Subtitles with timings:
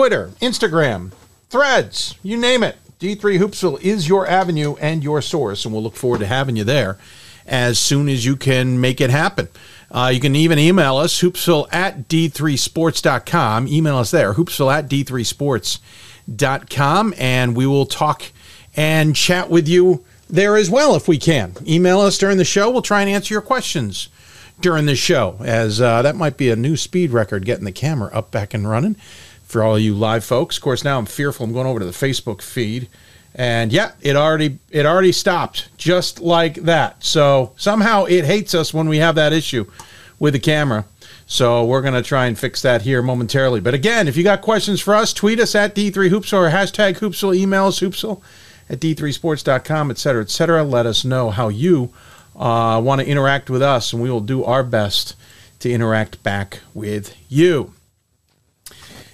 [0.00, 1.12] Twitter, Instagram,
[1.50, 2.78] Threads, you name it.
[3.00, 6.64] D3 Hoopsville is your avenue and your source, and we'll look forward to having you
[6.64, 6.96] there
[7.46, 9.48] as soon as you can make it happen.
[9.90, 13.68] Uh, you can even email us, hoopsville at d3sports.com.
[13.68, 18.22] Email us there, hoopsville at d3sports.com, and we will talk
[18.74, 21.52] and chat with you there as well if we can.
[21.66, 22.70] Email us during the show.
[22.70, 24.08] We'll try and answer your questions
[24.62, 28.10] during the show, as uh, that might be a new speed record getting the camera
[28.14, 28.96] up, back, and running
[29.50, 30.56] for all you live folks.
[30.56, 31.44] Of course, now I'm fearful.
[31.44, 32.88] I'm going over to the Facebook feed,
[33.34, 37.02] and yeah, it already it already stopped just like that.
[37.04, 39.66] So somehow it hates us when we have that issue
[40.18, 40.84] with the camera.
[41.26, 43.60] So we're going to try and fix that here momentarily.
[43.60, 47.36] But again, if you got questions for us, tweet us at D3Hoopsville or hashtag Hoopsville,
[47.36, 48.20] email us hoopsville
[48.68, 50.64] at D3Sports.com, et cetera, et cetera.
[50.64, 51.90] Let us know how you
[52.34, 55.14] uh, want to interact with us, and we will do our best
[55.60, 57.74] to interact back with you.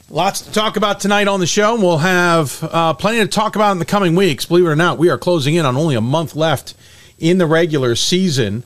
[0.08, 1.74] Lots to talk about tonight on the show.
[1.74, 4.44] We'll have uh, plenty to talk about in the coming weeks.
[4.46, 6.74] Believe it or not, we are closing in on only a month left
[7.18, 8.62] in the regular season.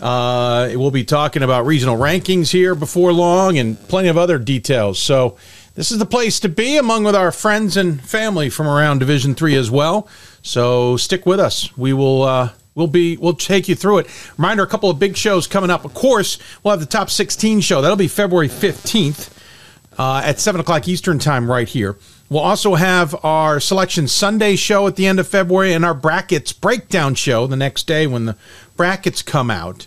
[0.00, 5.00] Uh, we'll be talking about regional rankings here before long and plenty of other details.
[5.00, 5.36] So
[5.74, 9.34] this is the place to be among with our friends and family from around Division
[9.34, 10.06] Three as well.
[10.42, 11.76] So stick with us.
[11.76, 12.22] We will.
[12.22, 14.32] Uh, We'll be we'll take you through it.
[14.36, 15.84] Reminder: a couple of big shows coming up.
[15.84, 17.80] Of course, we'll have the top 16 show.
[17.80, 19.30] That'll be February 15th
[19.98, 21.96] uh, at 7 o'clock Eastern Time right here.
[22.30, 26.52] We'll also have our Selection Sunday show at the end of February and our Brackets
[26.52, 28.36] Breakdown show the next day when the
[28.76, 29.86] brackets come out.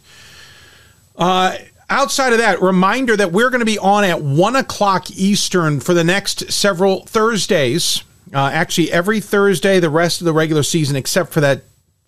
[1.18, 1.58] Uh,
[1.90, 5.94] outside of that, reminder that we're going to be on at 1 o'clock Eastern for
[5.94, 8.04] the next several Thursdays.
[8.34, 11.64] Uh, actually, every Thursday, the rest of the regular season, except for that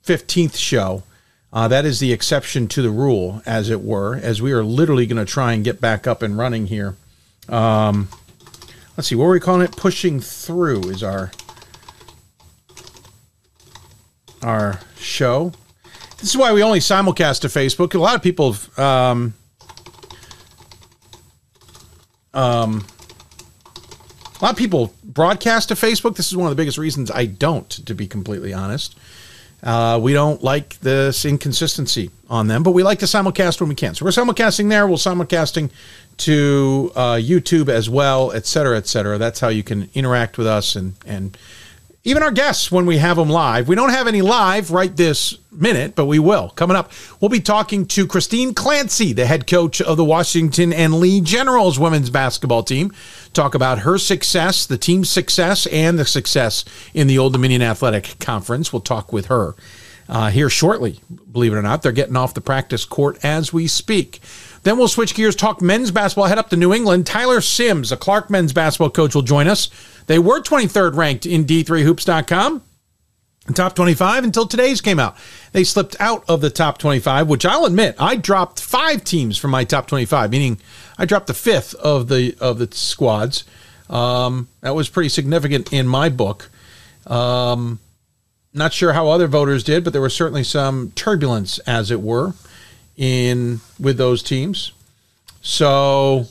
[0.05, 1.03] 15th show.
[1.51, 5.07] Uh, that is the exception to the rule, as it were, as we are literally
[5.07, 6.95] going to try and get back up and running here
[7.49, 8.07] um,
[8.95, 9.75] let's see, what are we calling it?
[9.75, 11.31] Pushing through is our
[14.41, 15.51] our show.
[16.19, 17.93] This is why we only simulcast to Facebook.
[17.93, 19.33] A lot of people, um,
[22.33, 22.85] um,
[24.39, 26.15] a lot of people broadcast to Facebook.
[26.15, 28.97] This is one of the biggest reasons I don't, to be completely honest.
[29.61, 33.75] Uh, we don't like this inconsistency on them, but we like to simulcast when we
[33.75, 33.95] can.
[33.95, 34.87] So we're simulcasting there.
[34.87, 35.71] We're simulcasting
[36.17, 39.17] to uh, YouTube as well, et cetera, et cetera.
[39.17, 41.37] That's how you can interact with us and and
[42.09, 43.67] even our guests when we have them live.
[43.67, 46.49] We don't have any live right this minute, but we will.
[46.49, 50.95] Coming up, we'll be talking to Christine Clancy, the head coach of the Washington and
[50.95, 52.91] Lee Generals women's basketball team.
[53.33, 56.65] Talk about her success, the team's success, and the success
[56.95, 58.73] in the Old Dominion Athletic Conference.
[58.73, 59.55] We'll talk with her
[60.07, 60.99] uh, here shortly.
[61.31, 64.19] Believe it or not, they're getting off the practice court as we speak.
[64.63, 67.05] Then we'll switch gears, talk men's basketball, head up to New England.
[67.05, 69.69] Tyler Simms, a Clark men's basketball coach, will join us.
[70.09, 72.63] They were 23rd ranked in D3Hoops.com.
[73.53, 75.15] Top 25 until today's came out.
[75.51, 79.51] They slipped out of the top 25, which I'll admit I dropped five teams from
[79.51, 80.59] my top 25, meaning
[80.97, 83.43] I dropped the fifth of the of the squads.
[83.87, 86.49] Um, that was pretty significant in my book.
[87.05, 87.79] Um,
[88.51, 92.33] not sure how other voters did, but there was certainly some turbulence, as it were
[92.97, 94.71] in with those teams.
[95.41, 96.25] So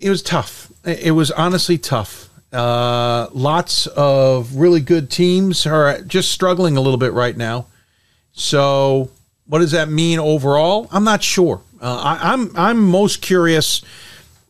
[0.00, 0.71] it was tough.
[0.84, 2.28] It was honestly tough.
[2.52, 7.66] Uh, lots of really good teams are just struggling a little bit right now.
[8.32, 9.10] So,
[9.46, 10.88] what does that mean overall?
[10.90, 11.62] I'm not sure.
[11.80, 13.82] Uh, I, I'm I'm most curious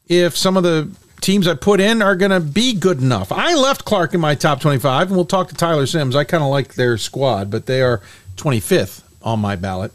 [0.08, 0.90] if some of the
[1.20, 3.30] teams I put in are going to be good enough.
[3.30, 6.16] I left Clark in my top 25, and we'll talk to Tyler Simms.
[6.16, 8.00] I kind of like their squad, but they are
[8.36, 9.92] 25th on my ballot.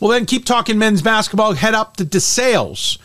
[0.00, 1.52] Well, then keep talking men's basketball.
[1.52, 2.98] Head up to DeSales.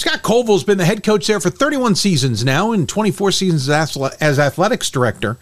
[0.00, 4.38] Scott Coval's been the head coach there for 31 seasons now and 24 seasons as
[4.38, 5.36] athletics director.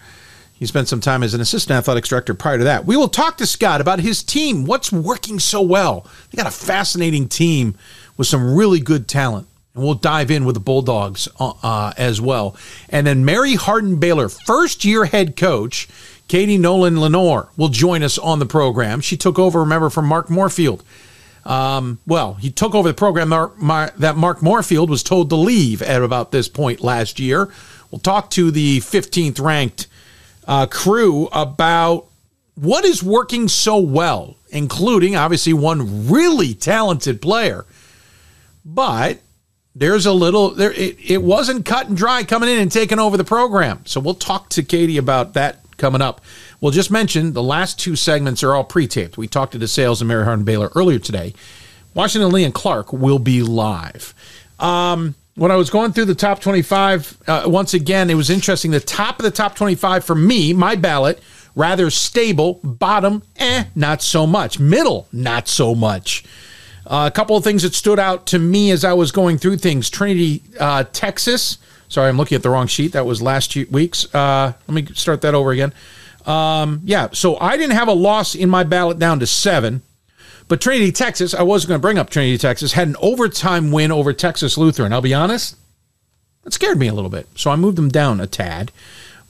[0.52, 2.84] He spent some time as an assistant athletics director prior to that.
[2.84, 4.64] We will talk to Scott about his team.
[4.64, 6.08] What's working so well?
[6.32, 7.76] They got a fascinating team
[8.16, 9.46] with some really good talent.
[9.76, 12.56] And we'll dive in with the Bulldogs uh, uh as well.
[12.88, 15.86] And then Mary Hardin Baylor, first year head coach.
[16.26, 19.00] Katie Novak-Lenoir will join us on the program.
[19.02, 20.82] She took over, remember, from Mark Morefield.
[21.48, 26.02] Um, well, he took over the program that Mark Morefield was told to leave at
[26.02, 27.48] about this point last year.
[27.90, 29.86] We'll talk to the 15th ranked
[30.46, 32.04] uh, crew about
[32.54, 37.64] what is working so well, including obviously one really talented player.
[38.62, 39.20] But
[39.74, 43.16] there's a little there it, it wasn't cut and dry coming in and taking over
[43.16, 43.86] the program.
[43.86, 46.20] So we'll talk to Katie about that coming up.
[46.60, 49.16] We'll just mention the last two segments are all pre-taped.
[49.16, 51.34] We talked to DeSales and Mary Hardin Baylor earlier today.
[51.94, 54.14] Washington Lee and Clark will be live.
[54.58, 58.72] Um, when I was going through the top 25, uh, once again, it was interesting.
[58.72, 61.20] The top of the top 25 for me, my ballot,
[61.54, 62.60] rather stable.
[62.64, 64.58] Bottom, eh, not so much.
[64.58, 66.24] Middle, not so much.
[66.84, 69.58] Uh, a couple of things that stood out to me as I was going through
[69.58, 71.58] things Trinity, uh, Texas.
[71.88, 72.92] Sorry, I'm looking at the wrong sheet.
[72.92, 74.12] That was last week's.
[74.12, 75.72] Uh, let me start that over again.
[76.28, 79.82] Um, yeah, so I didn't have a loss in my ballot down to seven.
[80.46, 83.90] But Trinity, Texas, I was going to bring up Trinity, Texas, had an overtime win
[83.90, 84.92] over Texas Lutheran.
[84.92, 85.56] I'll be honest,
[86.44, 87.26] that scared me a little bit.
[87.34, 88.72] So I moved them down a tad.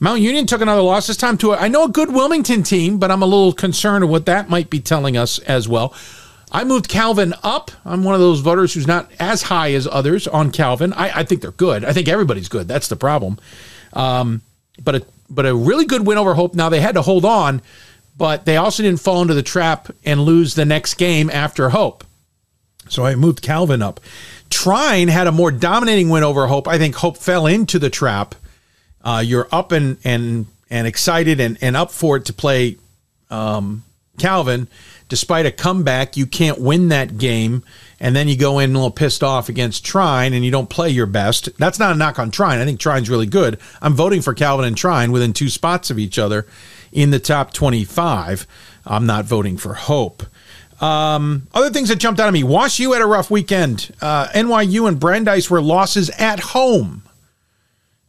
[0.01, 2.99] Mount Union took another loss this time to, a, I know, a good Wilmington team,
[2.99, 5.95] but I'm a little concerned of what that might be telling us as well.
[6.51, 7.71] I moved Calvin up.
[7.85, 10.93] I'm one of those voters who's not as high as others on Calvin.
[10.93, 11.85] I, I think they're good.
[11.85, 12.69] I think everybody's good.
[12.69, 13.39] That's the problem.
[13.93, 14.43] Um,
[14.83, 16.55] but a, but a really good win over Hope.
[16.55, 17.63] Now they had to hold on
[18.19, 22.05] but they also didn't fall into the trap and lose the next game after Hope.
[22.89, 24.01] So I moved Calvin up.
[24.51, 26.67] Trine had a more dominating win over Hope.
[26.67, 28.35] I think Hope fell into the trap.
[29.03, 32.77] Uh, you're up and and and excited and, and up for it to play
[33.31, 33.85] um,
[34.19, 34.69] Calvin.
[35.09, 37.65] Despite a comeback, you can't win that game,
[37.99, 40.91] and then you go in a little pissed off against Trine and you don't play
[40.91, 41.49] your best.
[41.59, 42.59] That's not a knock on Trine.
[42.59, 43.59] I think Trine's really good.
[43.81, 46.47] I'm voting for Calvin and Trine within two spots of each other
[46.93, 48.47] in the top 25.
[48.87, 50.25] I'm not voting for Hope.
[50.81, 53.93] Um, other things that jumped out at me Wash U had a rough weekend.
[54.01, 57.03] Uh, NYU and Brandeis were losses at home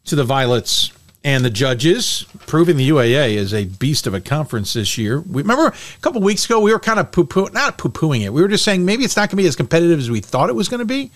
[0.05, 0.91] to the Violets
[1.23, 5.19] and the judges, proving the UAA is a beast of a conference this year.
[5.19, 8.21] We remember a couple weeks ago we were kind of poo poo not poo pooing
[8.21, 8.31] it.
[8.31, 10.49] We were just saying maybe it's not going to be as competitive as we thought
[10.49, 11.11] it was going to be.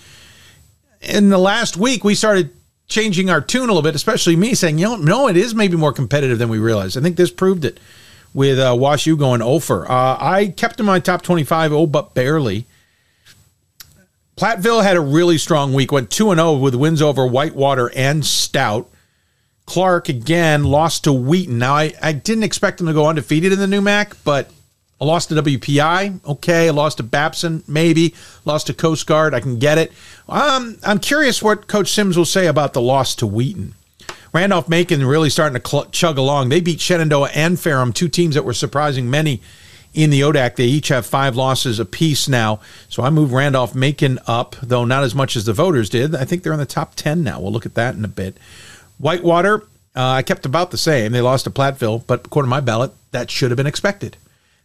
[1.01, 2.51] In the last week, we started
[2.87, 5.77] changing our tune a little bit, especially me saying, you know, no, it is maybe
[5.77, 6.97] more competitive than we realized.
[6.97, 7.79] I think this proved it
[8.33, 9.89] with uh, Wash U going over.
[9.89, 12.65] Uh, I kept in my top 25, oh, but barely.
[14.35, 18.89] Platteville had a really strong week, went 2 0 with wins over Whitewater and Stout.
[19.65, 21.57] Clark again lost to Wheaton.
[21.57, 24.49] Now, I, I didn't expect them to go undefeated in the NEWMAC, but
[24.99, 26.25] I lost to WPI.
[26.25, 26.67] Okay.
[26.67, 27.63] I lost to Babson.
[27.67, 28.15] Maybe.
[28.45, 29.33] Lost to Coast Guard.
[29.33, 29.91] I can get it.
[30.29, 33.73] Um, I'm curious what Coach Simms will say about the loss to Wheaton.
[34.31, 36.49] Randolph Macon really starting to cl- chug along.
[36.49, 39.41] They beat Shenandoah and Ferrum, two teams that were surprising many
[39.93, 40.55] in the ODAC.
[40.55, 42.59] They each have five losses apiece now.
[42.89, 46.15] So I move Randolph Macon up, though not as much as the voters did.
[46.15, 47.39] I think they're in the top 10 now.
[47.39, 48.37] We'll look at that in a bit.
[49.03, 49.63] Whitewater,
[49.97, 51.11] uh, I kept about the same.
[51.11, 54.15] They lost to Platteville, but according to my ballot, that should have been expected.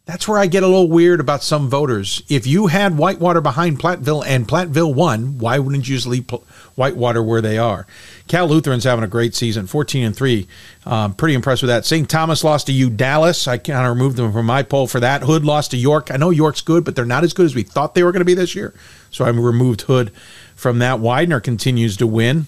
[0.04, 2.22] That's where I get a little weird about some voters.
[2.28, 6.30] If you had Whitewater behind Platteville and Platteville won, why wouldn't you just leave
[6.76, 7.84] Whitewater where they are?
[8.28, 10.46] Cal Lutheran's having a great season, 14 and 3.
[10.86, 11.84] Um, pretty impressed with that.
[11.84, 12.08] St.
[12.08, 13.48] Thomas lost to U Dallas.
[13.48, 15.22] I kind of removed them from my poll for that.
[15.22, 16.12] Hood lost to York.
[16.12, 18.20] I know York's good, but they're not as good as we thought they were going
[18.20, 18.72] to be this year.
[19.10, 20.12] So I removed Hood
[20.54, 21.00] from that.
[21.00, 22.46] Widener continues to win.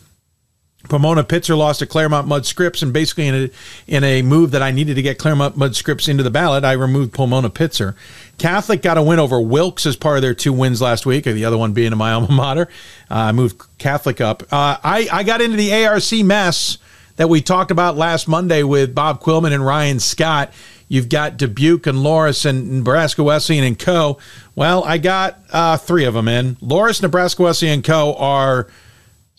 [0.89, 3.51] Pomona Pitzer lost to Claremont Mudd Scripps, and basically in a,
[3.87, 6.73] in a move that I needed to get Claremont Mudd Scripps into the ballot, I
[6.73, 7.95] removed Pomona Pitzer.
[8.39, 11.45] Catholic got a win over Wilkes as part of their two wins last week, the
[11.45, 12.69] other one being in my alma mater.
[13.11, 14.43] Uh, I moved Catholic up.
[14.45, 16.79] Uh, I, I got into the ARC mess
[17.17, 20.51] that we talked about last Monday with Bob Quillman and Ryan Scott.
[20.89, 24.19] You've got Dubuque and Loras and Nebraska Wesleyan and Coe.
[24.57, 26.57] Well, I got uh, three of them in.
[26.57, 28.15] Loras, Nebraska Wesleyan and Coe.
[28.15, 28.67] are–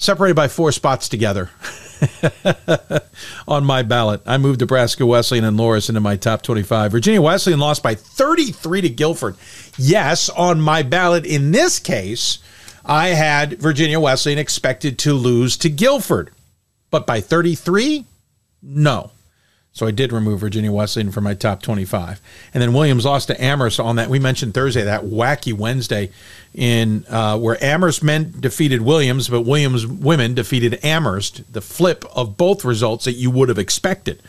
[0.01, 1.51] separated by four spots together
[3.47, 4.21] on my ballot.
[4.25, 6.91] I moved Nebraska Wesleyan and Loras into my top 25.
[6.91, 9.35] Virginia Wesleyan lost by 33 to Guilford.
[9.77, 12.39] Yes, on my ballot in this case,
[12.83, 16.31] I had Virginia Wesleyan expected to lose to Guilford.
[16.89, 18.05] But by 33?
[18.63, 19.11] No.
[19.73, 22.21] So I did remove Virginia Wesleyan from my top 25.
[22.53, 24.09] And then Williams lost to Amherst on that.
[24.09, 26.11] We mentioned Thursday, that wacky Wednesday
[26.53, 32.35] in uh, where Amherst men defeated Williams, but Williams women defeated Amherst, the flip of
[32.35, 34.21] both results that you would have expected.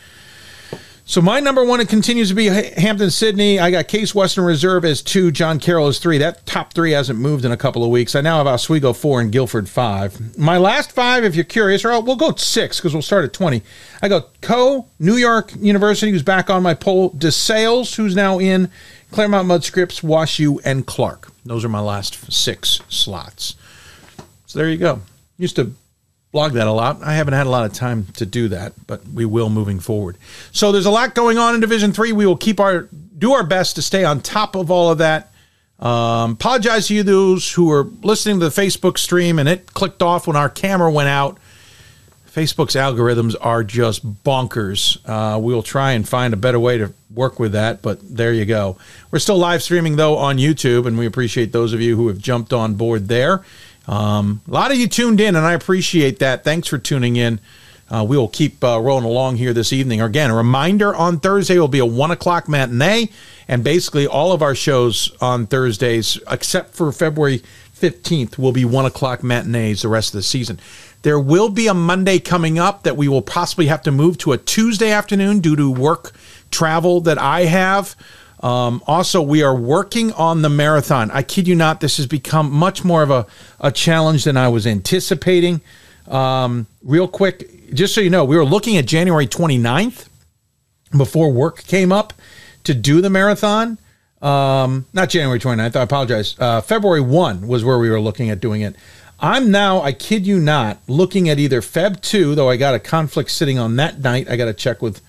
[1.05, 3.59] So my number one it continues to be Hampden-Sydney.
[3.59, 6.17] I got Case Western Reserve as two, John Carroll as three.
[6.17, 8.15] That top three hasn't moved in a couple of weeks.
[8.15, 10.37] I now have Oswego four and Guilford five.
[10.37, 13.63] My last five, if you're curious, or we'll go six because we'll start at twenty.
[14.01, 17.11] I go Coe New York University, who's back on my poll.
[17.11, 18.71] DeSales, who's now in
[19.11, 21.31] Claremont Mudd Scripps, WashU, and Clark.
[21.45, 23.55] Those are my last six slots.
[24.45, 25.01] So there you go.
[25.37, 25.73] Used to
[26.33, 27.01] blog that a lot.
[27.01, 30.17] I haven't had a lot of time to do that, but we will moving forward.
[30.51, 32.11] So there's a lot going on in Division Three.
[32.11, 35.31] We will keep our do our best to stay on top of all of that.
[35.79, 40.01] Um, apologize to you those who are listening to the Facebook stream and it clicked
[40.01, 41.37] off when our camera went out.
[42.29, 44.97] Facebook's algorithms are just bonkers.
[45.07, 48.45] Uh, we'll try and find a better way to work with that, but there you
[48.45, 48.75] go.
[49.11, 52.17] We're still live streaming though on YouTube, and we appreciate those of you who have
[52.17, 53.43] jumped on board there.
[53.87, 56.43] Um, a lot of you tuned in, and I appreciate that.
[56.43, 57.39] Thanks for tuning in.
[57.89, 60.01] Uh, we will keep uh, rolling along here this evening.
[60.01, 63.09] Again, a reminder on Thursday will be a one o'clock matinee,
[63.47, 67.43] and basically all of our shows on Thursdays, except for February
[67.75, 70.59] 15th, will be one o'clock matinees the rest of the season.
[71.03, 74.31] There will be a Monday coming up that we will possibly have to move to
[74.31, 76.13] a Tuesday afternoon due to work
[76.49, 77.95] travel that I have.
[78.43, 81.09] Um, also, we are working on the marathon.
[81.11, 83.25] I kid you not, this has become much more of a,
[83.61, 85.61] a challenge than I was anticipating.
[86.09, 90.09] Um, real quick, just so you know, we were looking at January 29th
[90.95, 92.13] before work came up
[92.65, 93.77] to do the marathon.
[94.21, 96.35] Um, not January 29th, I apologize.
[96.37, 98.75] Uh, February 1 was where we were looking at doing it.
[99.21, 102.79] I'm now, I kid you not, looking at either Feb 2, though I got a
[102.79, 104.29] conflict sitting on that night.
[104.29, 105.01] I got to check with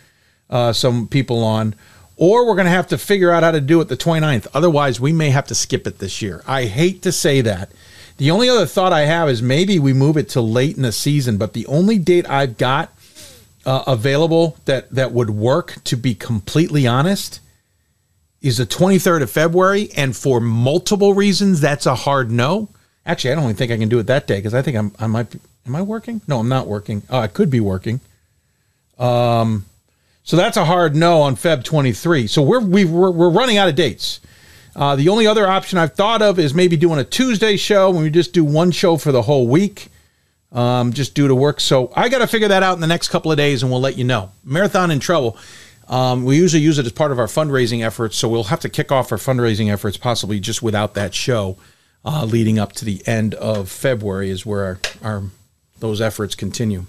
[0.48, 1.74] uh, some people on,
[2.16, 4.47] or we're going to have to figure out how to do it the 29th.
[4.54, 6.42] Otherwise, we may have to skip it this year.
[6.47, 7.71] I hate to say that.
[8.16, 10.92] The only other thought I have is maybe we move it to late in the
[10.92, 12.92] season, but the only date I've got
[13.66, 17.40] uh, available that, that would work, to be completely honest,
[18.40, 19.88] is the 23rd of February.
[19.97, 22.68] And for multiple reasons, that's a hard no.
[23.06, 24.92] Actually, I don't even think I can do it that day because I think I'm
[24.99, 25.40] I might be.
[25.66, 26.21] Am I working?
[26.28, 27.02] No, I'm not working.
[27.09, 28.00] Oh, I could be working.
[28.99, 29.64] Um,
[30.24, 32.26] so that's a hard no on Feb 23.
[32.26, 34.20] So we're we are we're running out of dates.
[34.74, 38.02] Uh, the only other option I've thought of is maybe doing a Tuesday show when
[38.02, 39.88] we just do one show for the whole week,
[40.50, 41.60] um, just due to work.
[41.60, 43.80] So I got to figure that out in the next couple of days, and we'll
[43.80, 44.32] let you know.
[44.42, 45.36] Marathon in trouble.
[45.86, 48.70] Um, we usually use it as part of our fundraising efforts, so we'll have to
[48.70, 51.58] kick off our fundraising efforts possibly just without that show
[52.04, 55.22] uh, leading up to the end of February is where our, our
[55.80, 56.86] those efforts continue.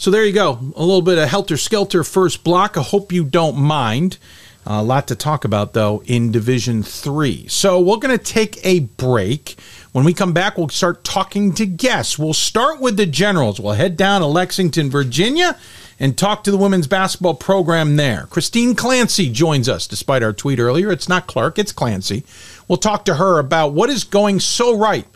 [0.00, 2.78] So there you go, a little bit of helter skelter first block.
[2.78, 4.16] I hope you don't mind.
[4.64, 7.46] A lot to talk about though in Division Three.
[7.48, 9.60] So we're going to take a break.
[9.92, 12.18] When we come back, we'll start talking to guests.
[12.18, 13.60] We'll start with the Generals.
[13.60, 15.58] We'll head down to Lexington, Virginia,
[15.98, 18.26] and talk to the women's basketball program there.
[18.30, 20.90] Christine Clancy joins us, despite our tweet earlier.
[20.90, 22.24] It's not Clark, it's Clancy.
[22.68, 25.06] We'll talk to her about what is going so right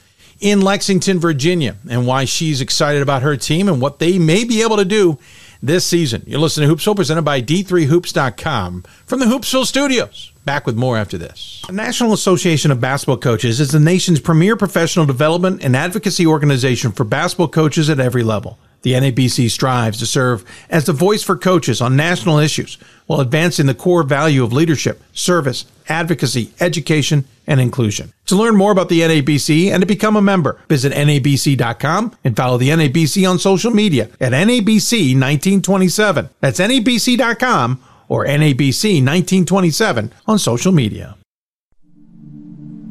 [0.40, 4.62] in Lexington, Virginia, and why she's excited about her team and what they may be
[4.62, 5.18] able to do
[5.62, 6.22] this season.
[6.26, 10.32] You're listening to Hoopsville, presented by D3Hoops.com from the Hoopsville studios.
[10.44, 11.62] Back with more after this.
[11.66, 16.92] The National Association of Basketball Coaches is the nation's premier professional development and advocacy organization
[16.92, 18.58] for basketball coaches at every level.
[18.84, 22.76] The NABC strives to serve as the voice for coaches on national issues
[23.06, 28.12] while advancing the core value of leadership, service, advocacy, education, and inclusion.
[28.26, 32.58] To learn more about the NABC and to become a member, visit NABC.com and follow
[32.58, 36.28] the NABC on social media at NABC 1927.
[36.40, 41.16] That's NABC.com or NABC 1927 on social media.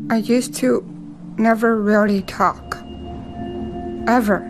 [0.10, 0.84] I used to
[1.38, 2.78] never really talk.
[4.08, 4.50] Ever.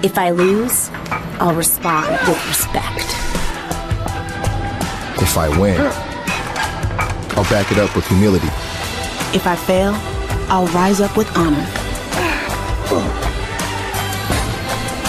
[0.00, 0.90] If I lose,
[1.40, 3.02] I'll respond with respect.
[5.20, 5.80] If I win,
[7.36, 8.46] I'll back it up with humility.
[9.34, 9.94] If I fail,
[10.48, 11.66] I'll rise up with honor.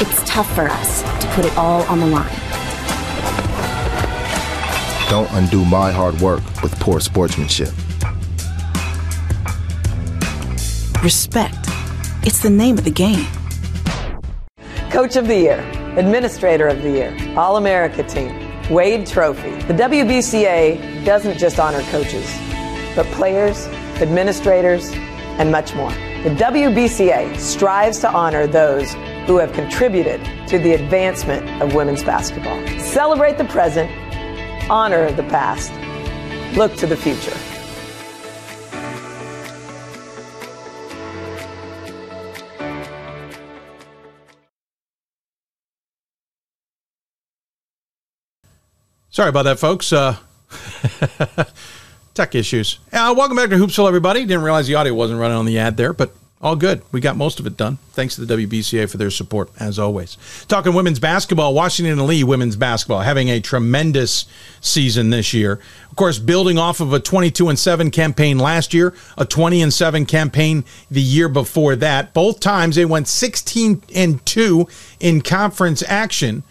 [0.01, 2.35] It's tough for us to put it all on the line.
[5.07, 7.69] Don't undo my hard work with poor sportsmanship.
[11.03, 11.55] Respect.
[12.23, 13.27] It's the name of the game.
[14.89, 15.59] Coach of the Year,
[15.97, 18.33] Administrator of the Year, All America Team,
[18.71, 19.51] Wade Trophy.
[19.67, 22.25] The WBCA doesn't just honor coaches,
[22.95, 23.67] but players,
[24.01, 24.91] administrators,
[25.37, 25.91] and much more.
[26.23, 28.91] The WBCA strives to honor those
[29.27, 32.59] who have contributed to the advancement of women's basketball.
[32.79, 33.91] Celebrate the present,
[34.71, 35.71] honor the past,
[36.57, 37.37] look to the future.
[49.11, 49.91] Sorry about that, folks.
[49.91, 50.17] Uh,
[52.13, 52.79] tech issues.
[52.93, 54.21] Uh, welcome back to Hoopsville, everybody.
[54.21, 56.83] Didn't realize the audio wasn't running on the ad there, but all good.
[56.91, 57.79] We got most of it done.
[57.93, 60.17] Thanks to the WBCA for their support, as always.
[60.47, 64.25] Talking women's basketball, Washington and Lee women's basketball having a tremendous
[64.61, 65.59] season this year.
[65.89, 69.73] Of course, building off of a 22 and 7 campaign last year, a 20 and
[69.73, 72.13] 7 campaign the year before that.
[72.13, 74.67] Both times they went 16 and 2
[74.99, 76.43] in conference action.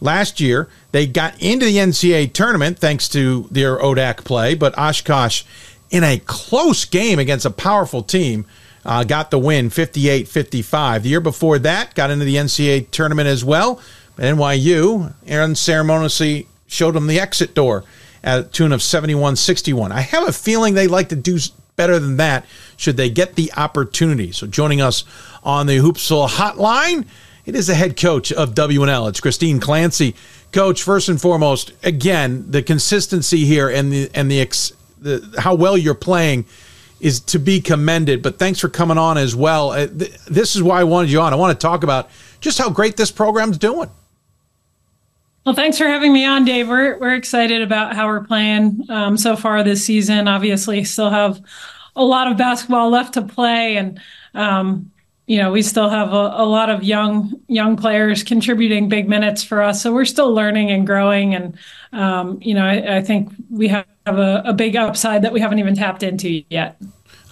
[0.00, 5.44] Last year, they got into the NCAA tournament thanks to their ODAC play, but Oshkosh,
[5.90, 8.44] in a close game against a powerful team,
[8.84, 11.02] uh, got the win 58 55.
[11.02, 13.80] The year before that, got into the NCAA tournament as well.
[14.16, 17.84] NYU unceremoniously showed them the exit door
[18.22, 19.92] at a tune of 71 61.
[19.92, 21.38] I have a feeling they like to do
[21.76, 24.32] better than that should they get the opportunity.
[24.32, 25.04] So, joining us
[25.42, 27.06] on the Hoopsville hotline,
[27.46, 29.06] it is the head coach of W&L.
[29.06, 30.14] It's Christine Clancy.
[30.52, 35.54] Coach, first and foremost, again, the consistency here and the and the, ex, the how
[35.54, 36.44] well you're playing
[37.00, 38.22] is to be commended.
[38.22, 39.70] But thanks for coming on as well.
[39.70, 41.32] Uh, this is why I wanted you on.
[41.32, 43.90] I want to talk about just how great this program's doing.
[45.44, 46.68] Well, thanks for having me on, Dave.
[46.68, 50.26] We're we're excited about how we're playing um, so far this season.
[50.26, 51.40] Obviously, still have
[51.94, 54.00] a lot of basketball left to play, and
[54.34, 54.90] um,
[55.26, 59.42] you know we still have a, a, lot of young young players contributing big minutes
[59.42, 61.58] for us so we're still learning and growing and
[61.92, 65.58] um, you know I, I, think we have a, a, big upside that we haven't
[65.58, 66.80] even tapped into yet.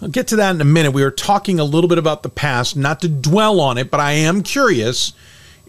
[0.03, 0.93] I'll get to that in a minute.
[0.93, 4.01] We were talking a little bit about the past not to dwell on it but
[4.01, 5.13] i am curious.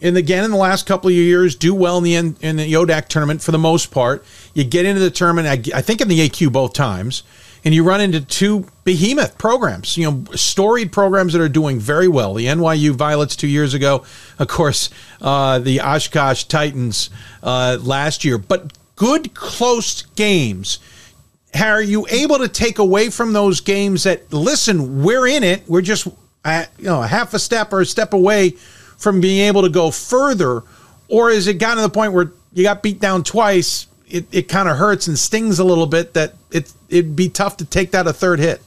[0.01, 3.07] And again in the last couple of years do well in the in the ODAC
[3.07, 4.25] tournament for the most part.
[4.53, 7.23] You get into the tournament I, I think in the aq both times
[7.65, 12.07] and you run into two behemoth programs, you know, storied programs that are doing very
[12.07, 12.35] well.
[12.35, 14.05] The NYU Violets two years ago,
[14.37, 17.09] of course, uh, the Oshkosh Titans
[17.41, 20.77] uh, last year, but good close games.
[21.59, 25.81] Are you able to take away from those games that listen, we're in it, we're
[25.81, 26.07] just
[26.43, 28.51] uh, you know half a step or a step away
[28.97, 30.61] from being able to go further,
[31.07, 33.87] or is it gotten to the point where you got beat down twice?
[34.07, 37.57] It, it kind of hurts and stings a little bit that it it'd be tough
[37.57, 38.61] to take that a third hit.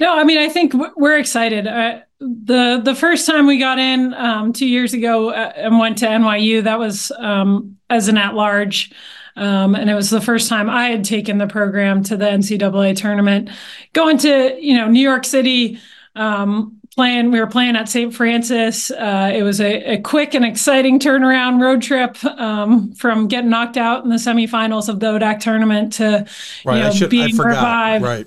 [0.00, 1.66] No, I mean I think we're excited.
[1.66, 5.98] Uh, the the first time we got in um, two years ago uh, and went
[5.98, 8.92] to NYU, that was um, as an at large.
[9.36, 12.96] Um, and it was the first time I had taken the program to the NCAA
[12.96, 13.50] tournament.
[13.92, 15.78] Going to you know New York City,
[16.16, 18.90] um, playing we were playing at st francis.
[18.90, 23.76] Uh, it was a, a, quick and exciting turnaround road trip um, from getting knocked
[23.76, 26.26] out in the semifinals of the odac tournament to
[26.64, 28.02] right, you know should, being revived.
[28.02, 28.26] Right.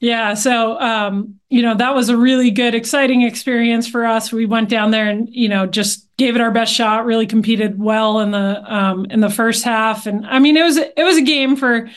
[0.00, 4.32] Yeah so um, you know that was a really good exciting experience for us.
[4.32, 7.78] We went down there and you know just gave it our best shot really competed
[7.78, 10.08] well in the um, in the first half.
[10.08, 11.88] And i mean it was it was a game for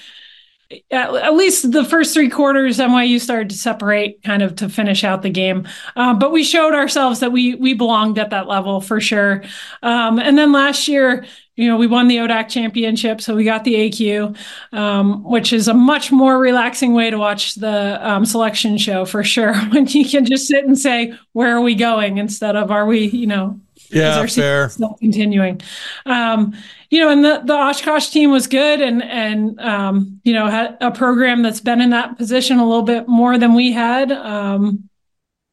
[0.92, 5.22] at, least the first three quarters, NYU started to separate, kind of to finish out
[5.22, 5.68] the game.
[5.96, 9.44] Uh, but we showed ourselves that we we belonged at that level for sure.
[9.82, 11.26] Um, and then last year,
[11.56, 14.38] you know, we won the ODAC championship, so we got the AQ,
[14.74, 19.24] um, which is a much more relaxing way to watch the um, selection show for
[19.24, 19.56] sure.
[19.72, 23.08] When you can just sit and say, "Where are we going?" instead of "Are we?"
[23.08, 24.70] You know, yeah, fair.
[24.70, 25.62] Still continuing,
[26.06, 26.54] um,
[26.90, 30.78] you know, and the the Oshkosh team was good, and and um, you know had
[30.82, 34.12] a program that's been in that position a little bit more than we had.
[34.12, 34.90] Um,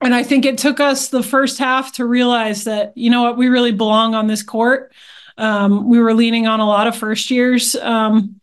[0.01, 3.37] and I think it took us the first half to realize that you know what
[3.37, 4.93] we really belong on this court
[5.37, 8.41] um, we were leaning on a lot of first years um,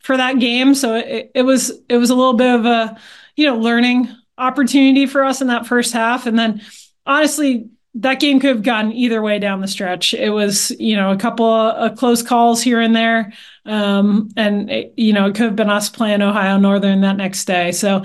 [0.00, 2.98] for that game, so it, it was it was a little bit of a
[3.36, 6.60] you know learning opportunity for us in that first half, and then
[7.06, 10.12] honestly that game could have gone either way down the stretch.
[10.12, 13.32] It was, you know, a couple of close calls here and there.
[13.64, 17.46] Um, and, it, you know, it could have been us playing Ohio Northern that next
[17.46, 17.72] day.
[17.72, 18.02] So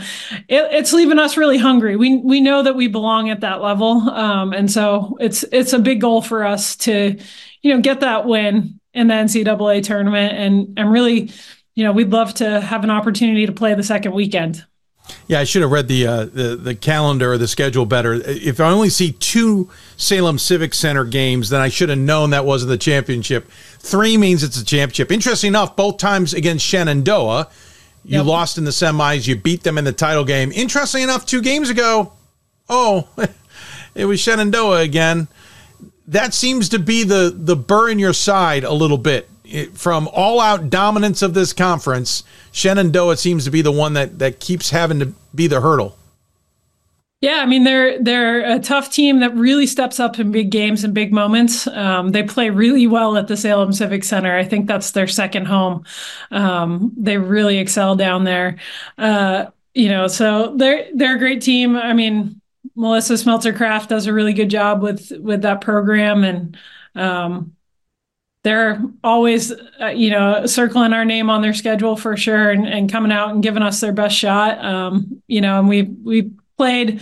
[0.47, 1.97] it, it's leaving us really hungry.
[1.97, 4.09] We, we know that we belong at that level.
[4.09, 7.19] Um, and so it's, it's a big goal for us to,
[7.61, 10.33] you know, get that win in the NCAA tournament.
[10.33, 11.31] And, and really,
[11.75, 14.65] you know, we'd love to have an opportunity to play the second weekend.
[15.27, 18.13] Yeah, I should have read the, uh, the the calendar or the schedule better.
[18.13, 22.45] If I only see two Salem Civic Center games, then I should have known that
[22.45, 23.49] wasn't the championship.
[23.79, 25.11] Three means it's a championship.
[25.11, 27.49] Interesting enough, both times against Shenandoah,
[28.03, 28.25] you yep.
[28.25, 29.27] lost in the semis.
[29.27, 30.51] You beat them in the title game.
[30.51, 32.13] Interesting enough, two games ago,
[32.69, 33.07] oh,
[33.95, 35.27] it was Shenandoah again.
[36.07, 39.30] That seems to be the the burr in your side a little bit it,
[39.73, 44.39] from all out dominance of this conference, Shenandoah seems to be the one that that
[44.39, 45.97] keeps having to be the hurdle.
[47.21, 50.83] Yeah, I mean they're they're a tough team that really steps up in big games
[50.83, 51.67] and big moments.
[51.67, 54.35] Um, they play really well at the Salem Civic Center.
[54.35, 55.85] I think that's their second home.
[56.31, 58.57] Um, they really excel down there.
[58.97, 61.75] Uh, you know, so they're they're a great team.
[61.75, 62.41] I mean,
[62.75, 66.57] Melissa Smeltzer-Kraft does a really good job with with that program, and
[66.95, 67.55] um,
[68.43, 72.91] they're always uh, you know circling our name on their schedule for sure and, and
[72.91, 74.63] coming out and giving us their best shot.
[74.63, 77.01] Um, you know and we we played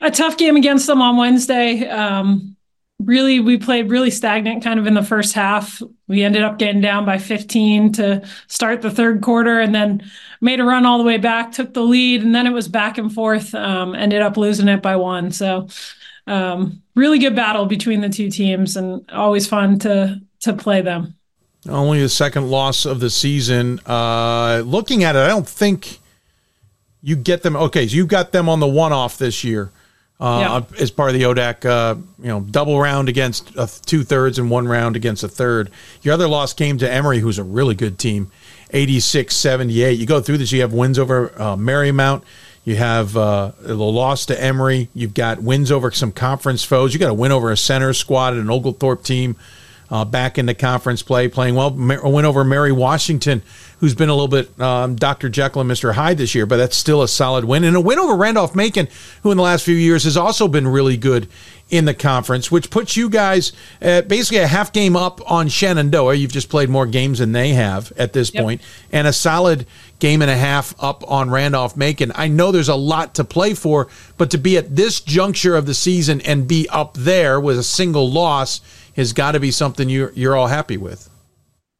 [0.00, 1.88] a tough game against them on wednesday.
[1.88, 2.56] Um,
[3.00, 5.82] really we played really stagnant kind of in the first half.
[6.08, 10.08] We ended up getting down by 15 to start the third quarter and then
[10.40, 12.96] made a run all the way back took the lead and then it was back
[12.98, 15.30] and forth um, ended up losing it by one.
[15.30, 15.68] So
[16.26, 21.14] um, really good battle between the two teams and always fun to to play them.
[21.68, 23.80] Only the second loss of the season.
[23.86, 25.98] Uh, looking at it, I don't think
[27.02, 27.56] you get them.
[27.56, 29.72] Okay, so you got them on the one-off this year
[30.20, 30.80] uh, yeah.
[30.80, 31.64] as part of the ODAC.
[31.64, 33.52] Uh, you know, double round against
[33.86, 35.70] two thirds and one round against a third.
[36.02, 38.30] Your other loss came to Emory, who's a really good team,
[38.72, 39.96] 86-78.
[39.96, 40.52] You go through this.
[40.52, 42.22] You have wins over uh, Marymount.
[42.66, 44.88] You have uh, the loss to Emory.
[44.92, 46.92] You've got wins over some conference foes.
[46.92, 49.36] You got a win over a Centre squad and an Oglethorpe team
[49.88, 51.68] uh, back into conference play, playing well.
[51.68, 53.42] A win over Mary Washington,
[53.78, 55.28] who's been a little bit um, Dr.
[55.28, 55.94] Jekyll and Mr.
[55.94, 57.62] Hyde this year, but that's still a solid win.
[57.62, 58.88] And a win over Randolph Macon,
[59.22, 61.28] who in the last few years has also been really good
[61.70, 66.14] in the conference, which puts you guys at basically a half game up on Shenandoah.
[66.14, 68.42] You've just played more games than they have at this yep.
[68.42, 69.66] point, and a solid
[69.98, 72.12] game and a half up on Randolph Macon.
[72.14, 75.66] I know there's a lot to play for, but to be at this juncture of
[75.66, 78.60] the season and be up there with a single loss
[78.96, 81.08] has got to be something you're you're all happy with.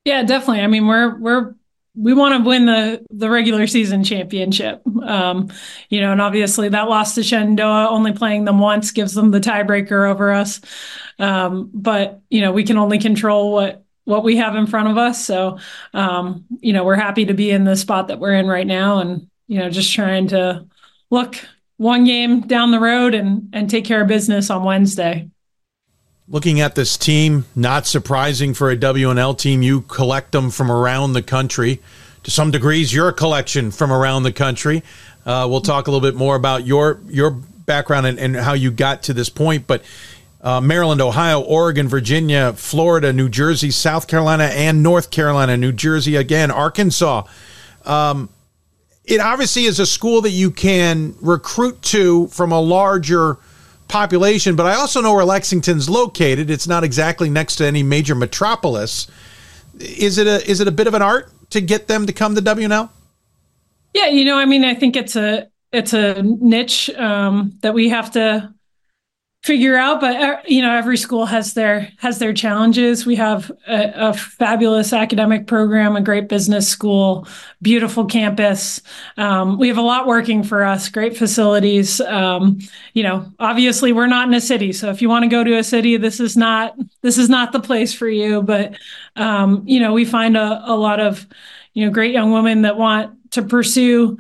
[0.04, 0.62] Yeah, definitely.
[0.62, 1.54] I mean, we're we're
[1.96, 4.82] we want to win the the regular season championship.
[5.02, 5.50] Um,
[5.88, 9.40] you know, and obviously that loss to Shenandoah, only playing them once gives them the
[9.40, 10.60] tiebreaker over us.
[11.18, 14.96] Um, but you know, we can only control what what we have in front of
[14.96, 15.24] us.
[15.24, 15.58] So,
[15.92, 19.00] um, you know, we're happy to be in the spot that we're in right now,
[19.00, 20.66] and you know, just trying to
[21.10, 21.36] look
[21.76, 25.28] one game down the road and and take care of business on Wednesday
[26.28, 29.62] looking at this team, not surprising for a W&L team.
[29.62, 31.80] You collect them from around the country.
[32.24, 34.82] To some degrees, you're collection from around the country.
[35.24, 38.70] Uh, we'll talk a little bit more about your your background and, and how you
[38.70, 39.66] got to this point.
[39.66, 39.82] But
[40.46, 46.14] uh, Maryland, Ohio, Oregon, Virginia, Florida, New Jersey, South Carolina, and North Carolina, New Jersey
[46.14, 47.24] again, Arkansas.
[47.84, 48.28] Um,
[49.04, 53.38] it obviously is a school that you can recruit to from a larger
[53.88, 56.48] population, but I also know where Lexington's located.
[56.48, 59.08] It's not exactly next to any major metropolis.
[59.80, 62.36] Is it a is it a bit of an art to get them to come
[62.36, 62.92] to W&L?
[63.94, 67.88] Yeah, you know, I mean, I think it's a it's a niche um, that we
[67.88, 68.54] have to
[69.46, 73.06] figure out but uh, you know every school has their has their challenges.
[73.06, 77.28] We have a, a, fabulous academic program a great business school
[77.62, 78.82] beautiful campus.
[79.16, 82.00] Um, we have a lot working for us great facilities.
[82.00, 82.58] Um,
[82.92, 85.56] you know obviously we're not in a city so if you want to go to
[85.58, 88.76] a city this is not this is not the place for you but
[89.14, 91.24] um, you know we find a, a lot of
[91.72, 94.18] you know great young women that want to pursue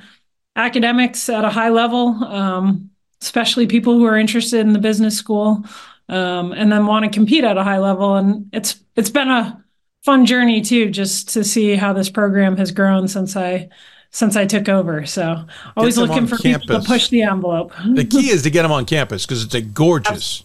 [0.54, 2.08] academics at a high level.
[2.24, 2.90] Um,
[3.22, 5.64] especially people who are interested in the business school
[6.08, 8.16] um, and then want to compete at a high level.
[8.16, 9.64] And it's it's been a
[10.04, 13.68] fun journey too, just to see how this program has grown since I
[14.10, 15.04] since I took over.
[15.06, 15.44] So
[15.76, 16.66] always looking for campus.
[16.66, 17.72] people to push the envelope.
[17.94, 20.44] the key is to get them on campus because it's a gorgeous,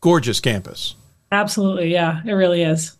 [0.00, 0.94] gorgeous campus.
[1.32, 2.96] Absolutely, yeah, it really is.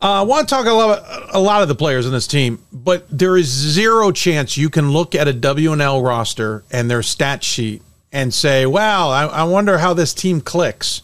[0.00, 1.02] Uh, I want to talk a lot,
[1.34, 4.90] a lot of the players on this team, but there is zero chance you can
[4.90, 9.78] look at a W&L roster and their stat sheet and say, "Wow, I, I wonder
[9.78, 11.02] how this team clicks,"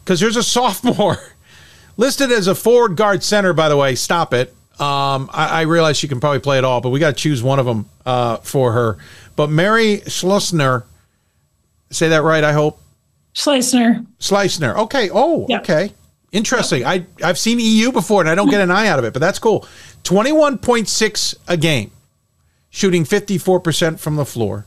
[0.00, 1.18] because there's a sophomore
[1.96, 3.52] listed as a forward guard center.
[3.52, 4.54] By the way, stop it.
[4.80, 7.42] Um, I, I, realize she can probably play it all, but we got to choose
[7.42, 8.96] one of them uh, for her.
[9.36, 10.84] But Mary Schleusner,
[11.90, 12.42] say that right?
[12.42, 12.80] I hope.
[13.34, 14.06] Schleisner.
[14.18, 14.76] Schleisner.
[14.76, 15.10] Okay.
[15.12, 15.62] Oh, yep.
[15.62, 15.92] okay.
[16.32, 16.80] Interesting.
[16.80, 17.06] Yep.
[17.22, 19.20] I I've seen EU before, and I don't get an eye out of it, but
[19.20, 19.66] that's cool.
[20.02, 21.90] Twenty one point six a game,
[22.70, 24.64] shooting fifty four percent from the floor.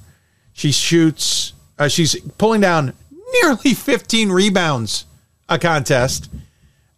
[0.53, 2.93] She shoots uh, she's pulling down
[3.41, 5.05] nearly 15 rebounds
[5.49, 6.29] a contest.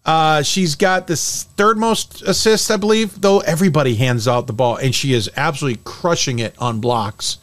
[0.06, 4.78] Uh, she's got the third most assists, I believe, though everybody hands out the ball,
[4.78, 7.40] and she is absolutely crushing it on blocks.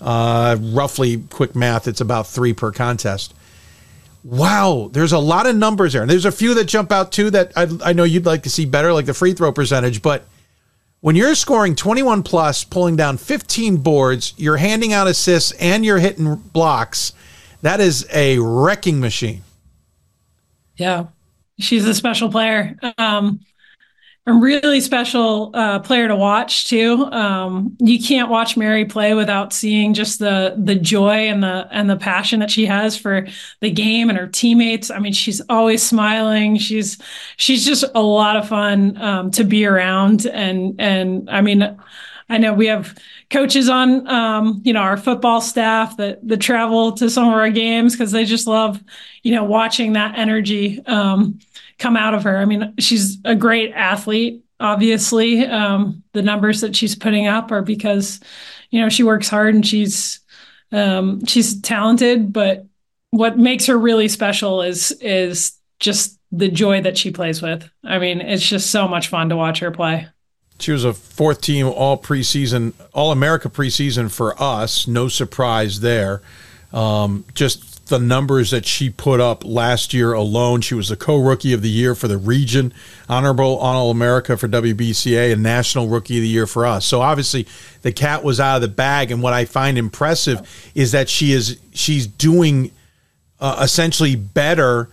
[0.00, 3.34] Uh, roughly, quick math, it's about three per contest.
[4.24, 6.02] Wow, there's a lot of numbers there.
[6.02, 8.50] And there's a few that jump out too that I, I know you'd like to
[8.50, 10.26] see better, like the free throw percentage, but
[11.06, 16.00] when you're scoring 21 plus, pulling down 15 boards, you're handing out assists and you're
[16.00, 17.12] hitting blocks.
[17.62, 19.44] That is a wrecking machine.
[20.74, 21.06] Yeah,
[21.60, 22.76] she's a special player.
[22.98, 23.38] Um,
[24.28, 27.04] a really special uh, player to watch too.
[27.12, 31.88] Um, you can't watch Mary play without seeing just the the joy and the and
[31.88, 33.28] the passion that she has for
[33.60, 34.90] the game and her teammates.
[34.90, 36.58] I mean, she's always smiling.
[36.58, 36.98] She's
[37.36, 40.26] she's just a lot of fun um, to be around.
[40.26, 41.78] And and I mean,
[42.28, 42.98] I know we have
[43.30, 47.50] coaches on um, you know our football staff that that travel to some of our
[47.50, 48.82] games because they just love
[49.22, 50.84] you know watching that energy.
[50.86, 51.38] Um,
[51.78, 52.36] come out of her.
[52.38, 54.44] I mean, she's a great athlete.
[54.58, 58.20] Obviously, um, the numbers that she's putting up are because,
[58.70, 60.20] you know, she works hard and she's
[60.72, 62.32] um, she's talented.
[62.32, 62.66] But
[63.10, 67.68] what makes her really special is is just the joy that she plays with.
[67.84, 70.08] I mean, it's just so much fun to watch her play.
[70.58, 74.86] She was a fourth team all preseason, all America preseason for us.
[74.86, 76.22] No surprise there.
[76.72, 80.60] Um, just the numbers that she put up last year alone.
[80.60, 82.72] She was the co rookie of the year for the region,
[83.08, 86.84] honorable All America for WBCA, and national rookie of the year for us.
[86.84, 87.46] So obviously,
[87.82, 89.10] the cat was out of the bag.
[89.10, 92.72] And what I find impressive is that she is she's doing
[93.40, 94.88] uh, essentially better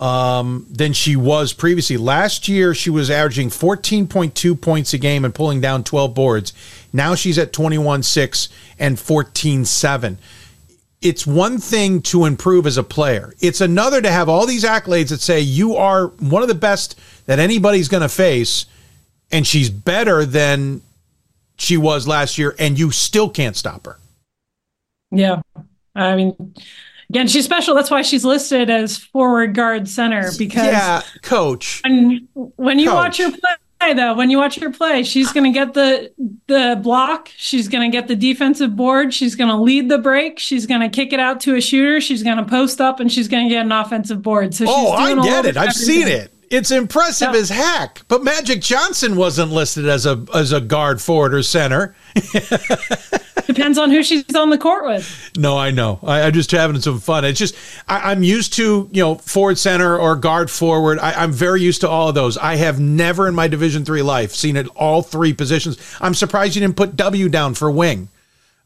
[0.00, 1.96] um, than she was previously.
[1.96, 6.52] Last year, she was averaging 14.2 points a game and pulling down 12 boards.
[6.92, 8.48] Now she's at 21 6
[8.78, 10.18] and 14 7
[11.00, 13.32] it's one thing to improve as a player.
[13.40, 16.98] It's another to have all these accolades that say you are one of the best
[17.26, 18.66] that anybody's going to face,
[19.30, 20.82] and she's better than
[21.56, 23.98] she was last year, and you still can't stop her.
[25.10, 25.40] Yeah.
[25.94, 26.54] I mean,
[27.10, 27.74] again, she's special.
[27.74, 31.80] That's why she's listed as forward guard center because yeah, coach.
[31.84, 32.94] When, when you coach.
[32.94, 36.12] watch her play, though when you watch her play she's going to get the
[36.46, 40.38] the block she's going to get the defensive board she's going to lead the break
[40.38, 43.10] she's going to kick it out to a shooter she's going to post up and
[43.12, 44.54] she's going to get an offensive board.
[44.54, 45.56] So oh i get it.
[45.56, 47.40] I've seen it it's impressive yeah.
[47.40, 51.94] as heck but magic johnson wasn't listed as a as a guard forward or center
[53.48, 55.30] Depends on who she's on the court with.
[55.38, 55.98] No, I know.
[56.02, 57.24] I, am just having some fun.
[57.24, 57.54] It's just
[57.88, 60.98] I, am used to you know forward center or guard forward.
[60.98, 62.36] I, am very used to all of those.
[62.36, 65.78] I have never in my Division three life seen it all three positions.
[65.98, 68.08] I'm surprised you didn't put W down for wing.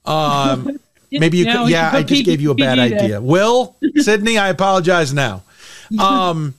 [0.05, 0.81] Um,
[1.13, 1.69] maybe you, could.
[1.69, 3.21] Yeah, I just gave you a bad idea.
[3.21, 5.45] Will Sydney, I apologize now.
[5.99, 6.55] Um,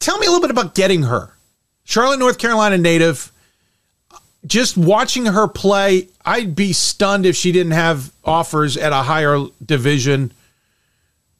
[0.00, 1.34] tell me a little bit about getting her.
[1.84, 3.32] Charlotte, North Carolina native
[4.46, 9.44] just watching her play, I'd be stunned if she didn't have offers at a higher
[9.64, 10.32] division.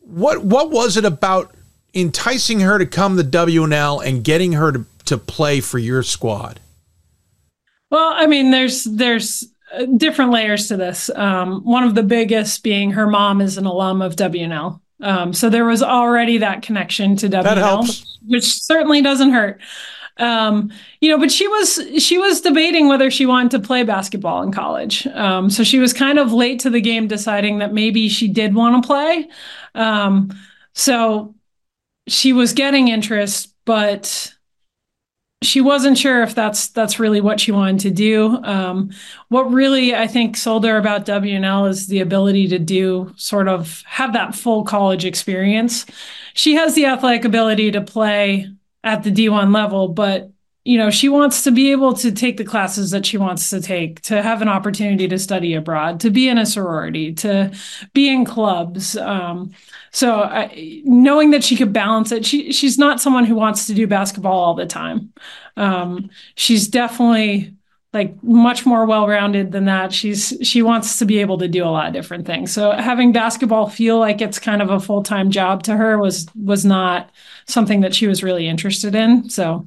[0.01, 1.55] What what was it about
[1.95, 6.61] enticing her to come to W&L and getting her to, to play for your squad?
[7.91, 11.11] Well, I mean, there's there's uh, different layers to this.
[11.15, 14.81] Um, one of the biggest being her mom is an alum of W&L.
[15.01, 17.29] Um, so there was already that connection to
[17.59, 18.19] helps.
[18.27, 19.61] which certainly doesn't hurt.
[20.19, 24.43] Um, you know, but she was she was debating whether she wanted to play basketball
[24.43, 25.07] in college.
[25.09, 28.55] Um, so she was kind of late to the game, deciding that maybe she did
[28.55, 29.29] want to play.
[29.75, 30.31] Um,
[30.73, 31.35] so
[32.09, 34.33] she was getting interest, but
[35.43, 38.43] she wasn't sure if that's that's really what she wanted to do.
[38.43, 38.91] Um,
[39.29, 43.83] what really I think sold her about W&L is the ability to do sort of
[43.87, 45.85] have that full college experience.
[46.35, 48.51] She has the athletic ability to play
[48.83, 50.31] at the D1 level, but
[50.67, 53.61] you know, she wants to be able to take the classes that she wants to
[53.61, 57.53] take, to have an opportunity to study abroad, to be in a sorority, to
[57.95, 58.97] be in clubs.
[58.97, 59.53] Um,
[59.93, 63.75] so I, knowing that she could balance it, she she's not someone who wants to
[63.75, 65.13] do basketball all the time.
[65.57, 67.55] Um, she's definitely
[67.97, 69.93] like much more well-rounded than that.
[69.93, 72.53] She's she wants to be able to do a lot of different things.
[72.53, 76.65] So having basketball feel like it's kind of a full-time job to her was was
[76.65, 77.11] not
[77.47, 79.31] something that she was really interested in.
[79.31, 79.67] So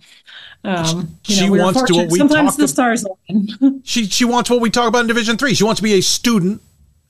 [0.64, 3.82] um, you she know, we wants to what we sometimes the stars align.
[3.84, 5.56] She she wants what we talk about in Division Three.
[5.56, 6.62] She wants to be a student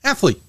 [0.02, 0.40] athlete.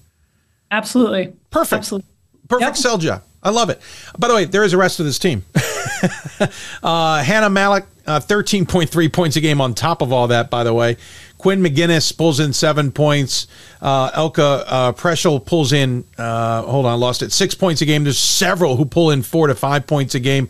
[0.70, 1.34] Absolutely.
[1.50, 1.80] Perfect.
[1.80, 2.08] Absolutely.
[2.48, 3.22] Perfect sell job.
[3.42, 3.80] I love it.
[4.18, 5.44] By the way, there is a rest of this team.
[6.82, 10.74] uh, Hannah Malik, uh, 13.3 points a game on top of all that, by the
[10.74, 10.96] way.
[11.38, 13.46] Quinn McGinnis pulls in seven points.
[13.80, 18.04] Uh, Elka uh, Preschel pulls in, uh, hold on, lost it, six points a game.
[18.04, 20.48] There's several who pull in four to five points a game.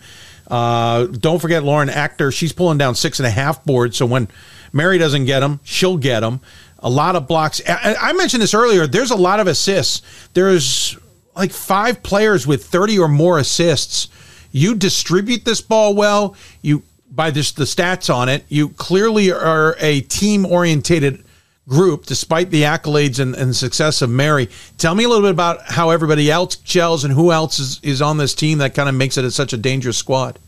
[0.48, 2.30] Uh, don't forget Lauren Actor.
[2.32, 3.96] She's pulling down six and a half boards.
[3.96, 4.28] So when
[4.72, 6.40] Mary doesn't get them, she'll get them.
[6.80, 7.62] A lot of blocks.
[7.66, 8.86] I, I mentioned this earlier.
[8.86, 10.02] There's a lot of assists.
[10.34, 10.98] There's
[11.34, 14.08] like five players with 30 or more assists.
[14.50, 16.36] You distribute this ball well.
[16.60, 16.82] You
[17.14, 21.22] by just the stats on it, you clearly are a team orientated
[21.68, 24.48] group, despite the accolades and, and success of Mary.
[24.78, 28.02] Tell me a little bit about how everybody else gels and who else is, is
[28.02, 30.38] on this team that kind of makes it such a dangerous squad.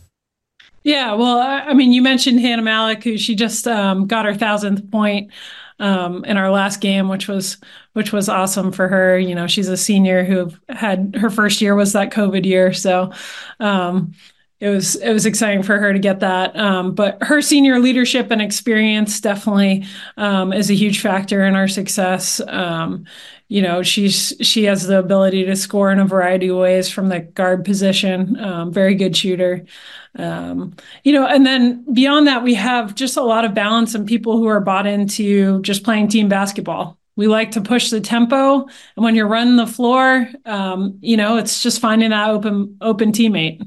[0.83, 4.35] Yeah, well, I I mean, you mentioned Hannah Malik, who she just um, got her
[4.35, 5.31] thousandth point
[5.79, 7.57] um, in our last game, which was
[7.95, 9.19] which was awesome for her.
[9.19, 13.13] You know, she's a senior who had her first year was that COVID year, so
[13.61, 14.13] um,
[14.65, 16.57] it was it was exciting for her to get that.
[16.57, 19.85] Um, but her senior leadership and experience definitely
[20.17, 22.41] um, is a huge factor in our success.
[22.49, 23.05] Um,
[23.49, 27.11] you know, she's she has the ability to score in a variety of ways from
[27.11, 28.41] the guard position.
[28.41, 29.67] Um, very good shooter.
[30.19, 34.09] Um, you know, and then beyond that, we have just a lot of balance and
[34.09, 36.99] people who are bought into just playing team basketball.
[37.17, 41.37] We like to push the tempo, and when you're running the floor, um, you know,
[41.37, 43.61] it's just finding that open open teammate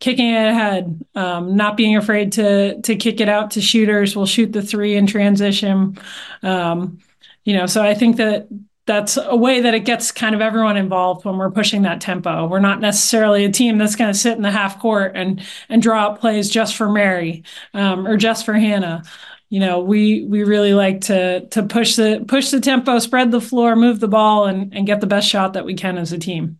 [0.00, 4.16] kicking it ahead, um, not being afraid to to kick it out to shooters.
[4.16, 5.98] We'll shoot the three in transition.
[6.42, 6.98] Um,
[7.44, 8.48] you know, so I think that
[8.86, 12.46] that's a way that it gets kind of everyone involved when we're pushing that tempo.
[12.48, 15.82] We're not necessarily a team that's going to sit in the half court and and
[15.82, 19.04] draw up plays just for Mary um, or just for Hannah.
[19.50, 23.40] You know, we we really like to to push the push the tempo, spread the
[23.40, 26.18] floor, move the ball, and and get the best shot that we can as a
[26.18, 26.59] team.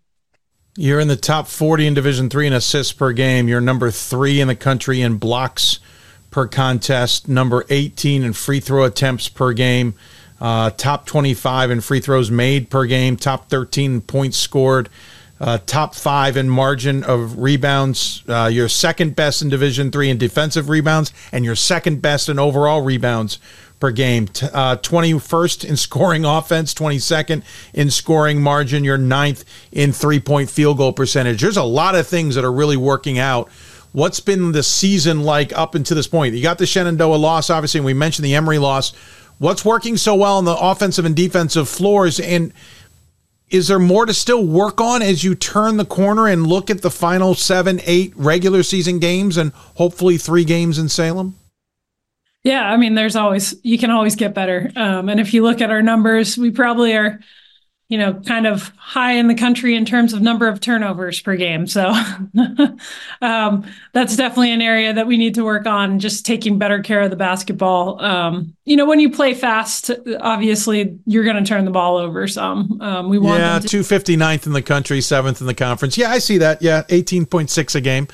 [0.77, 3.49] You're in the top 40 in Division Three in assists per game.
[3.49, 5.81] You're number three in the country in blocks
[6.31, 7.29] per contest.
[7.29, 9.95] Number 18 in free throw attempts per game.
[10.41, 13.17] Uh, top 25 in free throws made per game.
[13.17, 14.89] Top 13 points scored.
[15.41, 18.23] Uh, top five in margin of rebounds.
[18.29, 22.39] Uh, you're second best in Division Three in defensive rebounds, and you're second best in
[22.39, 23.41] overall rebounds
[23.81, 24.29] per game.
[24.53, 27.43] Uh, 21st in scoring offense, 22nd
[27.75, 28.85] in scoring margin.
[28.85, 31.41] You're ninth in three point field goal percentage.
[31.41, 33.51] There's a lot of things that are really working out.
[33.93, 36.35] What's been the season like up until this point?
[36.35, 38.95] You got the Shenandoah loss, obviously, and we mentioned the Emory loss.
[39.39, 42.21] What's working so well on the offensive and defensive floors?
[42.21, 42.53] And
[43.49, 46.83] is there more to still work on as you turn the corner and look at
[46.83, 51.35] the final seven, eight regular season games and hopefully three games in Salem?
[52.43, 54.71] Yeah, I mean, there's always you can always get better.
[54.75, 57.21] Um, and if you look at our numbers, we probably are,
[57.91, 61.37] you know, kind of high in the country in terms of number of turnovers per
[61.37, 61.67] game.
[61.67, 61.93] So
[63.21, 65.99] um, that's definitely an area that we need to work on.
[65.99, 68.03] Just taking better care of the basketball.
[68.03, 72.27] Um, you know, when you play fast, obviously you're going to turn the ball over
[72.27, 72.81] some.
[72.81, 75.99] Um, we want yeah, to- 259th in the country, seventh in the conference.
[75.99, 76.63] Yeah, I see that.
[76.63, 78.09] Yeah, 18.6 a game.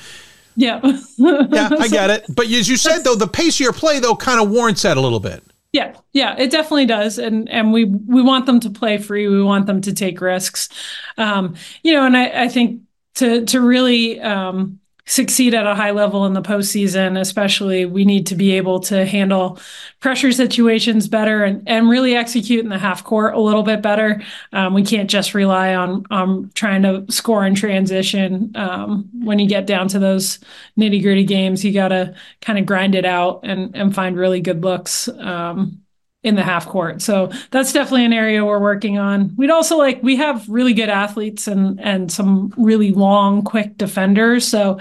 [0.57, 0.81] Yeah.
[1.17, 2.25] yeah, I get it.
[2.27, 4.97] But as you said, though, the pace of your play, though, kind of warrants that
[4.97, 5.43] a little bit.
[5.71, 9.27] Yeah, yeah, it definitely does, and and we we want them to play free.
[9.27, 10.69] We want them to take risks,
[11.17, 12.05] um, you know.
[12.05, 12.81] And I, I think
[13.15, 18.27] to to really um, succeed at a high level in the postseason, especially, we need
[18.27, 19.57] to be able to handle
[20.01, 24.21] pressure situations better and, and really execute in the half court a little bit better.
[24.51, 28.51] Um, we can't just rely on on trying to score in transition.
[28.55, 30.39] Um, when you get down to those
[30.77, 34.41] nitty gritty games, you got to kind of grind it out and and find really
[34.41, 35.07] good looks.
[35.07, 35.81] Um,
[36.23, 37.01] in the half court.
[37.01, 39.35] So that's definitely an area we're working on.
[39.37, 44.47] We'd also like we have really good athletes and and some really long, quick defenders.
[44.47, 44.79] So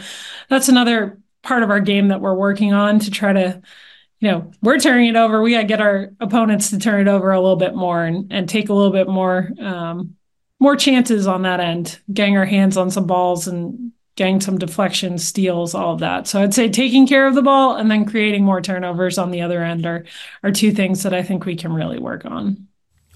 [0.49, 3.63] that's another part of our game that we're working on to try to
[4.19, 5.43] you know, we're turning it over.
[5.43, 8.33] We got to get our opponents to turn it over a little bit more and
[8.33, 10.17] and take a little bit more um
[10.59, 15.25] more chances on that end, getting our hands on some balls and getting some deflections,
[15.25, 16.27] steals, all of that.
[16.27, 19.43] So I'd say taking care of the ball and then creating more turnovers on the
[19.43, 20.05] other end are
[20.43, 22.67] are two things that I think we can really work on.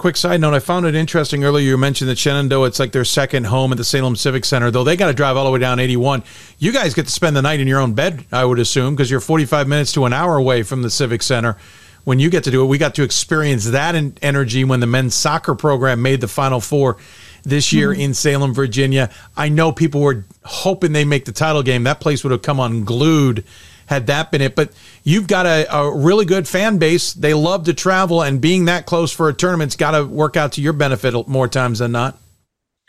[0.01, 3.05] Quick side note, I found it interesting earlier you mentioned that Shenandoah, it's like their
[3.05, 5.59] second home at the Salem Civic Center, though they got to drive all the way
[5.59, 6.22] down 81.
[6.59, 9.11] You guys get to spend the night in your own bed, I would assume, because
[9.11, 11.59] you're 45 minutes to an hour away from the Civic Center.
[12.05, 15.14] When you get to do it, we got to experience that energy when the men's
[15.14, 16.96] soccer program made the Final Four
[17.43, 18.01] this year mm-hmm.
[18.01, 19.11] in Salem, Virginia.
[19.36, 21.84] I know people were hoping they make the title game.
[21.84, 23.45] That place would have come unglued
[23.91, 24.55] had that been it.
[24.55, 24.72] But
[25.03, 27.12] you've got a, a really good fan base.
[27.12, 30.53] They love to travel, and being that close for a tournament's got to work out
[30.53, 32.16] to your benefit more times than not.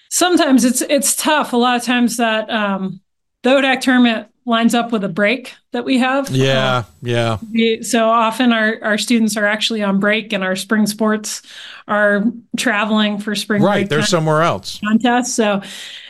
[0.10, 1.54] Sometimes it's it's tough.
[1.54, 3.02] A lot of times that um,
[3.44, 6.30] the ODAC tournament lines up with a break that we have.
[6.30, 7.38] Yeah, uh, yeah.
[7.52, 11.42] We, so often our, our students are actually on break and our spring sports
[11.88, 12.24] are
[12.58, 14.80] traveling for spring right, they're somewhere else.
[14.80, 15.34] Contests.
[15.34, 15.62] So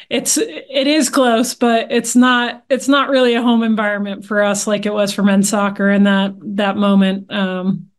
[0.09, 4.67] it's it is close, but it's not it's not really a home environment for us
[4.67, 7.31] like it was for men's soccer in that that moment.
[7.31, 7.91] Um,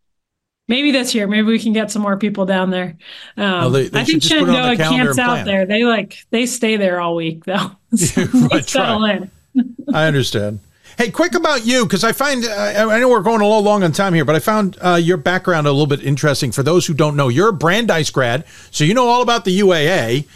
[0.68, 2.96] maybe this year, maybe we can get some more people down there.
[3.36, 5.66] Um, they, they I think Shenandoah camps out there.
[5.66, 7.72] They like they stay there all week though.
[7.94, 9.30] so right, settle in.
[9.94, 10.60] I understand.
[10.98, 13.82] Hey, quick about you, because I find, uh, I know we're going a little long
[13.82, 16.52] on time here, but I found uh, your background a little bit interesting.
[16.52, 19.58] For those who don't know, you're a Brandeis grad, so you know all about the
[19.58, 20.26] UAA.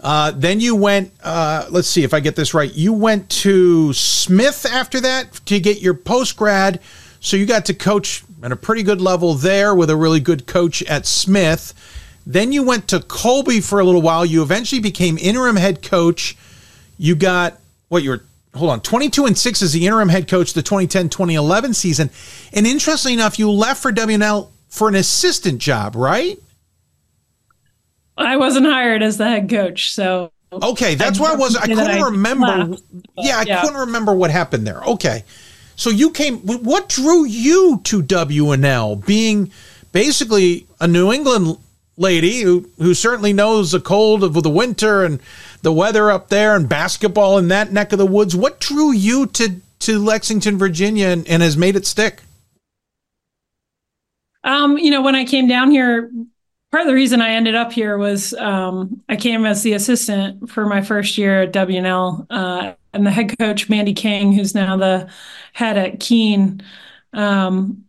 [0.00, 2.72] Uh, then you went, uh, let's see if I get this right.
[2.74, 6.80] You went to Smith after that to get your post grad.
[7.20, 10.46] So you got to coach at a pretty good level there with a really good
[10.46, 11.72] coach at Smith.
[12.26, 14.26] Then you went to Colby for a little while.
[14.26, 16.36] You eventually became interim head coach.
[16.98, 17.58] You got
[17.88, 18.22] what you were
[18.54, 22.10] hold on 22 and 6 as the interim head coach the 2010-2011 season.
[22.52, 26.38] And interestingly enough you left for W&L for an assistant job right?
[28.16, 30.30] I wasn't hired as the head coach so.
[30.52, 32.46] Okay that's why i was i couldn't I remember.
[32.46, 32.82] left,
[33.16, 33.60] yeah i yeah.
[33.60, 34.82] couldn't remember what happened there.
[34.84, 35.24] Okay.
[35.76, 39.50] So you came what drew you to W&L being
[39.90, 41.58] basically a new england
[41.96, 45.20] lady who who certainly knows the cold of the winter and
[45.64, 48.36] the weather up there and basketball in that neck of the woods.
[48.36, 52.22] What drew you to to Lexington, Virginia, and, and has made it stick?
[54.44, 56.10] Um, you know, when I came down here,
[56.70, 60.50] part of the reason I ended up here was um, I came as the assistant
[60.50, 64.76] for my first year at W&L, uh, and the head coach Mandy King, who's now
[64.76, 65.10] the
[65.52, 66.62] head at Keene.
[67.12, 67.84] Um,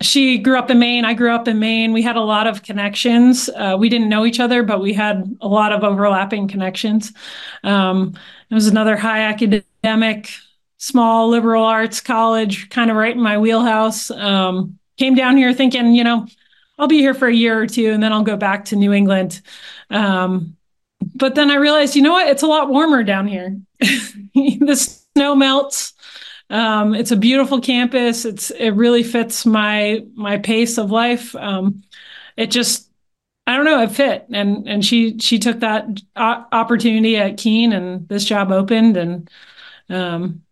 [0.00, 1.04] she grew up in Maine.
[1.04, 1.92] I grew up in Maine.
[1.92, 3.48] We had a lot of connections.
[3.48, 7.12] Uh, we didn't know each other, but we had a lot of overlapping connections.
[7.64, 8.14] Um,
[8.48, 10.30] it was another high academic,
[10.76, 14.10] small liberal arts college, kind of right in my wheelhouse.
[14.12, 16.26] Um, came down here thinking, you know,
[16.78, 18.92] I'll be here for a year or two and then I'll go back to New
[18.92, 19.40] England.
[19.90, 20.56] Um,
[21.14, 22.28] but then I realized, you know what?
[22.28, 23.56] It's a lot warmer down here.
[23.80, 25.94] the snow melts
[26.50, 28.24] um, it's a beautiful campus.
[28.24, 31.34] It's it really fits my my pace of life.
[31.36, 31.82] Um,
[32.36, 32.88] it just
[33.46, 35.86] I don't know it fit and and she she took that
[36.16, 39.30] opportunity at Keene and this job opened and
[39.90, 40.42] um,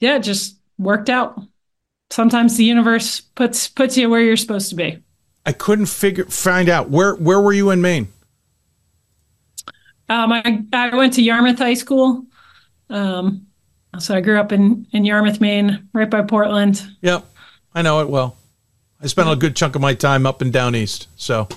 [0.00, 1.40] yeah, it just worked out.
[2.10, 4.98] Sometimes the universe puts puts you where you're supposed to be.
[5.44, 8.08] I couldn't figure find out where where were you in Maine.
[10.08, 12.26] Um, I I went to Yarmouth High School.
[12.90, 13.46] Um,
[13.98, 16.82] so I grew up in in Yarmouth, Maine, right by Portland.
[17.02, 17.26] Yep,
[17.74, 18.36] I know it well.
[19.02, 21.08] I spent a good chunk of my time up and down east.
[21.16, 21.48] So,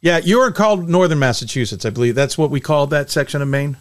[0.00, 2.16] yeah, you are called Northern Massachusetts, I believe.
[2.16, 3.76] That's what we call that section of Maine.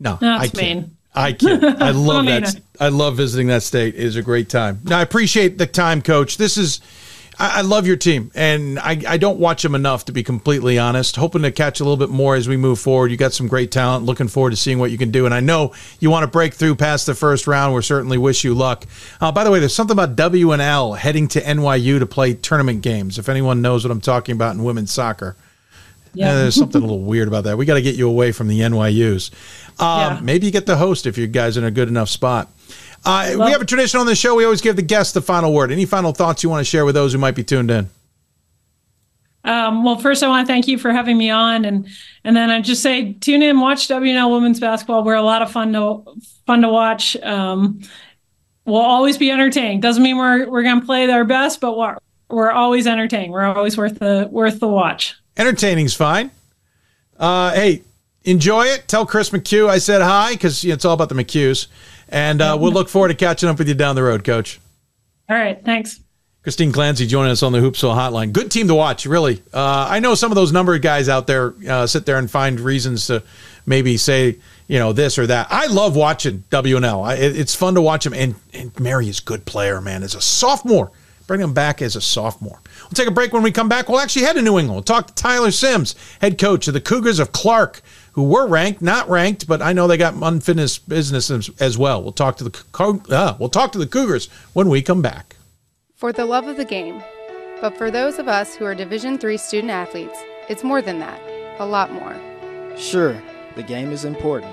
[0.00, 0.54] No, no I can't.
[0.56, 0.96] Maine.
[1.14, 1.82] I can't.
[1.82, 2.56] I love that.
[2.56, 3.94] Uh, I love visiting that state.
[3.94, 4.80] It is a great time.
[4.84, 6.38] Now, I appreciate the time, Coach.
[6.38, 6.80] This is
[7.38, 10.78] I, I love your team, and I, I don't watch them enough to be completely
[10.78, 11.16] honest.
[11.16, 13.10] Hoping to catch a little bit more as we move forward.
[13.10, 14.04] You got some great talent.
[14.06, 15.26] Looking forward to seeing what you can do.
[15.26, 17.74] And I know you want to break through past the first round.
[17.74, 18.84] We certainly wish you luck.
[19.20, 23.18] Uh, by the way, there's something about W&L heading to NYU to play tournament games.
[23.18, 25.36] If anyone knows what I'm talking about in women's soccer
[26.14, 26.34] Yeah.
[26.34, 27.58] there's something a little weird about that.
[27.58, 29.30] We got to get you away from the NYU's.
[29.78, 30.20] Um, yeah.
[30.22, 32.50] Maybe you get the host if you guys are in a good enough spot.
[33.06, 34.34] Uh, we have a tradition on the show.
[34.34, 35.70] We always give the guests the final word.
[35.70, 37.88] Any final thoughts you want to share with those who might be tuned in?
[39.44, 41.86] Um, well, first, I want to thank you for having me on, and
[42.24, 45.04] and then I just say tune in, watch W&L women's basketball.
[45.04, 46.02] We're a lot of fun to
[46.46, 47.16] fun to watch.
[47.22, 47.80] Um,
[48.64, 49.78] we'll always be entertaining.
[49.78, 51.96] Doesn't mean we're we're going to play our best, but we're
[52.28, 53.30] we're always entertaining.
[53.30, 55.14] We're always worth the worth the watch.
[55.36, 56.32] Entertaining's fine.
[57.16, 57.82] Uh, hey,
[58.24, 58.88] enjoy it.
[58.88, 61.68] Tell Chris McHugh I said hi because you know, it's all about the McHughes,
[62.08, 64.60] and uh, we'll look forward to catching up with you down the road, Coach.
[65.28, 66.00] All right, thanks.
[66.46, 68.32] Christine Clancy joining us on the Hoopsville Hotline.
[68.32, 69.42] Good team to watch, really.
[69.52, 72.60] Uh, I know some of those number guys out there uh, sit there and find
[72.60, 73.24] reasons to
[73.66, 74.38] maybe say,
[74.68, 75.48] you know, this or that.
[75.50, 77.02] I love watching W&L.
[77.02, 78.14] I, it, it's fun to watch him.
[78.14, 80.04] And, and Mary is a good player, man.
[80.04, 80.92] As a sophomore,
[81.26, 82.60] bring him back as a sophomore.
[82.82, 83.88] We'll take a break when we come back.
[83.88, 84.76] We'll actually head to New England.
[84.76, 87.82] We'll talk to Tyler Simms, head coach of the Cougars of Clark,
[88.16, 92.02] who were ranked, not ranked, but I know they got unfinished business as, as well.
[92.02, 95.36] We'll talk to the uh, we'll talk to the Cougars when we come back
[95.94, 97.02] for the love of the game.
[97.60, 101.20] But for those of us who are Division 3 student athletes, it's more than that,
[101.58, 102.16] a lot more.
[102.76, 103.20] Sure,
[103.54, 104.52] the game is important,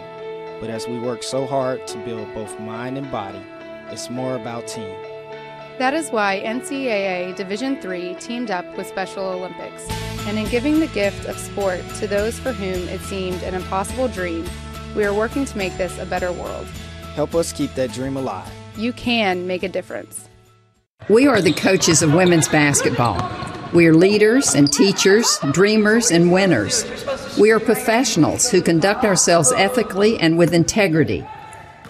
[0.59, 3.41] but as we work so hard to build both mind and body,
[3.89, 4.95] it's more about team.
[5.79, 9.87] That is why NCAA Division III teamed up with Special Olympics,
[10.25, 14.07] and in giving the gift of sport to those for whom it seemed an impossible
[14.07, 14.45] dream,
[14.95, 16.65] we are working to make this a better world.
[17.15, 18.51] Help us keep that dream alive.
[18.77, 20.27] You can make a difference.
[21.09, 23.17] We are the coaches of women's basketball.
[23.73, 26.85] We are leaders and teachers, dreamers and winners.
[27.39, 31.25] We are professionals who conduct ourselves ethically and with integrity.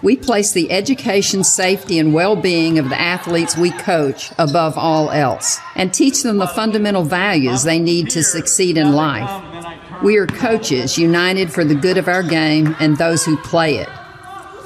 [0.04, 5.10] We place the education, safety, and well being of the athletes we coach above all
[5.10, 10.02] else and teach them the fundamental values they need to succeed in life.
[10.02, 13.88] We are coaches united for the good of our game and those who play it.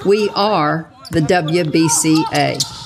[0.05, 2.78] We are the WBCA.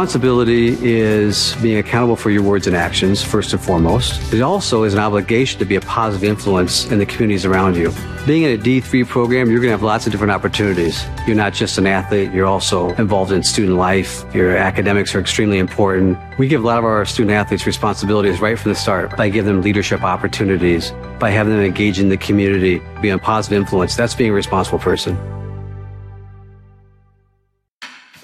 [0.00, 4.32] Responsibility is being accountable for your words and actions, first and foremost.
[4.32, 7.92] It also is an obligation to be a positive influence in the communities around you.
[8.26, 11.04] Being in a D3 program, you're going to have lots of different opportunities.
[11.26, 14.24] You're not just an athlete, you're also involved in student life.
[14.32, 16.16] Your academics are extremely important.
[16.38, 19.52] We give a lot of our student athletes responsibilities right from the start by giving
[19.52, 23.96] them leadership opportunities, by having them engage in the community, be a positive influence.
[23.96, 25.39] That's being a responsible person.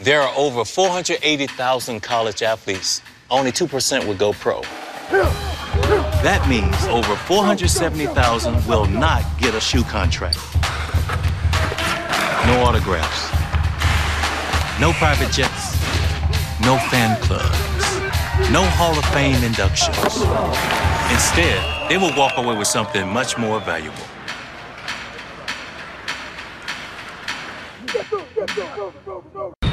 [0.07, 3.02] There are over 480,000 college athletes.
[3.28, 4.62] Only 2% would go pro.
[6.22, 10.38] That means over 470,000 will not get a shoe contract.
[12.46, 13.32] No autographs.
[14.80, 15.74] No private jets.
[16.62, 18.52] No fan clubs.
[18.52, 20.22] No Hall of Fame inductions.
[21.11, 24.07] Instead, they will walk away with something much more valuable.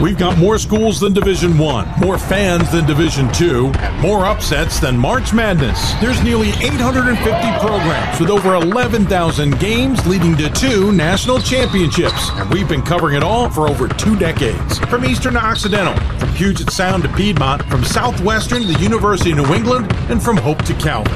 [0.03, 4.77] We've got more schools than Division 1, more fans than Division 2, and more upsets
[4.77, 5.93] than March Madness.
[6.01, 7.31] There's nearly 850
[7.65, 13.23] programs with over 11,000 games leading to two national championships, and we've been covering it
[13.23, 14.77] all for over two decades.
[14.79, 19.37] From Eastern to Occidental, from Puget Sound to Piedmont, from Southwestern to the University of
[19.37, 21.15] New England, and from Hope to Calvin.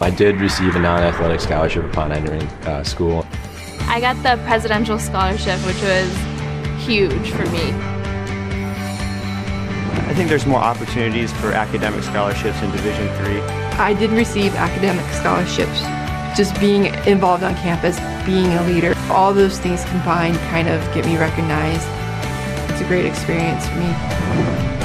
[0.00, 3.26] I did receive a non-athletic scholarship upon entering uh, school.
[3.82, 6.08] I got the presidential scholarship, which was
[6.86, 7.72] huge for me.
[10.06, 13.40] I think there's more opportunities for academic scholarships in Division Three.
[13.78, 15.80] I did receive academic scholarships.
[16.36, 21.04] Just being involved on campus, being a leader, all those things combined kind of get
[21.06, 21.86] me recognized.
[22.70, 24.77] It's a great experience for me.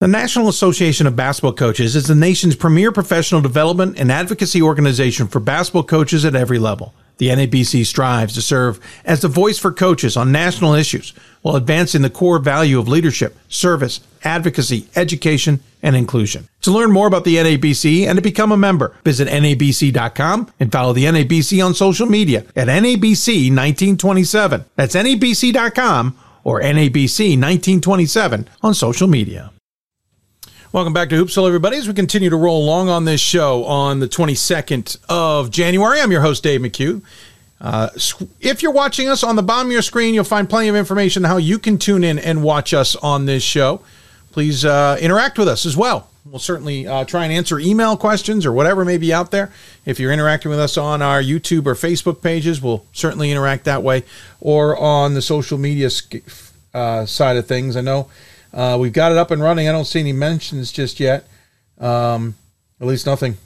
[0.00, 5.26] The National Association of Basketball Coaches is the nation's premier professional development and advocacy organization
[5.26, 6.94] for basketball coaches at every level.
[7.16, 12.02] The NABC strives to serve as the voice for coaches on national issues while advancing
[12.02, 16.46] the core value of leadership, service, advocacy, education, and inclusion.
[16.60, 20.92] To learn more about the NABC and to become a member, visit NABC.com and follow
[20.92, 24.64] the NABC on social media at NABC 1927.
[24.76, 29.50] That's NABC.com or NABC 1927 on social media.
[30.70, 31.78] Welcome back to Hoopsville, everybody.
[31.78, 36.12] As we continue to roll along on this show on the 22nd of January, I'm
[36.12, 37.00] your host, Dave McHugh.
[37.58, 37.88] Uh,
[38.42, 41.24] if you're watching us on the bottom of your screen, you'll find plenty of information
[41.24, 43.80] on how you can tune in and watch us on this show.
[44.30, 46.10] Please uh, interact with us as well.
[46.26, 49.50] We'll certainly uh, try and answer email questions or whatever may be out there.
[49.86, 53.82] If you're interacting with us on our YouTube or Facebook pages, we'll certainly interact that
[53.82, 54.02] way
[54.38, 55.88] or on the social media
[56.74, 57.74] uh, side of things.
[57.74, 58.10] I know
[58.52, 59.68] uh, we've got it up and running.
[59.68, 61.26] I don't see any mentions just yet.
[61.78, 62.34] Um,
[62.80, 63.36] at least nothing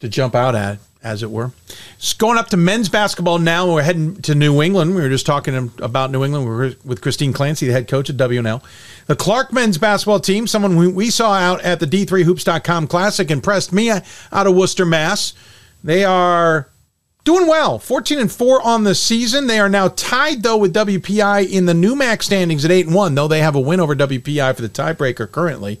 [0.00, 1.52] to jump out at, as it were.
[1.96, 3.72] It's going up to men's basketball now.
[3.72, 4.94] We're heading to New England.
[4.94, 6.44] We were just talking about New England.
[6.44, 8.62] We were with Christine Clancy, the head coach at W&L.
[9.06, 13.90] The Clark men's basketball team, someone we saw out at the D3Hoops.com Classic, impressed me
[13.90, 15.34] out of Worcester, Mass.
[15.84, 16.68] They are
[17.24, 17.78] doing well.
[17.78, 19.46] 14 and 4 on the season.
[19.46, 23.14] They are now tied though with wpi in the NEWMAC standings at 8 and 1
[23.14, 25.80] though they have a win over wpi for the tiebreaker currently.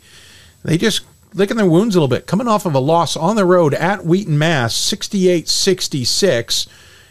[0.64, 1.02] They just
[1.34, 2.26] licking their wounds a little bit.
[2.26, 6.68] Coming off of a loss on the road at wheaton mass 68-66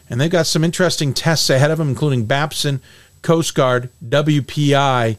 [0.09, 2.81] and they've got some interesting tests ahead of them including babson
[3.21, 5.17] coast guard wpi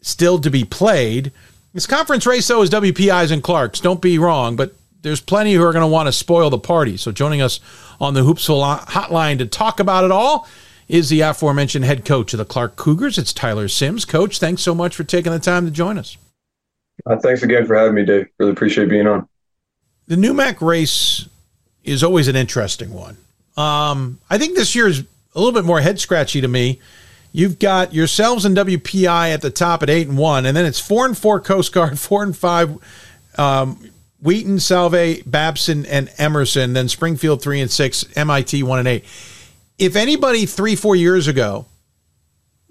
[0.00, 1.32] still to be played.
[1.72, 3.80] This conference race though is wpi's and clark's.
[3.80, 4.74] Don't be wrong but
[5.04, 7.60] there's plenty who are going to want to spoil the party so joining us
[8.00, 10.48] on the Hoopsville hotline to talk about it all
[10.88, 13.18] is the aforementioned head coach of the Clark Cougars.
[13.18, 14.04] It's Tyler Simms.
[14.04, 16.16] Coach, thanks so much for taking the time to join us.
[17.06, 18.28] Uh, thanks again for having me, Dave.
[18.38, 19.28] Really appreciate being on.
[20.06, 21.28] The NEWMAC race
[21.82, 23.16] is always an interesting one.
[23.56, 26.80] Um, I think this year is a little bit more head scratchy to me.
[27.32, 30.78] You've got yourselves and WPI at the top at eight and one, and then it's
[30.78, 32.76] four and four Coast Guard, four and five
[33.36, 33.90] um,
[34.20, 36.72] Wheaton, Salve, Babson, and Emerson.
[36.72, 39.04] Then Springfield three and six, MIT one and eight.
[39.78, 41.66] If anybody three four years ago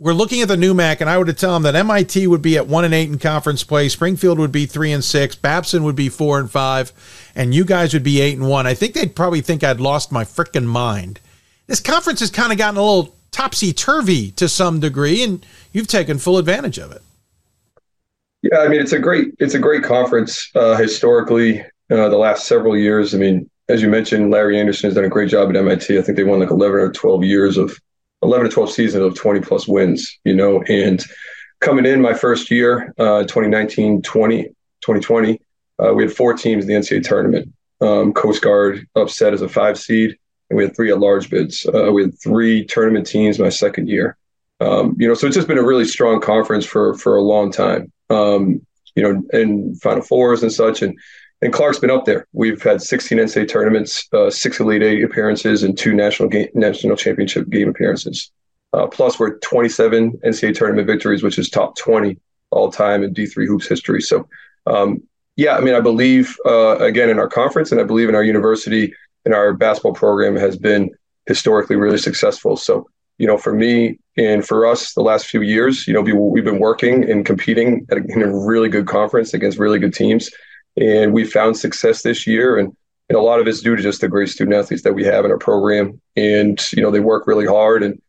[0.04, 2.68] we're looking at the NEWMAC, and I would tell them that MIT would be at
[2.68, 6.10] one and eight in conference play, Springfield would be three and six, Babson would be
[6.10, 6.92] four and five,
[7.36, 8.68] and you guys would be eight and one.
[8.68, 11.20] I think they'd probably think I'd lost my freaking mind.
[11.68, 15.88] This conference has kind of gotten a little topsy turvy to some degree, and you've
[15.88, 17.02] taken full advantage of it.
[18.44, 21.62] Yeah, I mean it's a great it's a great conference uh, historically.
[21.90, 25.10] Uh, the last several years, I mean, as you mentioned, Larry Anderson has done a
[25.10, 25.98] great job at MIT.
[25.98, 27.78] I think they won like 11 or 12 years of
[28.22, 30.20] 11 or 12 seasons of 20 plus wins.
[30.26, 31.02] You know, and
[31.62, 35.40] coming in my first year, uh, 2019, 20, 2020,
[35.82, 37.54] uh, we had four teams in the NCAA tournament.
[37.80, 40.18] Um, Coast Guard upset as a five seed,
[40.50, 41.66] and we had three at large bids.
[41.66, 44.18] Uh, we had three tournament teams my second year.
[44.60, 47.50] Um, you know, so it's just been a really strong conference for for a long
[47.50, 50.82] time um, you know, in Final Fours and such.
[50.82, 50.98] And
[51.42, 52.26] and Clark's been up there.
[52.32, 56.96] We've had 16 NCAA tournaments, uh, six Elite Eight appearances, and two national game, national
[56.96, 58.32] championship game appearances.
[58.72, 62.18] Uh, plus, we're 27 NCAA tournament victories, which is top 20
[62.50, 64.02] all time in D3 hoops history.
[64.02, 64.28] So,
[64.68, 65.04] um,
[65.36, 68.24] yeah, I mean, I believe uh, again in our conference, and I believe in our
[68.24, 68.94] university
[69.26, 70.92] and our basketball program has been
[71.28, 72.56] historically really successful.
[72.56, 72.88] So,
[73.18, 76.60] you know, for me and for us, the last few years, you know, we've been
[76.60, 80.30] working and competing at in a really good conference against really good teams,
[80.78, 82.58] and we found success this year.
[82.58, 82.76] And,
[83.10, 85.26] and a lot of it's due to just the great student athletes that we have
[85.26, 88.02] in our program, and you know, they work really hard and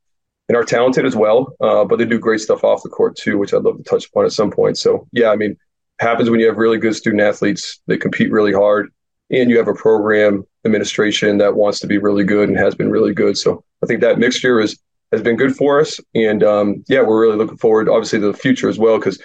[0.48, 1.54] and are talented as well.
[1.60, 4.06] Uh, but they do great stuff off the court too, which I'd love to touch
[4.06, 4.76] upon at some point.
[4.76, 5.56] So yeah, I mean,
[6.00, 7.80] happens when you have really good student athletes.
[7.86, 8.90] They compete really hard,
[9.30, 12.90] and you have a program administration that wants to be really good and has been
[12.90, 13.36] really good.
[13.36, 14.78] So I think that mixture is
[15.14, 15.98] has been good for us.
[16.14, 19.20] And um, yeah, we're really looking forward, obviously, to the future as well, because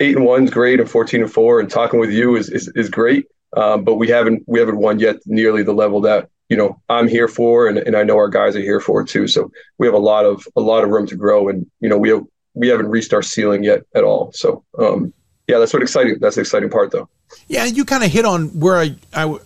[0.00, 2.68] eight and one is great, and fourteen and four, and talking with you is is,
[2.74, 3.26] is great.
[3.56, 7.08] Um, but we haven't we haven't won yet nearly the level that you know I'm
[7.08, 9.28] here for, and, and I know our guys are here for too.
[9.28, 11.98] So we have a lot of a lot of room to grow, and you know
[11.98, 12.22] we have
[12.54, 14.32] we haven't reached our ceiling yet at all.
[14.32, 15.12] So um,
[15.46, 16.18] yeah, that's what exciting.
[16.20, 17.08] That's the exciting part, though.
[17.48, 19.38] Yeah, you kind of hit on where I I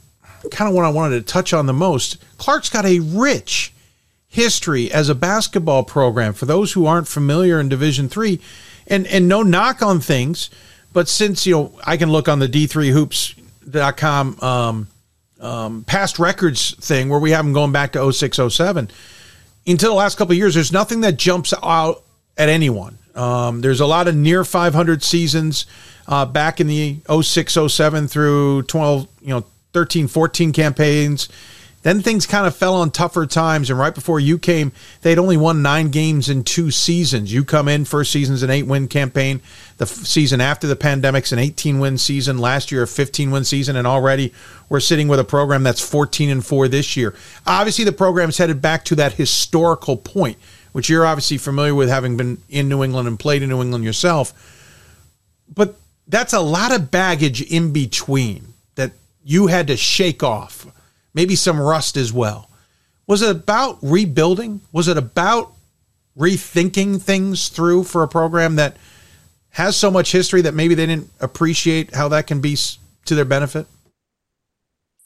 [0.51, 2.23] kind of what I wanted to touch on the most.
[2.39, 3.73] Clark's got a rich
[4.31, 8.41] history as a basketball program for those who aren't familiar in division 3
[8.87, 10.49] and and no knock on things
[10.93, 14.89] but since you know i can look on the d3hoops.com um,
[15.41, 18.89] um, past records thing where we have them going back to 06 07
[19.67, 22.05] until the last couple years there's nothing that jumps out
[22.41, 22.99] at anyone.
[23.15, 25.67] Um, there's a lot of near 500 seasons
[26.09, 31.29] uh, back in the 06 07 through 12 you know 13 14 campaigns
[31.83, 33.71] Then things kind of fell on tougher times.
[33.71, 37.33] And right before you came, they'd only won nine games in two seasons.
[37.33, 39.41] You come in, first season's an eight win campaign.
[39.79, 42.37] The f- season after the pandemic's an 18 win season.
[42.37, 43.77] Last year, a 15 win season.
[43.77, 44.35] And already
[44.69, 47.15] we're sitting with a program that's 14 and four this year.
[47.47, 50.37] Obviously, the program's headed back to that historical point,
[50.73, 53.85] which you're obviously familiar with having been in New England and played in New England
[53.85, 54.35] yourself.
[55.53, 55.77] But
[56.07, 58.93] that's a lot of baggage in between that
[59.25, 60.67] you had to shake off
[61.15, 62.51] maybe some rust as well.
[63.07, 64.61] Was it about rebuilding?
[64.73, 65.53] Was it about
[66.17, 68.77] rethinking things through for a program that
[69.51, 72.57] has so much history that maybe they didn't appreciate how that can be
[73.05, 73.67] to their benefit?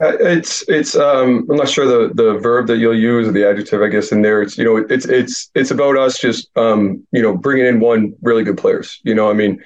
[0.03, 3.49] Uh, it's it's um, I'm not sure the the verb that you'll use or the
[3.49, 4.43] adjective I guess in there.
[4.43, 8.15] It's you know it's it's it's about us just um, you know bringing in one
[8.21, 9.01] really good players.
[9.05, 9.63] You know I mean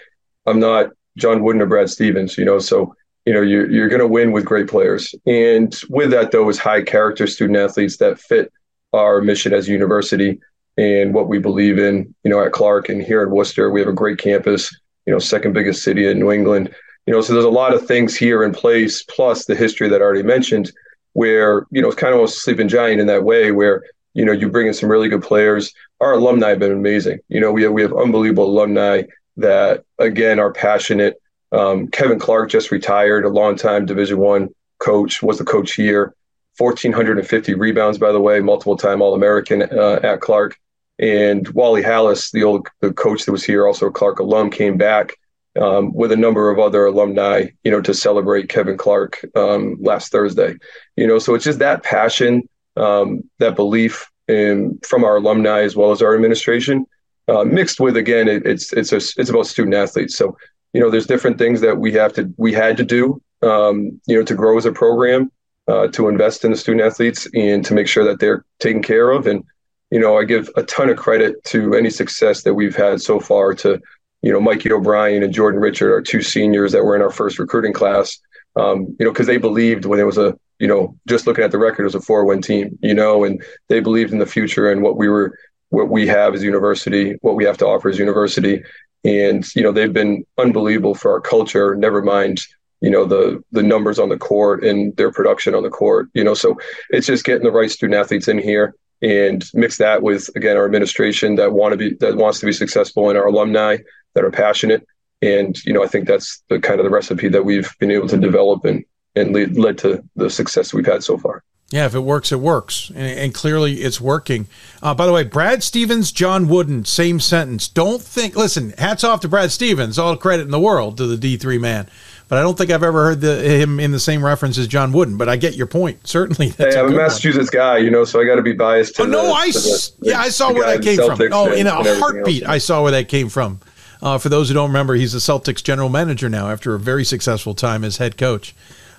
[0.47, 2.37] I'm not John Wooden or Brad Stevens.
[2.37, 2.95] You know so
[3.29, 5.15] you know you're, you're going to win with great players.
[5.27, 8.51] And with that though is high character student athletes that fit
[8.95, 10.41] our mission as a university
[10.79, 13.71] and what we believe in you know at clark and here at worcester.
[13.71, 14.75] We have a great campus
[15.05, 16.75] you know second biggest city in new england.
[17.05, 20.01] You know so there's a lot of things here in place plus the history that
[20.01, 20.73] i already mentioned
[21.13, 24.33] where you know it's kind of a sleeping giant in that way where you know
[24.33, 25.75] you bring in some really good players.
[26.01, 27.19] Our alumni have been amazing.
[27.29, 29.03] You know we have, we have unbelievable alumni
[29.37, 31.21] that again are passionate
[31.53, 36.15] um, Kevin Clark just retired, a longtime Division One coach, was the coach here.
[36.59, 40.59] 1,450 rebounds, by the way, multiple time All American uh, at Clark.
[40.99, 44.77] And Wally Halas, the old the coach that was here, also a Clark alum, came
[44.77, 45.15] back
[45.61, 50.11] um, with a number of other alumni, you know, to celebrate Kevin Clark um, last
[50.11, 50.57] Thursday.
[50.97, 55.77] You know, so it's just that passion, um, that belief in, from our alumni as
[55.77, 56.87] well as our administration,
[57.29, 60.17] uh, mixed with again, it, it's it's a, it's about student athletes.
[60.17, 60.37] So
[60.73, 64.17] you know, there's different things that we have to we had to do, um, you
[64.17, 65.31] know, to grow as a program,
[65.67, 69.11] uh, to invest in the student athletes and to make sure that they're taken care
[69.11, 69.27] of.
[69.27, 69.45] And
[69.91, 73.21] you know, I give a ton of credit to any success that we've had so
[73.21, 73.81] far to,
[74.23, 77.39] you know, Mikey O'Brien and Jordan Richard, our two seniors that were in our first
[77.39, 78.19] recruiting class.
[78.57, 81.53] Um, you know, because they believed when it was a, you know, just looking at
[81.53, 84.71] the record, it was a four-win team, you know, and they believed in the future
[84.71, 85.39] and what we were,
[85.69, 88.63] what we have as university, what we have to offer as university,
[89.05, 91.75] and you know they've been unbelievable for our culture.
[91.75, 92.41] Never mind
[92.81, 96.09] you know the the numbers on the court and their production on the court.
[96.15, 96.57] You know, so
[96.91, 100.65] it's just getting the right student athletes in here and mix that with again our
[100.65, 103.79] administration that want to be that wants to be successful and our alumni
[104.15, 104.87] that are passionate.
[105.23, 108.09] And you know, I think that's the kind of the recipe that we've been able
[108.09, 108.85] to develop and
[109.17, 111.43] and lead, led to the success we've had so far.
[111.71, 112.91] Yeah, if it works, it works.
[112.95, 114.47] And, and clearly it's working.
[114.83, 117.69] Uh, by the way, Brad Stevens, John Wooden, same sentence.
[117.69, 121.37] Don't think, listen, hats off to Brad Stevens, all credit in the world to the
[121.37, 121.87] D3 man.
[122.29, 124.93] But I don't think I've ever heard the, him in the same reference as John
[124.93, 125.19] Wooden.
[125.19, 126.07] But I get your point.
[126.07, 126.51] Certainly.
[126.51, 127.61] Hey, I'm a, a Massachusetts one.
[127.61, 128.97] guy, you know, so I got to be biased.
[128.97, 131.21] To oh, no, the, I, the, yeah, I saw where that came from.
[131.33, 133.61] Oh, in a heartbeat, I saw where that came from.
[134.01, 137.05] Uh, for those who don't remember, he's the Celtics general manager now after a very
[137.05, 138.55] successful time as head coach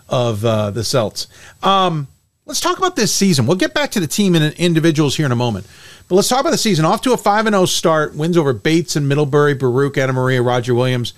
[0.08, 1.28] of uh, the Celts.
[1.64, 2.08] Um,
[2.50, 3.46] Let's talk about this season.
[3.46, 5.68] We'll get back to the team and individuals here in a moment.
[6.08, 6.84] But let's talk about the season.
[6.84, 10.74] Off to a 5 0 start, wins over Bates and Middlebury, Baruch, Anna Maria, Roger
[10.74, 11.14] Williams.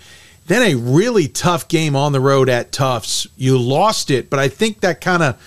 [0.47, 3.27] Then a really tough game on the road at Tufts.
[3.37, 5.41] You lost it, but I think that kind of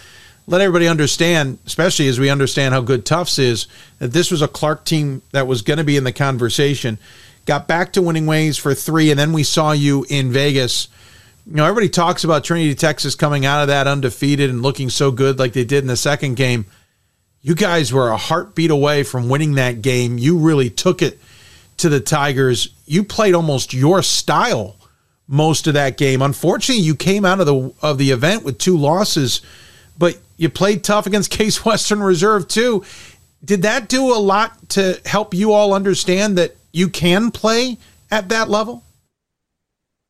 [0.47, 3.66] let everybody understand, especially as we understand how good Tufts is,
[3.99, 6.97] that this was a Clark team that was going to be in the conversation.
[7.45, 10.89] Got back to winning ways for three, and then we saw you in Vegas
[11.47, 15.11] you know, everybody talks about Trinity, Texas coming out of that undefeated and looking so
[15.11, 16.66] good like they did in the second game.
[17.42, 20.16] You guys were a heartbeat away from winning that game.
[20.16, 21.18] You really took it
[21.78, 22.70] to the Tigers.
[22.86, 24.76] You played almost your style
[25.28, 26.22] most of that game.
[26.22, 29.42] Unfortunately, you came out of the of the event with two losses,
[29.99, 32.84] but you played tough against Case Western Reserve too.
[33.45, 37.76] Did that do a lot to help you all understand that you can play
[38.11, 38.84] at that level?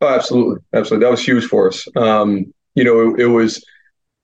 [0.04, 1.06] Oh, absolutely, absolutely.
[1.06, 1.88] That was huge for us.
[1.96, 3.64] Um, you know, it, it, was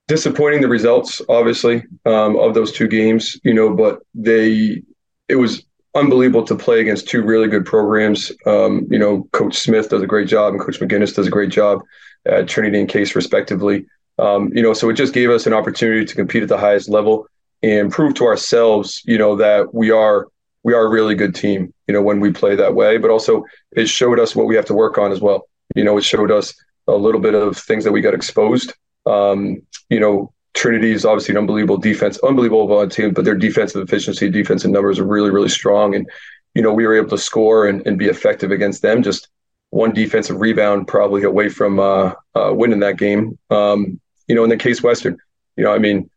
[0.07, 3.39] disappointing the results, obviously, um, of those two games.
[3.43, 4.83] You know, but they
[5.27, 5.63] it was
[5.95, 8.31] unbelievable to play against two really good programs.
[8.45, 11.49] Um, you know, Coach Smith does a great job, and Coach McGinnis does a great
[11.49, 11.81] job
[12.27, 13.87] at Trinity and Case, respectively.
[14.19, 16.89] Um, you know, so it just gave us an opportunity to compete at the highest
[16.89, 17.25] level
[17.63, 20.27] and prove to ourselves, you know, that we are
[20.61, 21.73] we are a really good team.
[21.87, 24.65] You know, when we play that way, but also it showed us what we have
[24.65, 25.47] to work on as well.
[25.75, 26.53] You know, it showed us
[26.87, 28.73] a little bit of things that we got exposed.
[29.05, 33.81] Um, you know, Trinity is obviously an unbelievable defense, unbelievable on team, but their defensive
[33.81, 35.95] efficiency, defensive numbers are really, really strong.
[35.95, 36.09] And,
[36.53, 39.01] you know, we were able to score and, and be effective against them.
[39.01, 39.29] Just
[39.69, 43.37] one defensive rebound probably away from uh, uh, winning that game.
[43.49, 45.17] Um, you know, in the case Western,
[45.55, 46.09] you know, I mean,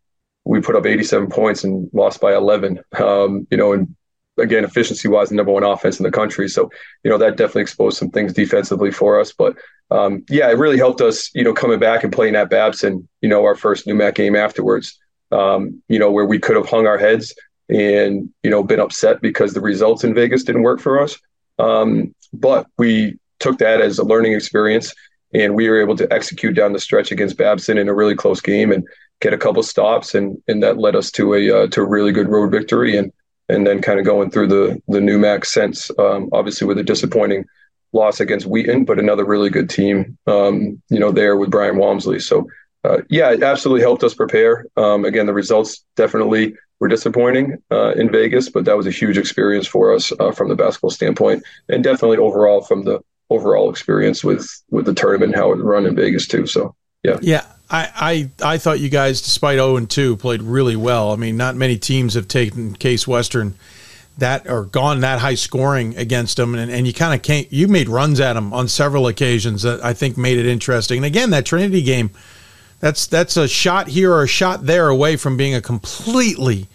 [0.44, 2.80] we put up 87 points and lost by 11.
[2.98, 3.94] Um, you know, and
[4.39, 6.49] again, efficiency wise, the number one offense in the country.
[6.49, 6.70] So,
[7.03, 9.32] you know, that definitely exposed some things defensively for us.
[9.32, 9.57] But
[9.91, 13.28] um, yeah, it really helped us, you know, coming back and playing at Babson, you
[13.28, 14.99] know, our first NEWMAC game afterwards,
[15.30, 17.35] um, you know, where we could have hung our heads
[17.68, 21.18] and, you know, been upset because the results in Vegas didn't work for us.
[21.59, 24.93] Um, but we took that as a learning experience
[25.32, 28.41] and we were able to execute down the stretch against Babson in a really close
[28.41, 28.87] game and
[29.20, 30.14] get a couple stops.
[30.14, 32.97] And, and that led us to a, uh, to a really good road victory.
[32.97, 33.12] And,
[33.49, 37.45] and then kind of going through the the NEWMAC sense, um, obviously with a disappointing
[37.92, 42.18] loss against Wheaton, but another really good team, um, you know, there with Brian Walmsley.
[42.18, 42.49] So,
[42.82, 44.66] uh, yeah, it absolutely helped us prepare.
[44.76, 49.16] Um, again, the results definitely were disappointing uh, in Vegas, but that was a huge
[49.16, 54.22] experience for us uh, from the basketball standpoint, and definitely overall from the overall experience
[54.22, 56.47] with with the tournament, how it run in Vegas too.
[56.47, 57.47] So, yeah, yeah.
[57.70, 61.12] I, I, I thought you guys, despite 0 and 2, played really well.
[61.12, 63.54] I mean, not many teams have taken Case Western
[64.18, 67.52] that or gone that high scoring against them, and, and you kind of can't.
[67.52, 70.98] You made runs at them on several occasions that I think made it interesting.
[70.98, 72.10] And again, that Trinity game,
[72.80, 76.68] that's that's a shot here or a shot there away from being a completely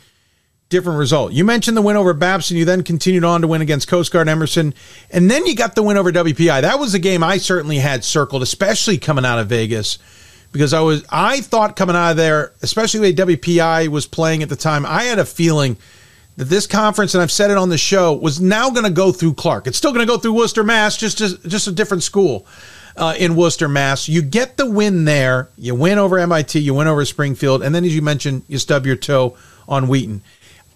[0.68, 1.32] different result.
[1.32, 2.58] You mentioned the win over Babson.
[2.58, 4.74] You then continued on to win against Coast Guard Emerson,
[5.10, 6.62] and then you got the win over WPI.
[6.62, 9.98] That was a game I certainly had circled, especially coming out of Vegas
[10.52, 14.44] because I was I thought coming out of there, especially the way WPI was playing
[14.44, 15.78] at the time, I had a feeling
[16.38, 19.12] that this conference, and I've said it on the show, was now going to go
[19.12, 19.68] through Clark.
[19.68, 22.46] It's still going to go through Worcester, Mass, just just, just a different school
[22.96, 24.08] uh, in Worcester, Mass.
[24.08, 27.86] You get the win there, you win over MIT, you win over Springfield, and then
[27.86, 29.38] as you mentioned, you stub your toe
[29.68, 30.22] on Wheaton.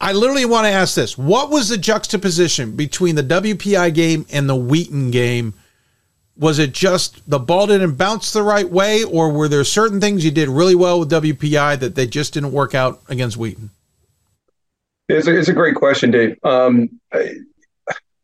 [0.01, 4.49] I literally want to ask this: What was the juxtaposition between the WPI game and
[4.49, 5.53] the Wheaton game?
[6.37, 10.25] Was it just the ball didn't bounce the right way, or were there certain things
[10.25, 13.69] you did really well with WPI that they just didn't work out against Wheaton?
[15.09, 16.37] It's a, it's a great question, Dave.
[16.43, 17.35] Um, I,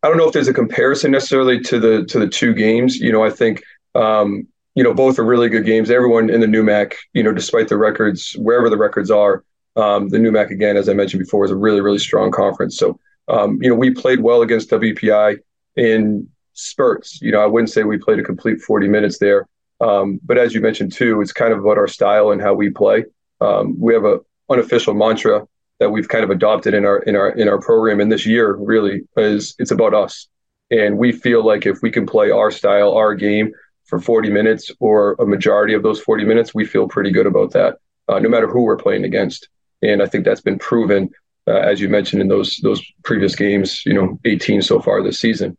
[0.01, 2.97] I, don't know if there's a comparison necessarily to the to the two games.
[2.97, 3.61] You know, I think
[3.95, 5.91] um, you know both are really good games.
[5.91, 9.43] Everyone in the NEWMAC, you know, despite the records, wherever the records are,
[9.75, 12.77] um, the NEWMAC again, as I mentioned before, is a really really strong conference.
[12.77, 12.99] So
[13.29, 15.37] um, you know, we played well against WPI
[15.75, 16.27] in
[16.59, 17.21] spurts.
[17.21, 19.47] You know, I wouldn't say we played a complete 40 minutes there.
[19.81, 22.69] Um, but as you mentioned too, it's kind of about our style and how we
[22.69, 23.05] play.
[23.41, 25.47] Um, we have a unofficial mantra
[25.79, 27.99] that we've kind of adopted in our in our in our program.
[27.99, 30.27] And this year really is it's about us.
[30.71, 33.53] And we feel like if we can play our style, our game
[33.85, 37.51] for 40 minutes or a majority of those 40 minutes, we feel pretty good about
[37.53, 39.49] that, uh, no matter who we're playing against.
[39.81, 41.09] And I think that's been proven,
[41.47, 43.85] uh, as you mentioned in those those previous games.
[43.85, 45.55] You know, 18 so far this season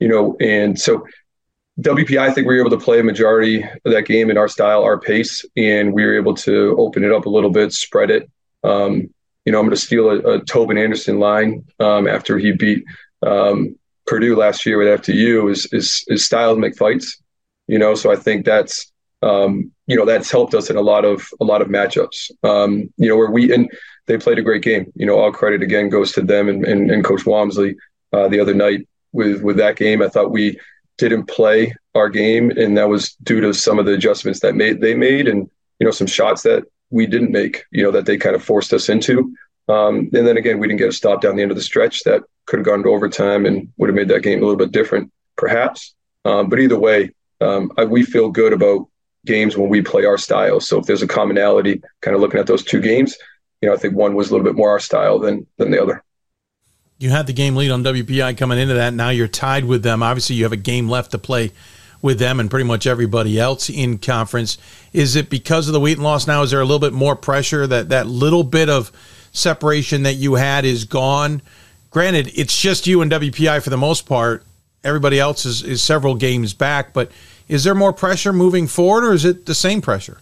[0.00, 1.06] you know, and so
[1.80, 4.48] WPI, I think we were able to play a majority of that game in our
[4.48, 8.10] style, our pace, and we were able to open it up a little bit, spread
[8.10, 8.28] it.
[8.64, 9.10] Um,
[9.44, 12.84] you know, I'm going to steal a, a, Tobin Anderson line um, after he beat
[13.22, 15.50] um, Purdue last year with FDU.
[15.50, 17.22] Is is is style to make fights,
[17.68, 17.94] you know.
[17.94, 18.92] So I think that's
[19.22, 22.30] um, you know that's helped us in a lot of a lot of matchups.
[22.42, 23.70] Um, you know, where we and
[24.06, 24.92] they played a great game.
[24.96, 27.76] You know, all credit again goes to them and and, and Coach Walmsley
[28.12, 30.02] uh, the other night with with that game.
[30.02, 30.58] I thought we
[30.98, 34.80] didn't play our game, and that was due to some of the adjustments that made
[34.80, 35.48] they made, and
[35.78, 37.64] you know some shots that we didn't make.
[37.70, 39.34] You know that they kind of forced us into.
[39.68, 42.02] Um, and then again, we didn't get a stop down the end of the stretch
[42.04, 44.72] that could have gone to overtime and would have made that game a little bit
[44.72, 45.94] different, perhaps.
[46.24, 47.10] Um, but either way,
[47.42, 48.88] um, I, we feel good about
[49.26, 50.60] games when we play our style.
[50.60, 53.18] So if there's a commonality, kind of looking at those two games,
[53.60, 55.82] you know, I think one was a little bit more our style than than the
[55.82, 56.02] other
[56.98, 58.92] you had the game lead on WPI coming into that.
[58.92, 60.02] Now you're tied with them.
[60.02, 61.52] Obviously, you have a game left to play
[62.02, 64.58] with them and pretty much everybody else in conference.
[64.92, 66.42] Is it because of the Wheaton loss now?
[66.42, 68.92] Is there a little bit more pressure that that little bit of
[69.32, 71.42] separation that you had is gone?
[71.90, 74.44] Granted, it's just you and WPI for the most part.
[74.84, 77.10] Everybody else is, is several games back, but
[77.48, 80.18] is there more pressure moving forward or is it the same pressure?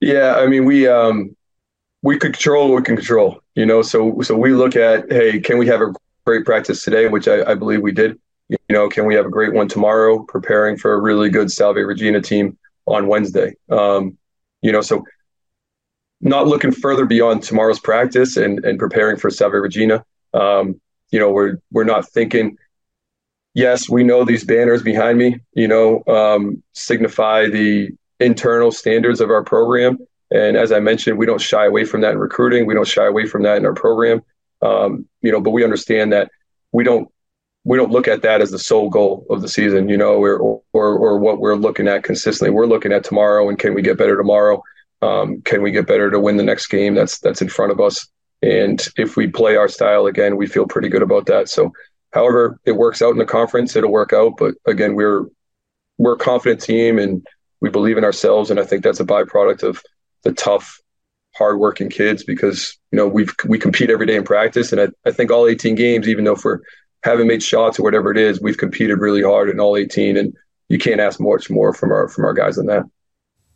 [0.00, 1.36] Yeah, I mean, we um,
[2.02, 3.82] we could control what we can control, you know.
[3.82, 5.92] So so we look at, hey, can we have a
[6.24, 8.18] great practice today, which I, I believe we did.
[8.48, 11.76] You know, can we have a great one tomorrow, preparing for a really good Salve
[11.76, 13.54] Regina team on Wednesday?
[13.68, 14.18] Um,
[14.60, 15.04] you know, so
[16.20, 20.04] not looking further beyond tomorrow's practice and and preparing for Salve Regina.
[20.34, 20.80] Um,
[21.10, 22.56] you know, we're we're not thinking.
[23.54, 25.40] Yes, we know these banners behind me.
[25.54, 27.90] You know, um, signify the
[28.20, 29.98] internal standards of our program
[30.30, 32.66] and as I mentioned, we don't shy away from that in recruiting.
[32.66, 34.22] We don't shy away from that in our program.
[34.62, 36.30] Um, you know, but we understand that
[36.72, 37.08] we don't
[37.64, 40.62] we don't look at that as the sole goal of the season, you know, or,
[40.72, 42.50] or or what we're looking at consistently.
[42.50, 44.62] We're looking at tomorrow and can we get better tomorrow?
[45.02, 47.80] Um, can we get better to win the next game that's that's in front of
[47.80, 48.06] us?
[48.42, 51.48] And if we play our style again, we feel pretty good about that.
[51.48, 51.72] So,
[52.12, 54.34] however it works out in the conference, it'll work out.
[54.38, 55.26] But again, we're
[55.98, 57.26] we're a confident team and
[57.60, 59.82] we believe in ourselves, and I think that's a byproduct of
[60.22, 60.80] the tough,
[61.36, 65.12] hardworking kids because you know we we compete every day in practice, and I, I
[65.12, 66.62] think all 18 games, even though for
[67.02, 70.34] haven't made shots or whatever it is, we've competed really hard in all 18, and
[70.68, 72.84] you can't ask much more from our from our guys than that.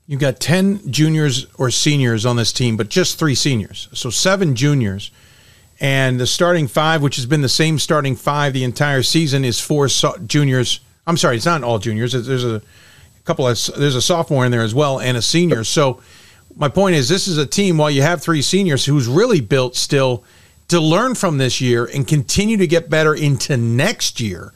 [0.07, 3.89] You've got 10 juniors or seniors on this team, but just three seniors.
[3.95, 5.11] So seven juniors.
[5.81, 9.61] And the starting five, which has been the same starting five the entire season, is
[9.61, 10.81] four so- juniors.
[11.07, 12.12] I'm sorry, it's not all juniors.
[12.12, 12.61] There's a
[13.25, 15.65] couple of, there's a sophomore in there as well and a senior.
[15.65, 16.01] So
[16.57, 19.77] my point is, this is a team, while you have three seniors, who's really built
[19.77, 20.25] still
[20.69, 24.53] to learn from this year and continue to get better into next year.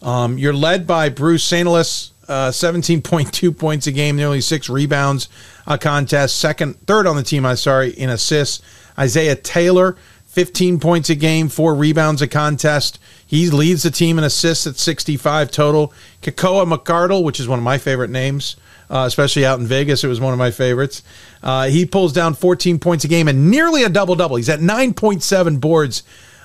[0.00, 5.28] Um, you're led by Bruce Saintelis, uh, 17.2 points a game, nearly six rebounds
[5.66, 6.36] a contest.
[6.36, 8.62] Second, third on the team, I'm sorry, in assists.
[8.98, 12.98] Isaiah Taylor, 15 points a game, four rebounds a contest.
[13.26, 15.92] He leads the team in assists at 65 total.
[16.22, 18.56] Kekoa McArdle, which is one of my favorite names,
[18.92, 20.04] uh, especially out in Vegas.
[20.04, 21.02] It was one of my favorites.
[21.42, 24.36] Uh, he pulls down 14 points a game and nearly a double double.
[24.36, 26.02] He's at 9.7 boards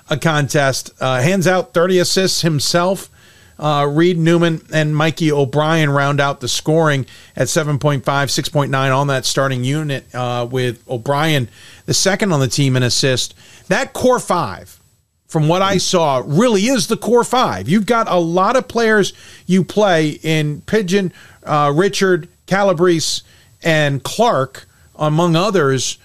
[0.08, 0.90] a contest.
[0.98, 3.10] Uh, hands out 30 assists himself.
[3.58, 9.26] Uh, Reed Newman and Mikey O'Brien round out the scoring at 7.5, 6.9 on that
[9.26, 11.48] starting unit, uh, with O'Brien
[11.84, 13.34] the second on the team in assist.
[13.66, 14.78] That core five,
[15.26, 17.68] from what I saw, really is the core five.
[17.68, 19.12] You've got a lot of players
[19.44, 23.22] you play in Pridgeon, uh, Richard, Calabrese,
[23.62, 25.98] and Clark, among others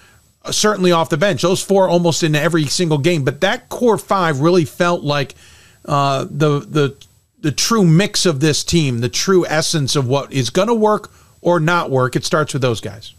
[0.46, 1.42] uh, certainly off the bench.
[1.42, 5.36] Those four almost in every single game, but that core five really felt like
[5.86, 6.96] uh, the the
[7.40, 11.12] the true mix of this team, the true essence of what is going to work
[11.42, 12.16] or not work.
[12.16, 13.14] It starts with those guys.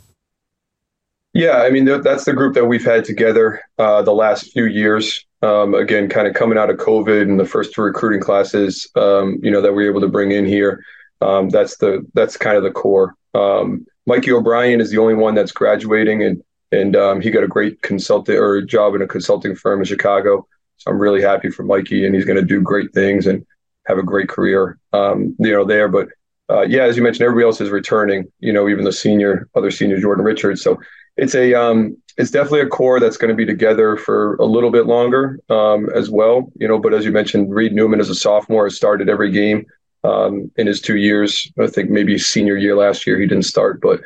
[1.32, 5.24] Yeah, I mean that's the group that we've had together uh, the last few years.
[5.42, 9.38] Um, again, kind of coming out of COVID and the first two recruiting classes, um,
[9.42, 10.82] you know, that we are able to bring in here.
[11.20, 13.14] Um, that's the that's kind of the core.
[13.34, 16.42] Um, Mikey O'Brien is the only one that's graduating, and
[16.72, 20.46] and um, he got a great consultant or job in a consulting firm in Chicago.
[20.76, 23.46] So I'm really happy for Mikey, and he's going to do great things and
[23.86, 25.88] have a great career, um, you know, there.
[25.88, 26.08] But
[26.50, 28.30] uh, yeah, as you mentioned, everybody else is returning.
[28.40, 30.62] You know, even the senior, other senior Jordan Richards.
[30.62, 30.78] So
[31.16, 34.70] it's a um, it's definitely a core that's going to be together for a little
[34.70, 36.52] bit longer um, as well.
[36.56, 39.64] You know, but as you mentioned, Reed Newman as a sophomore has started every game
[40.04, 41.50] um, in his two years.
[41.58, 44.00] I think maybe senior year last year he didn't start, but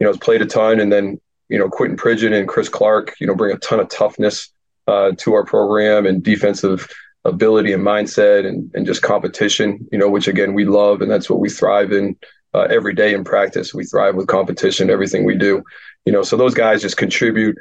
[0.00, 0.80] you know, has played a ton.
[0.80, 3.88] And then you know, Quentin Pridgeon and Chris Clark, you know, bring a ton of
[3.88, 4.48] toughness
[4.86, 6.88] uh, to our program and defensive
[7.24, 11.30] ability and mindset and, and just competition, you know, which again we love and that's
[11.30, 12.16] what we thrive in
[12.54, 13.74] uh, every day in practice.
[13.74, 15.62] We thrive with competition, everything we do,
[16.04, 16.22] you know.
[16.22, 17.56] So those guys just contribute,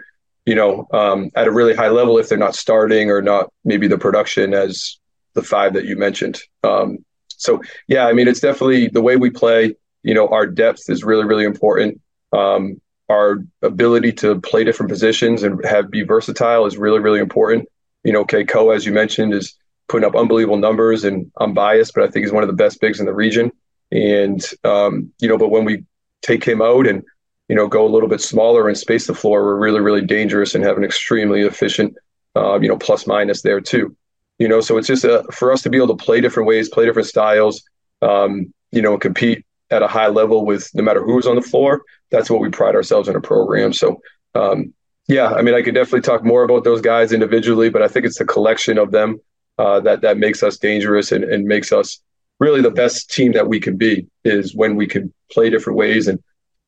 [0.45, 3.87] you know, um, at a really high level if they're not starting or not maybe
[3.87, 4.99] the production as
[5.33, 6.41] the five that you mentioned.
[6.63, 6.99] Um,
[7.43, 9.75] so yeah, I mean, it's definitely the way we play.
[10.03, 12.01] You know, our depth is really really important.
[12.31, 17.67] Um, our ability to play different positions and have be versatile is really really important
[18.03, 19.55] you know, Kekoa, as you mentioned, is
[19.87, 22.79] putting up unbelievable numbers, and I'm biased, but I think he's one of the best
[22.79, 23.51] bigs in the region.
[23.91, 25.83] And um, you know, but when we
[26.21, 27.03] take him out and
[27.47, 30.55] you know go a little bit smaller and space the floor, we're really really dangerous
[30.55, 31.95] and have an extremely efficient,
[32.35, 33.95] uh, you know, plus minus there too.
[34.43, 36.67] You know, so it's just a, for us to be able to play different ways,
[36.67, 37.63] play different styles,
[38.01, 41.83] um, you know, compete at a high level with no matter who's on the floor.
[42.11, 43.71] That's what we pride ourselves in a program.
[43.71, 44.01] So
[44.35, 44.73] um,
[45.07, 48.05] yeah, I mean, I could definitely talk more about those guys individually, but I think
[48.05, 49.21] it's the collection of them
[49.57, 52.01] uh, that that makes us dangerous and, and makes us
[52.41, 54.07] really the best team that we can be.
[54.25, 56.09] Is when we can play different ways.
[56.09, 56.21] And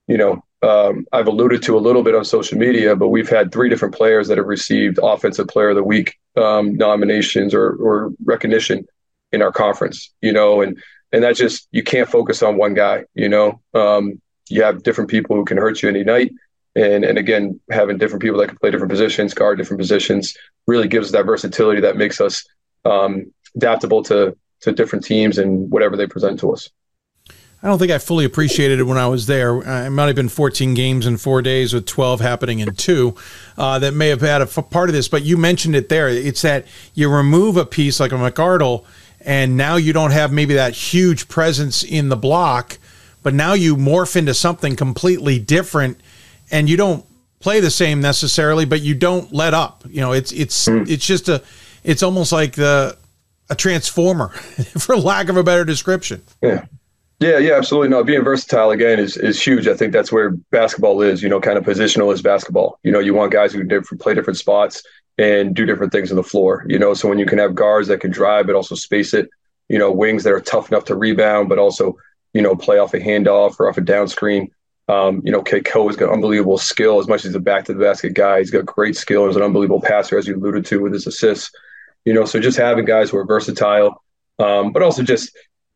[0.08, 3.52] you know, um, I've alluded to a little bit on social media, but we've had
[3.52, 8.12] three different players that have received Offensive Player of the Week um, nominations or or
[8.24, 8.86] recognition
[9.32, 10.14] in our conference.
[10.22, 10.82] You know, and
[11.12, 13.06] and that just you can't focus on one guy.
[13.14, 16.32] You know, um, you have different people who can hurt you any night
[16.76, 20.36] and and again having different people that can play different positions guard different positions
[20.68, 22.46] really gives that versatility that makes us
[22.84, 26.70] um, adaptable to to different teams and whatever they present to us
[27.64, 29.58] I don't think I fully appreciated it when I was there.
[29.58, 33.16] It might have been 14 games in four days with 12 happening in two
[33.58, 36.08] uh, that may have had a f- part of this, but you mentioned it there.
[36.08, 38.86] It's that you remove a piece like a McArdle,
[39.22, 42.78] and now you don't have maybe that huge presence in the block,
[43.24, 46.00] but now you morph into something completely different
[46.52, 47.06] and you don't
[47.40, 49.84] play the same necessarily, but you don't let up.
[49.90, 50.88] You know, it's it's mm.
[50.90, 51.42] it's just a
[51.84, 52.98] it's almost like the
[53.50, 54.30] a transformer,
[54.80, 56.24] for lack of a better description.
[56.42, 56.66] Yeah.
[57.20, 57.90] Yeah, yeah, absolutely.
[57.90, 59.68] No, being versatile again is is huge.
[59.68, 61.24] I think that's where basketball is.
[61.24, 62.78] You know, kind of positional is basketball.
[62.84, 64.84] You know, you want guys who different, play different spots
[65.18, 66.66] and do different things on the floor.
[66.68, 69.30] You know, so when you can have guards that can drive but also space it,
[69.70, 71.96] you know, wings that are tough enough to rebound but also
[72.34, 74.52] you know play off a handoff or off a down screen.
[74.90, 77.00] Um, you know, Kekoa has got unbelievable skill.
[77.00, 79.26] As much as he's a back to the basket guy, he's got great skill.
[79.26, 81.50] He's an unbelievable passer, as you alluded to with his assists.
[82.04, 84.04] You know, so just having guys who are versatile,
[84.38, 85.36] um, but also just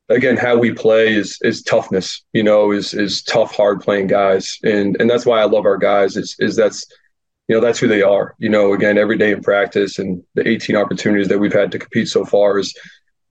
[0.10, 2.24] again, how we play is is toughness.
[2.34, 5.78] You know, is is tough, hard playing guys, and and that's why I love our
[5.78, 6.18] guys.
[6.18, 6.86] Is is that's
[7.47, 8.36] you know that's who they are.
[8.39, 11.80] You know, again, every day in practice and the 18 opportunities that we've had to
[11.80, 12.76] compete so far is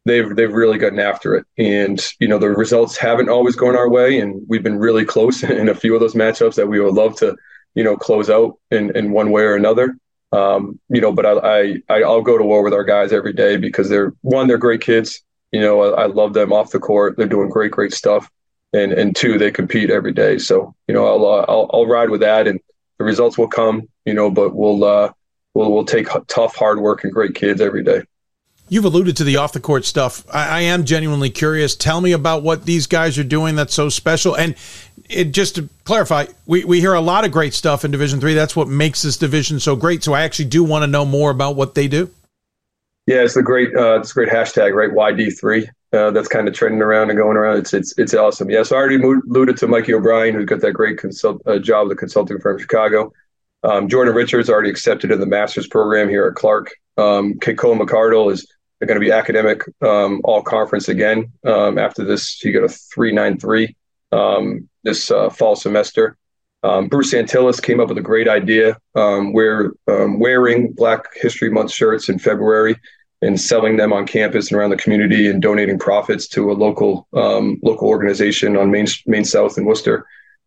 [0.05, 1.47] they've they've really gotten after it.
[1.59, 5.43] And you know, the results haven't always gone our way, and we've been really close
[5.45, 7.37] in a few of those matchups that we would love to
[7.75, 9.97] you know close out in in one way or another.
[10.31, 13.57] Um, you know, but I, I I'll go to war with our guys every day
[13.57, 15.23] because they're one, they're great kids
[15.53, 17.17] you know, I, I, love them off the court.
[17.17, 18.31] They're doing great, great stuff.
[18.75, 20.37] And and two, they compete every day.
[20.37, 22.61] So you know, I'll uh, I'll, I'll ride with that, and
[22.99, 23.89] the results will come.
[24.05, 25.13] You know, but we'll uh,
[25.55, 28.03] we'll we'll take tough, hard work and great kids every day.
[28.69, 30.25] You've alluded to the off the court stuff.
[30.33, 31.75] I, I, am genuinely curious.
[31.75, 34.37] Tell me about what these guys are doing that's so special.
[34.37, 34.57] And
[35.09, 38.35] it, just to clarify, we, we hear a lot of great stuff in Division Three.
[38.35, 40.05] That's what makes this division so great.
[40.05, 42.11] So I actually do want to know more about what they do.
[43.09, 44.93] Yeah, it's a great uh, it's a great hashtag, right?
[44.93, 45.67] YD three.
[45.95, 47.57] Uh, that's kind of trending around and going around.
[47.57, 48.51] It's it's it's awesome.
[48.51, 51.89] Yeah, so I already alluded to Mikey O'Brien, who's got that great consult uh, job
[51.89, 53.11] with the consulting firm Chicago.
[53.63, 56.71] Um, Jordan Richards already accepted in the master's program here at Clark.
[56.99, 58.47] Um, Kekoa McArdle is
[58.85, 62.39] going to be academic um, all conference again um, after this.
[62.39, 63.75] He got a three nine three
[64.13, 66.19] um, this uh, fall semester.
[66.63, 68.77] Um, Bruce Antilles came up with a great idea.
[68.95, 72.77] Um, we're wearing Black History Month shirts in February
[73.21, 77.09] and selling them on campus and around the community and donating profits to a local
[77.15, 80.07] um, local organization on Main Main South in Worcester.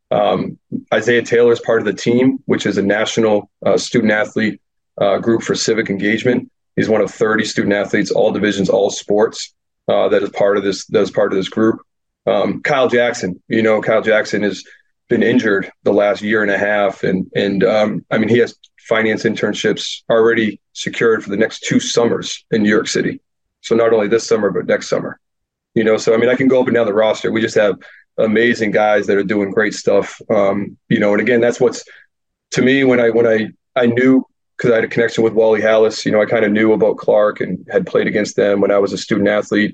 [0.09, 0.57] Um,
[0.93, 4.61] Isaiah Taylor is part of the team, which is a national uh, student athlete
[4.99, 6.51] uh, group for civic engagement.
[6.75, 9.53] He's one of 30 student athletes, all divisions, all sports,
[9.87, 10.85] uh, that is part of this.
[10.87, 11.81] That is part of this group.
[12.25, 14.63] Um, Kyle Jackson, you know, Kyle Jackson has
[15.09, 18.55] been injured the last year and a half, and and um, I mean he has
[18.91, 23.21] finance internships already secured for the next two summers in New York City.
[23.61, 25.17] So not only this summer, but next summer.
[25.75, 27.31] You know, so I mean, I can go up and down the roster.
[27.31, 27.79] We just have
[28.17, 30.21] amazing guys that are doing great stuff.
[30.29, 31.85] Um, you know, and again, that's what's
[32.51, 34.25] to me when I when I I knew
[34.57, 36.03] because I had a connection with Wally Halas.
[36.03, 38.79] You know, I kind of knew about Clark and had played against them when I
[38.79, 39.73] was a student athlete.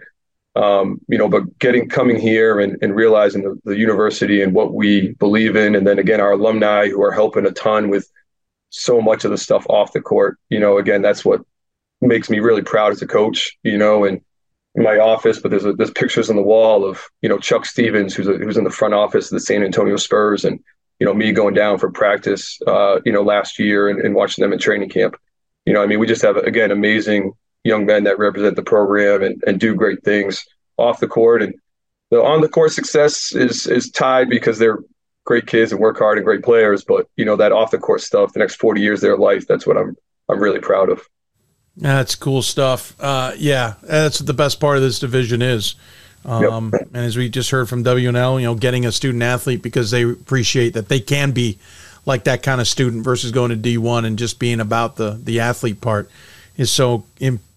[0.55, 4.75] Um, you know, but getting coming here and, and realizing the, the university and what
[4.75, 8.07] we believe in, and then again our alumni who are helping a ton with
[8.69, 10.37] so much of the stuff off the court.
[10.49, 11.41] You know, again, that's what
[12.01, 13.57] makes me really proud as a coach.
[13.63, 14.21] You know, and
[14.75, 17.65] in my office, but there's a, there's pictures on the wall of you know Chuck
[17.65, 20.59] Stevens, who's a, who's in the front office of the San Antonio Spurs, and
[20.99, 24.43] you know me going down for practice, uh, you know, last year and, and watching
[24.43, 25.15] them in training camp.
[25.65, 29.23] You know, I mean, we just have again amazing young men that represent the program
[29.23, 30.45] and, and do great things
[30.77, 31.53] off the court and
[32.11, 34.79] the on the court success is is tied because they're
[35.27, 38.01] great kids and work hard and great players, but you know that off the court
[38.01, 39.95] stuff, the next forty years of their life, that's what I'm
[40.27, 41.07] I'm really proud of.
[41.75, 42.95] That's cool stuff.
[42.99, 45.75] Uh, yeah, that's the best part of this division is.
[46.25, 46.87] Um, yep.
[46.93, 50.01] And as we just heard from W&L, you know, getting a student athlete because they
[50.01, 51.59] appreciate that they can be
[52.05, 55.41] like that kind of student versus going to D1 and just being about the the
[55.41, 56.09] athlete part
[56.55, 57.05] is so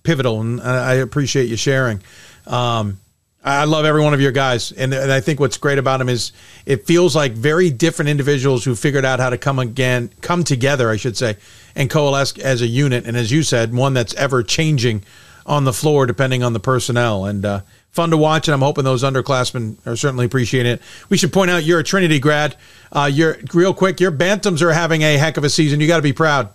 [0.02, 0.40] pivotal.
[0.40, 2.02] And I appreciate you sharing.
[2.46, 2.98] Um,
[3.42, 6.10] I love every one of your guys, and, and I think what's great about them
[6.10, 6.32] is
[6.66, 10.90] it feels like very different individuals who figured out how to come again, come together,
[10.90, 11.38] I should say,
[11.74, 13.06] and coalesce as a unit.
[13.06, 15.04] And as you said, one that's ever changing
[15.46, 17.24] on the floor depending on the personnel.
[17.24, 17.60] And uh,
[17.90, 20.82] fun to watch, and I'm hoping those underclassmen are certainly appreciating it.
[21.08, 22.56] We should point out you're a Trinity grad.
[22.92, 24.00] Uh, you're real quick.
[24.00, 25.80] Your Bantams are having a heck of a season.
[25.80, 26.50] You got to be proud.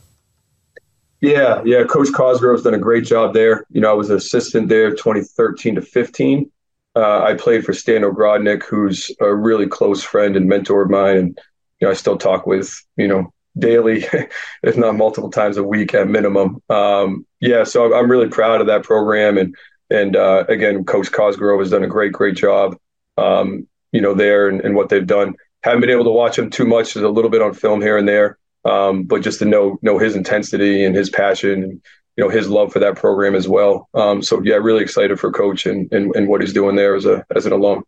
[1.20, 1.84] Yeah, yeah.
[1.86, 3.66] Coach Cosgrove's done a great job there.
[3.72, 6.52] You know, I was an assistant there 2013 to 15
[6.96, 11.18] uh, I played for Stan Ogrodnik, who's a really close friend and mentor of mine,
[11.18, 11.40] and
[11.80, 14.06] you know I still talk with you know daily,
[14.64, 16.62] if not multiple times a week at minimum.
[16.70, 19.56] Um, yeah, so I'm really proud of that program, and
[19.90, 22.78] and uh, again, Coach Cosgrove has done a great great job,
[23.18, 25.36] um, you know, there and, and, what they've done.
[25.64, 26.94] Haven't been able to watch him too much.
[26.94, 29.98] There's a little bit on film here and there, um, but just to know know
[29.98, 31.82] his intensity and his passion and
[32.18, 33.90] you know his love for that program as well.
[33.94, 37.06] Um, so yeah, really excited for coach and, and, and what he's doing there as
[37.06, 37.84] a as an alum.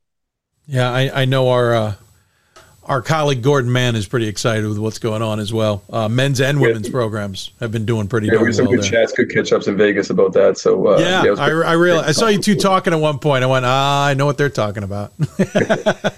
[0.68, 1.96] Yeah, I, I know our uh,
[2.84, 5.84] our colleague Gordon Mann is pretty excited with what's going on as well.
[5.90, 6.92] Uh, men's and women's yeah.
[6.92, 8.28] programs have been doing pretty.
[8.28, 8.92] Yeah, we had some well good there.
[9.06, 10.58] chats, good catch ups in Vegas about that.
[10.58, 13.44] So uh, yeah, yeah I, I realized I saw you two talking at one point.
[13.44, 15.14] I went, ah, I know what they're talking about.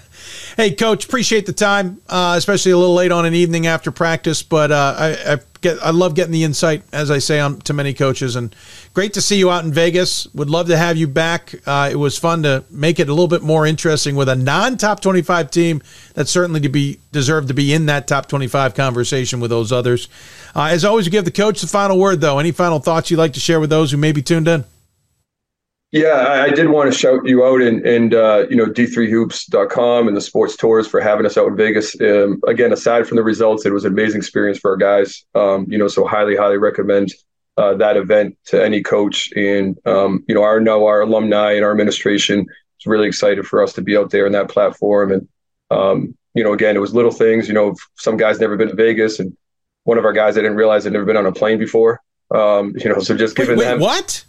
[0.56, 4.42] hey, coach, appreciate the time, uh, especially a little late on an evening after practice,
[4.42, 7.72] but uh, I, I get I love getting the insight, as I say on to
[7.72, 8.54] many coaches, and
[8.94, 10.26] great to see you out in Vegas.
[10.34, 11.54] Would love to have you back.
[11.66, 15.00] Uh, it was fun to make it a little bit more interesting with a non-top
[15.00, 15.82] twenty-five team
[16.14, 20.08] that certainly to be deserved to be in that top twenty-five conversation with those others.
[20.54, 22.38] Uh, as always, give the coach the final word, though.
[22.38, 24.64] Any final thoughts you'd like to share with those who may be tuned in?
[25.92, 30.06] Yeah, I, I did want to shout you out and, and uh, you know, d3hoops.com
[30.06, 32.00] and the sports tours for having us out in Vegas.
[32.00, 35.24] Um, again, aside from the results, it was an amazing experience for our guys.
[35.34, 37.12] Um, you know, so highly, highly recommend
[37.56, 39.32] uh, that event to any coach.
[39.34, 43.60] And, um, you know, our know our alumni and our administration is really excited for
[43.60, 45.10] us to be out there in that platform.
[45.10, 45.28] And,
[45.72, 48.76] um, you know, again, it was little things, you know, some guys never been to
[48.76, 49.36] Vegas and
[49.84, 52.00] one of our guys, I didn't realize had never been on a plane before.
[52.32, 54.24] Um, you know, so just giving wait, wait, them what?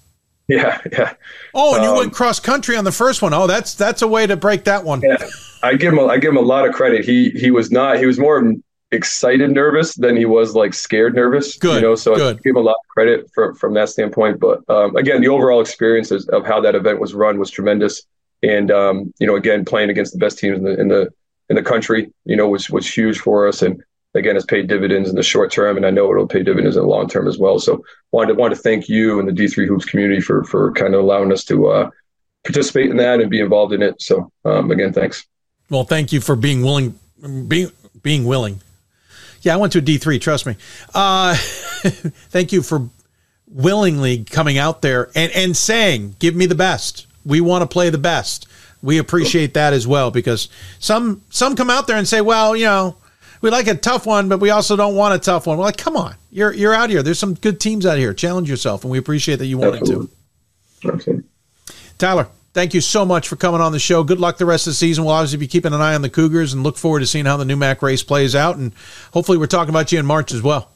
[0.52, 1.14] Yeah, yeah.
[1.54, 3.34] Oh, and you um, went cross country on the first one.
[3.34, 5.02] Oh, that's that's a way to break that one.
[5.02, 5.18] Yeah,
[5.64, 7.06] I give him a, I give him a lot of credit.
[7.06, 8.54] He he was not he was more
[8.92, 11.58] excited nervous than he was like scared nervous.
[11.58, 11.96] Good, you know.
[11.96, 12.38] So good.
[12.38, 14.42] I give him a lot of credit from from that standpoint.
[14.42, 18.04] But um, again, the overall experience of how that event was run was tremendous.
[18.44, 21.10] And um, you know, again, playing against the best teams in the in the
[21.50, 23.62] in the country, you know, was was huge for us.
[23.62, 23.82] And
[24.14, 26.84] again, it's paid dividends in the short term, and I know it'll pay dividends in
[26.84, 27.60] the long term as well.
[27.60, 30.94] So, wanted to want to thank you and the D3 Hoops community for for kind
[30.94, 31.90] of allowing us to uh,
[32.44, 34.02] participate in that and be involved in it.
[34.02, 35.26] So, um, again, thanks.
[35.70, 37.00] Well, thank you for being willing,
[37.48, 37.72] being
[38.02, 38.62] being willing.
[39.42, 40.20] Yeah, I went to a D three.
[40.20, 40.56] Trust me.
[40.94, 41.36] Uh,
[41.84, 42.90] thank you for
[43.48, 47.08] willingly coming out there and and saying, "Give me the best.
[47.26, 48.48] We want to play the best."
[48.84, 52.66] We appreciate that as well because some some come out there and say, "Well, you
[52.66, 52.98] know."
[53.42, 55.58] We like a tough one, but we also don't want a tough one.
[55.58, 57.02] We're like, come on, you're you're out here.
[57.02, 58.14] There's some good teams out here.
[58.14, 60.08] Challenge yourself, and we appreciate that you wanted Absolutely.
[60.82, 60.92] to.
[60.94, 61.24] Absolutely.
[61.98, 64.04] Tyler, thank you so much for coming on the show.
[64.04, 65.06] Good luck the rest of the season.
[65.06, 67.38] We'll obviously be keeping an eye on the Cougars and look forward to seeing how
[67.38, 68.58] the NEWMAC race plays out.
[68.58, 68.74] And
[69.14, 70.70] hopefully, we're talking about you in March as well.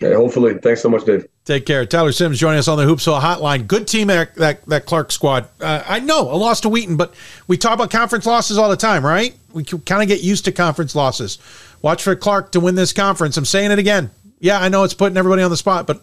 [0.00, 0.54] Yeah, hopefully.
[0.54, 1.26] Thanks so much, Dave.
[1.44, 1.84] Take care.
[1.84, 3.66] Tyler Simms joining us on the Hoopsville Hotline.
[3.66, 5.46] Good team that that, that Clark squad.
[5.60, 7.14] Uh, I know a loss to Wheaton, but
[7.46, 9.34] we talk about conference losses all the time, right?
[9.52, 11.38] We kind of get used to conference losses.
[11.82, 13.36] Watch for Clark to win this conference.
[13.36, 14.10] I'm saying it again.
[14.38, 16.02] Yeah, I know it's putting everybody on the spot, but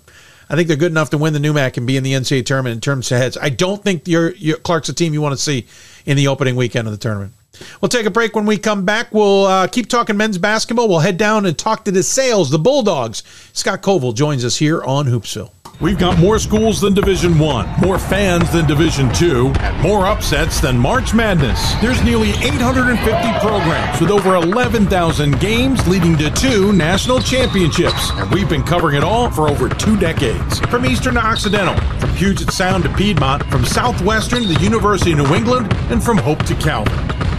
[0.49, 2.75] I think they're good enough to win the NEWMAC and be in the NCAA tournament
[2.75, 3.37] in terms of heads.
[3.37, 5.65] I don't think your Clark's a team you want to see
[6.05, 7.33] in the opening weekend of the tournament.
[7.81, 9.13] We'll take a break when we come back.
[9.13, 10.87] We'll uh, keep talking men's basketball.
[10.89, 13.23] We'll head down and talk to DeSales, the Bulldogs.
[13.53, 15.51] Scott Coval joins us here on Hoopsville.
[15.79, 20.59] We've got more schools than Division 1, more fans than Division 2, and more upsets
[20.59, 21.75] than March Madness.
[21.81, 28.49] There's nearly 850 programs with over 11,000 games leading to two national championships, and we've
[28.49, 30.59] been covering it all for over two decades.
[30.61, 35.19] From Eastern to Occidental, from Puget Sound to Piedmont, from Southwestern to the University of
[35.19, 36.95] New England, and from Hope to Calvin.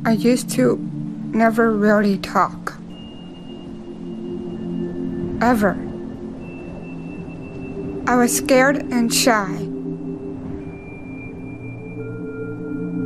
[0.05, 0.77] I used to
[1.33, 2.75] never really talk.
[5.41, 5.73] Ever.
[8.07, 9.55] I was scared and shy.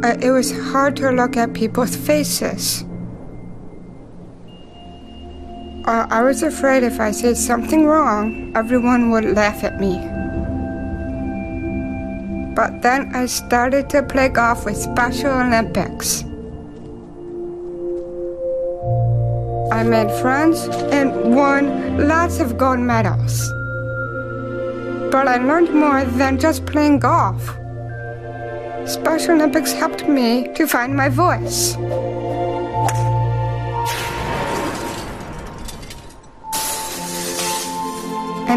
[0.03, 2.85] Uh, it was hard to look at people's faces.
[5.85, 9.99] Uh, I was afraid if I said something wrong, everyone would laugh at me.
[12.55, 16.23] But then I started to play golf with Special Olympics.
[19.73, 23.51] I made friends and won lots of gold medals.
[25.11, 27.43] But I learned more than just playing golf.
[28.87, 31.77] Special Olympics helped me to find my voice.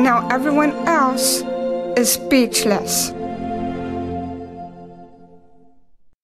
[0.06, 1.42] And now everyone else
[1.98, 3.10] is speechless.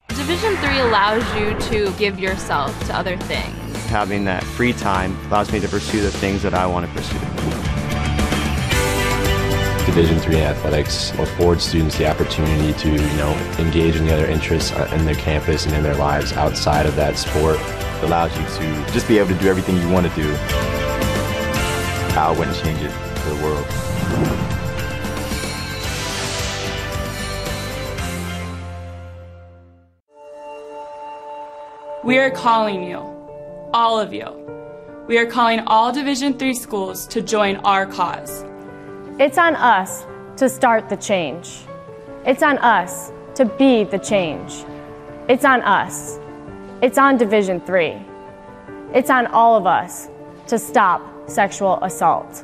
[0.09, 3.57] Division 3 allows you to give yourself to other things
[3.91, 7.19] having that free time allows me to pursue the things that I want to pursue.
[9.85, 14.71] Division three athletics affords students the opportunity to, you know, engage in the other interests
[14.71, 17.57] uh, in their campus and in their lives outside of that sport.
[17.59, 20.33] It allows you to just be able to do everything you want to do.
[22.15, 23.65] I wouldn't change it for the world.
[32.03, 32.97] We are calling you,
[33.73, 34.25] all of you.
[35.07, 38.43] We are calling all Division 3 schools to join our cause.
[39.19, 40.05] It's on us
[40.37, 41.59] to start the change.
[42.25, 44.63] It's on us to be the change.
[45.29, 46.19] It's on us.
[46.81, 48.01] It's on Division 3.
[48.95, 50.09] It's on all of us
[50.47, 52.43] to stop sexual assault.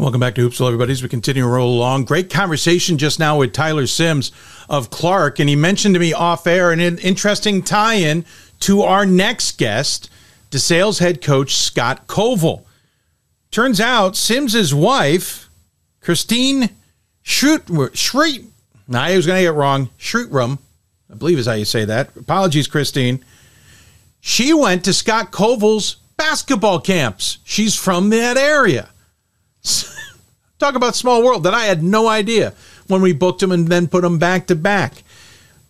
[0.00, 0.92] Welcome back to Hoopsville, everybody.
[0.92, 4.32] As we continue to roll along, great conversation just now with Tyler Simms
[4.66, 8.24] of Clark, and he mentioned to me off air an interesting tie-in
[8.60, 10.08] to our next guest,
[10.50, 12.62] DeSales head coach Scott Coval.
[13.50, 15.50] Turns out Simms's wife,
[16.00, 16.70] Christine
[17.22, 17.68] Schroot,
[18.88, 20.60] now I was going to get it wrong, Schrootrum,
[21.12, 22.16] I believe is how you say that.
[22.16, 23.22] Apologies, Christine.
[24.20, 27.36] She went to Scott Coval's basketball camps.
[27.44, 28.88] She's from that area.
[30.58, 32.52] Talk about small world that I had no idea
[32.86, 35.02] when we booked them and then put them back to back.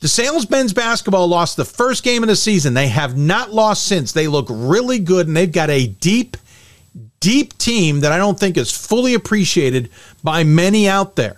[0.01, 2.73] DeSales Benz basketball lost the first game of the season.
[2.75, 4.13] They have not lost since.
[4.13, 6.39] They look really good and they've got a deep,
[7.21, 9.91] deep team that I don't think is fully appreciated
[10.25, 11.37] by many out there.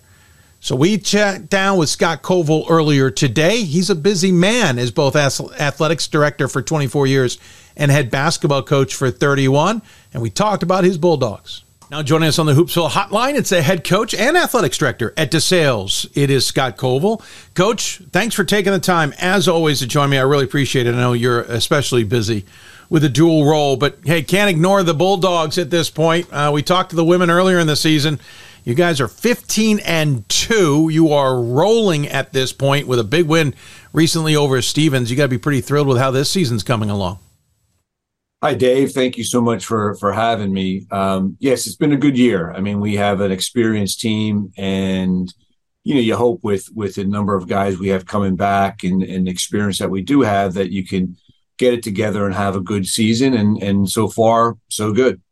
[0.60, 3.64] So we chat down with Scott Coval earlier today.
[3.64, 7.38] He's a busy man as both athletics director for 24 years
[7.76, 9.82] and head basketball coach for 31.
[10.14, 11.64] And we talked about his Bulldogs.
[11.92, 15.30] Now joining us on the Hoopsville hotline, it's the head coach and athletics director at
[15.30, 16.10] DeSales.
[16.14, 17.22] It is Scott Coval.
[17.52, 20.16] Coach, thanks for taking the time, as always, to join me.
[20.16, 20.94] I really appreciate it.
[20.94, 22.46] I know you're especially busy
[22.88, 26.32] with a dual role, but hey, can't ignore the Bulldogs at this point.
[26.32, 28.18] Uh, we talked to the women earlier in the season.
[28.64, 30.88] You guys are 15 and 2.
[30.88, 33.54] You are rolling at this point with a big win
[33.92, 35.10] recently over Stevens.
[35.10, 37.18] You got to be pretty thrilled with how this season's coming along.
[38.44, 38.90] Hi, Dave.
[38.90, 40.84] Thank you so much for for having me.
[40.90, 42.50] Um, yes, it's been a good year.
[42.50, 45.32] I mean, we have an experienced team, and
[45.84, 49.00] you know, you hope with with the number of guys we have coming back and
[49.04, 51.16] and experience that we do have that you can
[51.56, 53.32] get it together and have a good season.
[53.34, 55.22] And and so far, so good.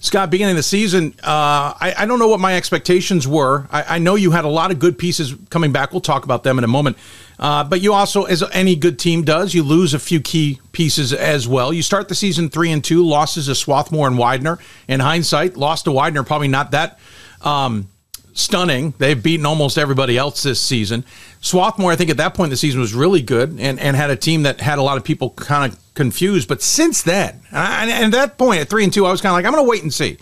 [0.00, 3.66] Scott, beginning of the season, uh, I, I, don't know what my expectations were.
[3.70, 5.92] I, I, know you had a lot of good pieces coming back.
[5.92, 6.96] We'll talk about them in a moment.
[7.38, 11.12] Uh, but you also, as any good team does, you lose a few key pieces
[11.12, 11.72] as well.
[11.72, 14.58] You start the season three and two, losses to Swarthmore and Widener.
[14.88, 16.98] In hindsight, lost to Widener, probably not that
[17.42, 17.88] um,
[18.36, 18.94] stunning.
[18.98, 21.04] They've beaten almost everybody else this season.
[21.40, 24.10] Swarthmore, I think at that point in the season was really good and, and had
[24.10, 26.48] a team that had a lot of people kind of confused.
[26.48, 29.30] But since then, and, and at that point at three and two, I was kind
[29.30, 30.18] of like, I'm going to wait and see.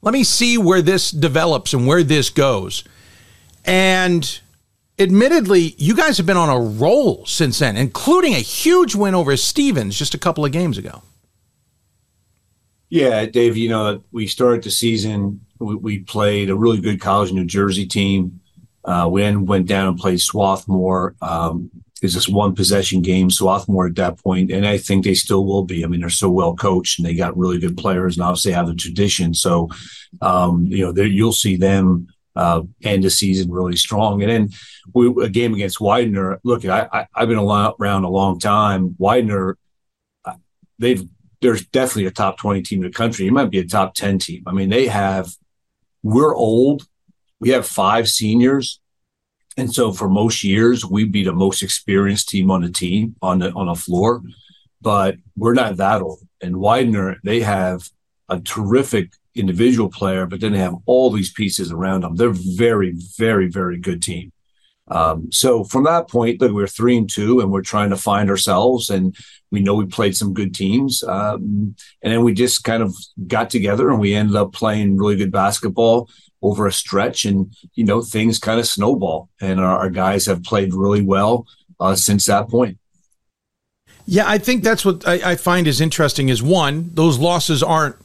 [0.00, 2.84] Let me see where this develops and where this goes.
[3.64, 4.40] And
[4.98, 9.36] admittedly, you guys have been on a roll since then, including a huge win over
[9.36, 11.02] Stevens just a couple of games ago.
[12.90, 17.32] Yeah, Dave, you know, we started the season, we, we played a really good college
[17.32, 18.40] New Jersey team.
[18.84, 21.14] Uh, we then went down and played Swarthmore.
[21.20, 21.70] Um,
[22.00, 25.64] it's just one possession game, Swarthmore at that point, and I think they still will
[25.64, 25.84] be.
[25.84, 28.68] I mean, they're so well coached and they got really good players, and obviously have
[28.68, 29.34] the tradition.
[29.34, 29.68] So,
[30.22, 32.06] um, you know, you'll see them
[32.36, 34.22] uh, end the season really strong.
[34.22, 34.50] And then
[34.94, 36.40] we, a game against Widener.
[36.44, 38.94] Look, I, I have been around a long time.
[38.98, 39.58] Widener,
[40.24, 40.34] uh,
[40.78, 41.02] they've
[41.40, 43.26] there's definitely a top twenty team in the country.
[43.26, 44.44] It might be a top ten team.
[44.46, 45.28] I mean, they have.
[46.02, 46.86] We're old.
[47.40, 48.80] We have five seniors,
[49.58, 53.40] And so for most years, we'd be the most experienced team on the team on
[53.40, 54.22] the on the floor,
[54.80, 56.20] but we're not that old.
[56.40, 57.90] And Widener, they have
[58.28, 62.14] a terrific individual player, but then they have all these pieces around them.
[62.14, 64.30] They're very, very, very good team.
[64.86, 68.30] Um, so from that point, look, we're three and two, and we're trying to find
[68.30, 68.90] ourselves.
[68.90, 69.16] And
[69.50, 72.94] we know we played some good teams, um, and then we just kind of
[73.26, 76.08] got together, and we ended up playing really good basketball
[76.42, 80.42] over a stretch, and you know things kind of snowball, and our, our guys have
[80.42, 81.46] played really well
[81.80, 82.78] uh, since that point.
[84.06, 86.30] Yeah, I think that's what I, I, find is interesting.
[86.30, 87.96] Is one, those losses aren't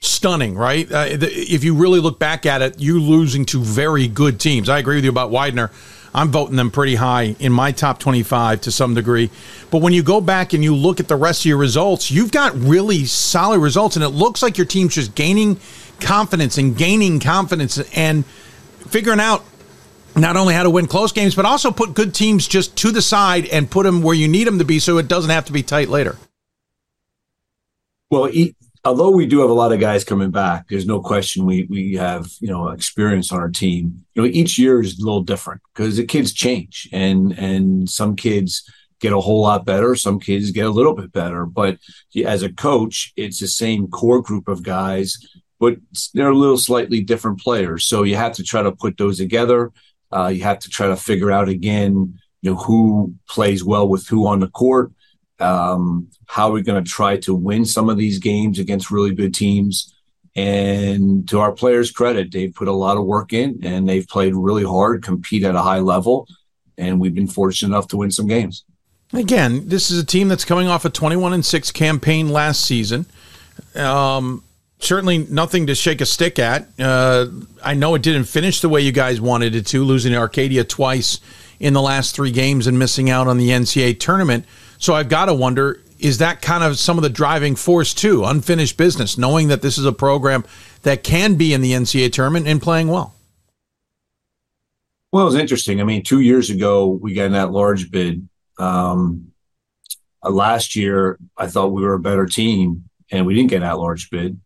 [0.00, 0.90] stunning, right?
[0.90, 4.70] Uh, the, if you really look back at it, you're losing to very good teams.
[4.70, 5.70] I agree with you about Widener.
[6.14, 9.30] I'm voting them pretty high in my top 25 to some degree.
[9.70, 12.32] But when you go back and you look at the rest of your results, you've
[12.32, 15.60] got really solid results, and it looks like your team's just gaining
[16.00, 18.26] confidence and gaining confidence and
[18.88, 19.44] figuring out
[20.16, 23.02] not only how to win close games, but also put good teams just to the
[23.02, 25.52] side and put them where you need them to be so it doesn't have to
[25.52, 26.16] be tight later.
[28.10, 28.28] Well,
[28.84, 31.94] although we do have a lot of guys coming back, there's no question we we
[31.94, 34.04] have you know experience on our team.
[34.14, 38.16] You know, each year is a little different because the kids change, and and some
[38.16, 38.70] kids
[39.00, 41.46] get a whole lot better, some kids get a little bit better.
[41.46, 41.78] But
[42.24, 45.18] as a coach, it's the same core group of guys,
[45.58, 45.76] but
[46.12, 47.86] they're a little slightly different players.
[47.86, 49.72] So you have to try to put those together.
[50.12, 54.06] Uh, you have to try to figure out again, you know, who plays well with
[54.06, 54.92] who on the court
[55.40, 59.34] um, how we're going to try to win some of these games against really good
[59.34, 59.94] teams.
[60.36, 64.34] And to our players' credit, they've put a lot of work in and they've played
[64.34, 66.28] really hard, compete at a high level,
[66.78, 68.64] and we've been fortunate enough to win some games.
[69.12, 73.06] Again, this is a team that's coming off a 21 and 6 campaign last season.
[73.74, 74.44] Um,
[74.78, 76.68] certainly nothing to shake a stick at.
[76.78, 77.26] Uh,
[77.62, 81.20] I know it didn't finish the way you guys wanted it to, losing Arcadia twice
[81.58, 84.44] in the last three games and missing out on the NCAA tournament.
[84.80, 88.24] So I've got to wonder is that kind of some of the driving force too?
[88.24, 90.44] Unfinished business, knowing that this is a program
[90.82, 93.14] that can be in the NCAA tournament and playing well.
[95.12, 95.80] Well, it's interesting.
[95.80, 98.26] I mean, two years ago we got in that large bid.
[98.58, 99.32] Um,
[100.24, 103.78] uh, last year, I thought we were a better team, and we didn't get that
[103.78, 104.40] large bid.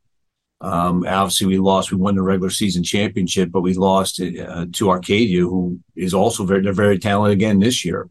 [0.60, 1.92] Um, obviously, we lost.
[1.92, 6.44] We won the regular season championship, but we lost uh, to Arcadia, who is also
[6.44, 8.08] very they're very talented again this year.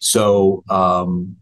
[0.00, 1.36] So um,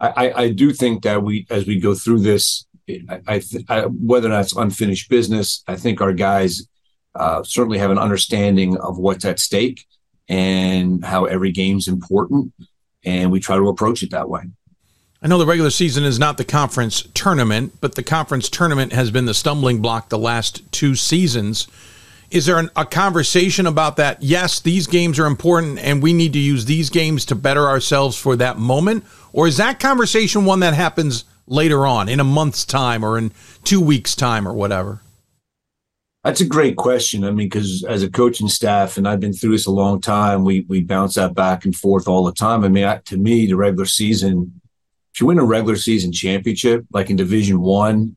[0.00, 4.28] I, I do think that we, as we go through this, I, I, I whether
[4.28, 6.68] that's unfinished business, I think our guys
[7.14, 9.86] uh, certainly have an understanding of what's at stake
[10.28, 12.52] and how every game's important,
[13.04, 14.42] and we try to approach it that way.
[15.22, 19.10] I know the regular season is not the conference tournament, but the conference tournament has
[19.10, 21.66] been the stumbling block the last two seasons.
[22.34, 24.22] Is there an, a conversation about that?
[24.22, 28.18] Yes, these games are important, and we need to use these games to better ourselves
[28.18, 29.04] for that moment
[29.34, 33.32] or is that conversation one that happens later on in a month's time or in
[33.64, 35.00] two weeks' time or whatever?
[36.22, 37.24] That's a great question.
[37.24, 40.44] I mean, because as a coaching staff, and I've been through this a long time,
[40.44, 42.64] we we bounce that back and forth all the time.
[42.64, 44.60] I mean, I, to me, the regular season,
[45.12, 48.16] if you win a regular season championship, like in Division One,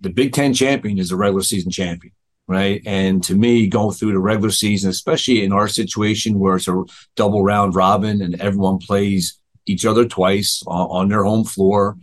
[0.00, 2.12] the Big Ten champion is a regular season champion,
[2.48, 2.82] right?
[2.86, 6.82] And to me, going through the regular season, especially in our situation where it's a
[7.14, 11.98] double round robin and everyone plays each other twice on, on their home floor.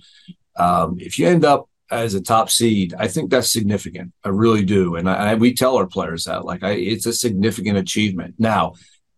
[0.56, 4.14] Um, if you end up as a top seed, I think that's significant.
[4.24, 7.14] I really do, and I, I, we tell our players that like I, it's a
[7.14, 8.36] significant achievement.
[8.38, 8.74] Now,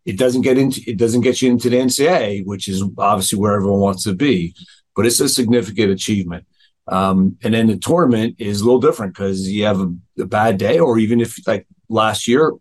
[0.06, 3.54] it doesn't get into it doesn't get you into the NCAA, which is obviously where
[3.54, 4.56] everyone wants to be,
[4.95, 6.45] but it's a significant achievement.
[6.88, 10.57] Um, and then the tournament is a little different because you have a, a bad
[10.57, 12.53] day, or even if like last year,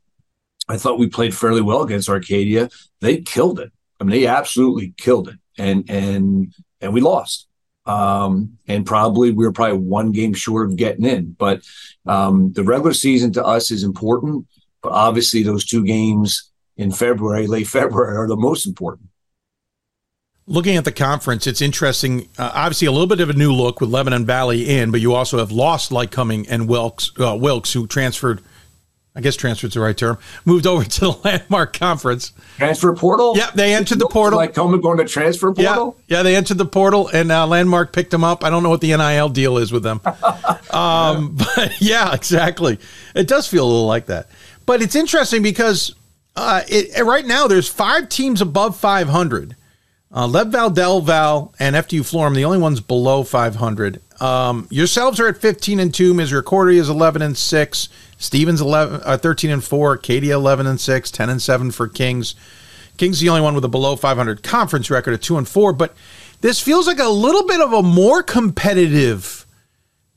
[0.68, 2.68] I thought we played fairly well against Arcadia.
[3.00, 3.72] They killed it.
[4.00, 7.48] I mean, they absolutely killed it and and and we lost.
[7.86, 11.36] Um, and probably we were probably one game short of getting in.
[11.38, 11.62] But
[12.04, 14.46] um, the regular season to us is important.
[14.82, 19.08] But obviously, those two games in February, late February, are the most important.
[20.48, 22.28] Looking at the conference, it's interesting.
[22.38, 25.12] Uh, obviously, a little bit of a new look with Lebanon Valley in, but you
[25.12, 28.42] also have lost Lycoming and Wilkes, uh, Wilkes, who transferred
[29.16, 32.32] I guess transfer's the right term, moved over to the Landmark Conference.
[32.58, 33.36] Transfer portal?
[33.36, 34.38] Yeah, they entered the portal.
[34.38, 35.96] Lycoming going to transfer portal?
[36.06, 38.44] Yeah, yeah they entered the portal, and uh, Landmark picked them up.
[38.44, 40.02] I don't know what the NIL deal is with them.
[40.70, 42.78] um, but yeah, exactly.
[43.14, 44.28] It does feel a little like that.
[44.66, 45.94] But it's interesting because
[46.34, 49.56] uh, it, right now there's five teams above 500.
[50.14, 54.00] Uh, Lev Val, Del Val, and FDU Florham, the only ones below 500.
[54.20, 56.14] Um, yourselves are at 15 and 2.
[56.14, 57.88] Misericordia is 11 and 6.
[58.18, 62.34] Stevens 11, uh, 13 and 4, Katie 11 and 6, 10 and 7 for Kings.
[62.96, 65.94] Kings the only one with a below 500 conference record of two and four, but
[66.40, 69.46] this feels like a little bit of a more competitive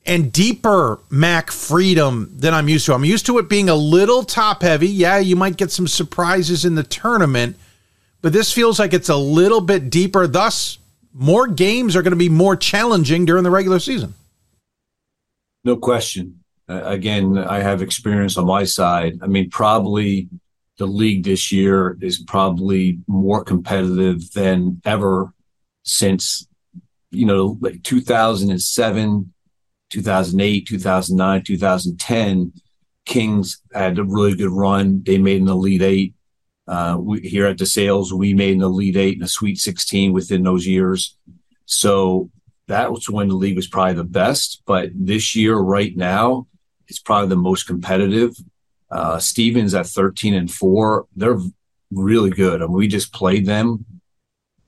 [0.06, 2.94] and deeper MAC Freedom than I'm used to.
[2.94, 4.88] I'm used to it being a little top heavy.
[4.88, 7.58] Yeah, you might get some surprises in the tournament,
[8.22, 10.28] but this feels like it's a little bit deeper.
[10.28, 10.80] Thus,
[11.14, 14.14] more games are going to be more challenging during the regular season.
[15.64, 16.40] No question.
[16.68, 19.20] Uh, again, I have experience on my side.
[19.22, 20.30] I mean, probably
[20.78, 25.34] the league this year is probably more competitive than ever
[25.84, 26.48] since,
[27.12, 29.34] you know, like 2007,
[29.90, 32.54] 2008, 2009, 2010.
[33.06, 35.02] Kings had a really good run.
[35.04, 36.14] They made an Elite Eight.
[36.70, 40.44] Uh, we, here at DeSales, we made an Elite Eight and a Sweet 16 within
[40.44, 41.18] those years.
[41.66, 42.30] So
[42.68, 44.62] that was when the league was probably the best.
[44.68, 46.46] But this year, right now,
[46.88, 48.36] it's probably the most competitive.
[48.92, 51.40] Uh, Stevens at 13 and four, they're
[51.92, 52.62] really good.
[52.62, 53.86] I mean, we just played them.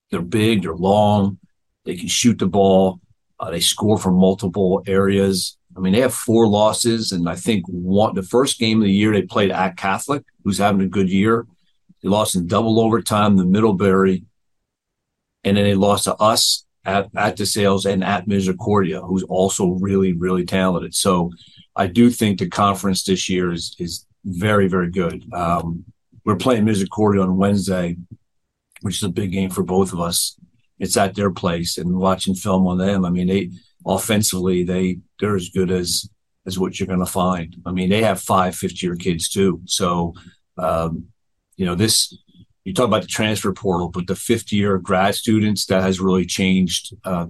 [0.10, 1.38] They're big, they're long,
[1.86, 3.00] they can shoot the ball,
[3.40, 5.58] uh, they score from multiple areas.
[5.76, 8.92] I mean, they have four losses, and I think one the first game of the
[8.92, 11.48] year they played at Catholic, who's having a good year.
[12.02, 14.26] They lost in double overtime to Middlebury,
[15.44, 20.14] and then they lost to us at at DeSales and at Misericordia, who's also really
[20.14, 20.96] really talented.
[20.96, 21.32] So
[21.76, 25.32] I do think the conference this year is is very very good.
[25.34, 25.86] Um,
[26.26, 27.98] we're playing Misericordia on Wednesday,
[28.82, 30.38] which is a big game for both of us.
[30.80, 33.06] It's at their place, and watching film on them.
[33.06, 33.52] I mean, they
[33.86, 36.10] offensively they they're as good as
[36.46, 37.56] as what you're going to find.
[37.66, 39.62] I mean, they have five fifth year kids too.
[39.66, 40.16] So,
[40.58, 41.08] um,
[41.62, 42.18] you know, this
[42.64, 46.26] you talk about the transfer portal, but the fifth year grad students that has really
[46.26, 47.28] changed uh,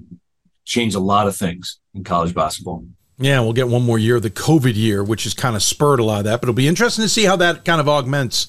[0.63, 2.85] changed a lot of things in college basketball.
[3.17, 6.05] Yeah, we'll get one more year, the COVID year, which has kind of spurred a
[6.05, 6.39] lot of that.
[6.39, 8.47] But it'll be interesting to see how that kind of augments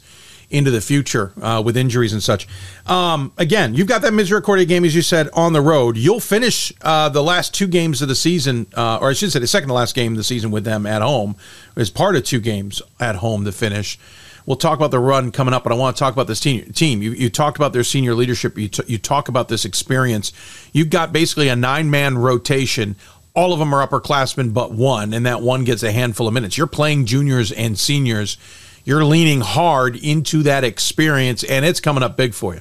[0.50, 2.46] into the future uh, with injuries and such.
[2.86, 5.96] Um, again, you've got that Misericordia game, as you said, on the road.
[5.96, 9.40] You'll finish uh, the last two games of the season, uh, or I should say
[9.40, 11.34] the second to last game of the season with them at home,
[11.74, 13.98] as part of two games at home to finish.
[14.46, 16.72] We'll talk about the run coming up, but I want to talk about this team.
[16.72, 18.58] Team, you, you talked about their senior leadership.
[18.58, 20.32] You, t- you talk about this experience.
[20.72, 22.96] You've got basically a nine man rotation.
[23.34, 26.58] All of them are upperclassmen, but one, and that one gets a handful of minutes.
[26.58, 28.36] You're playing juniors and seniors.
[28.84, 32.60] You're leaning hard into that experience, and it's coming up big for you.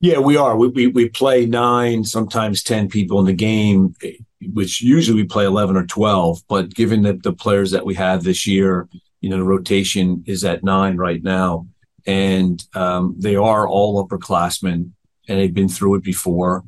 [0.00, 0.56] Yeah, we are.
[0.56, 3.94] We, we, we play nine, sometimes 10 people in the game,
[4.54, 6.42] which usually we play 11 or 12.
[6.48, 8.88] But given that the players that we have this year,
[9.20, 11.66] you know, the rotation is at nine right now.
[12.06, 14.90] And um, they are all upperclassmen
[15.28, 16.64] and they've been through it before.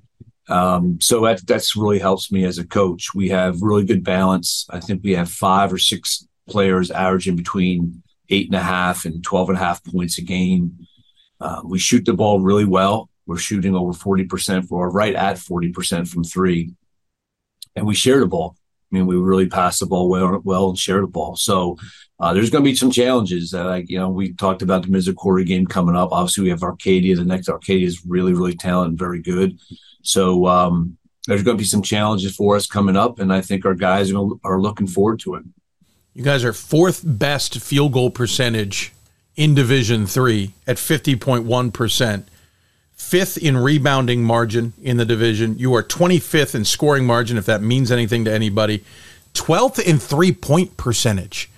[0.49, 3.15] Um, so that that's really helps me as a coach.
[3.15, 4.66] We have really good balance.
[4.70, 9.23] I think we have five or six players averaging between eight and a half and
[9.23, 10.87] 12 and a half points a game.
[11.41, 13.09] Uh, we shoot the ball really well.
[13.27, 16.73] We're shooting over 40% or right at 40% from three.
[17.77, 18.57] And we share the ball.
[18.93, 21.37] I mean, we really pass the ball well, well and share the ball.
[21.37, 21.79] So
[22.23, 23.53] uh, there's going to be some challenges.
[23.53, 26.12] Uh, like you know, we talked about the Misericordia game coming up.
[26.12, 27.16] Obviously, we have Arcadia.
[27.16, 29.59] The next Arcadia is really, really talented very good.
[30.03, 30.97] So um,
[31.27, 34.12] there's going to be some challenges for us coming up, and I think our guys
[34.12, 35.43] are, are looking forward to it.
[36.15, 38.93] You guys are fourth best field goal percentage
[39.35, 42.28] in Division Three at fifty point one percent.
[42.93, 45.59] Fifth in rebounding margin in the division.
[45.59, 48.85] You are 25th in scoring margin, if that means anything to anybody.
[49.35, 51.51] 12th in three point percentage.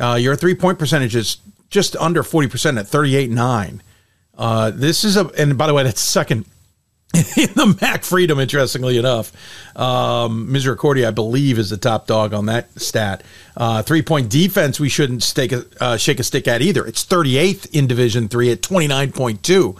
[0.00, 1.38] Uh, your three point percentage is
[1.70, 3.80] just under 40% at 38.9.
[4.36, 6.44] Uh, this is a, and by the way, that's second
[7.14, 9.32] in the MAC Freedom, interestingly enough.
[9.76, 13.22] Um, Misericordia, I believe, is the top dog on that stat.
[13.56, 16.86] Uh, three point defense, we shouldn't stake a, uh, shake a stick at either.
[16.86, 19.78] It's 38th in Division three at 29.2.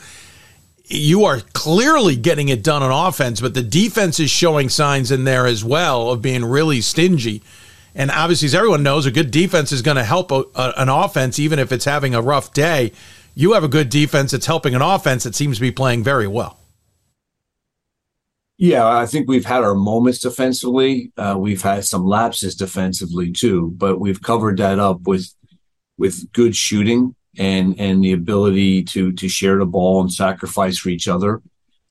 [0.87, 5.25] You are clearly getting it done on offense, but the defense is showing signs in
[5.25, 7.43] there as well of being really stingy.
[7.95, 10.89] And obviously, as everyone knows, a good defense is going to help a, a, an
[10.89, 12.93] offense, even if it's having a rough day.
[13.35, 16.27] You have a good defense that's helping an offense that seems to be playing very
[16.27, 16.59] well.
[18.59, 21.11] Yeah, I think we've had our moments defensively.
[21.17, 25.35] Uh, we've had some lapses defensively too, but we've covered that up with
[25.99, 30.91] with good shooting and and the ability to to share the ball and sacrifice for
[30.91, 31.43] each other.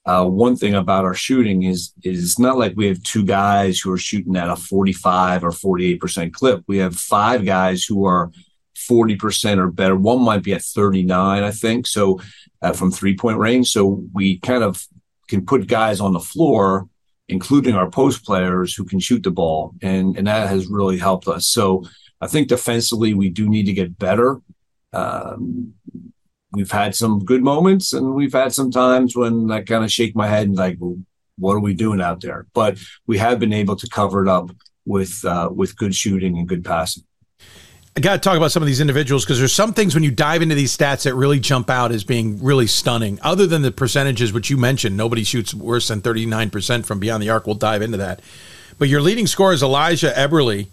[0.03, 3.79] Uh, one thing about our shooting is is it's not like we have two guys
[3.79, 6.63] who are shooting at a 45 or 48 percent clip.
[6.67, 8.31] We have five guys who are
[8.75, 9.95] 40 percent or better.
[9.95, 11.85] One might be at 39, I think.
[11.85, 12.19] So
[12.63, 14.83] uh, from three point range, so we kind of
[15.27, 16.89] can put guys on the floor,
[17.29, 21.27] including our post players who can shoot the ball, and and that has really helped
[21.27, 21.47] us.
[21.47, 21.83] So
[22.19, 24.41] I think defensively we do need to get better.
[24.93, 25.73] Um,
[26.51, 30.15] we've had some good moments and we've had some times when I kind of shake
[30.15, 30.97] my head and like, well,
[31.37, 32.45] what are we doing out there?
[32.53, 34.51] But we have been able to cover it up
[34.85, 37.03] with uh, with good shooting and good passing.
[37.95, 40.11] I got to talk about some of these individuals because there's some things when you
[40.11, 43.19] dive into these stats that really jump out as being really stunning.
[43.21, 47.29] Other than the percentages, which you mentioned, nobody shoots worse than 39% from beyond the
[47.29, 47.45] arc.
[47.45, 48.21] We'll dive into that.
[48.77, 50.67] But your leading scorer is Elijah Eberly.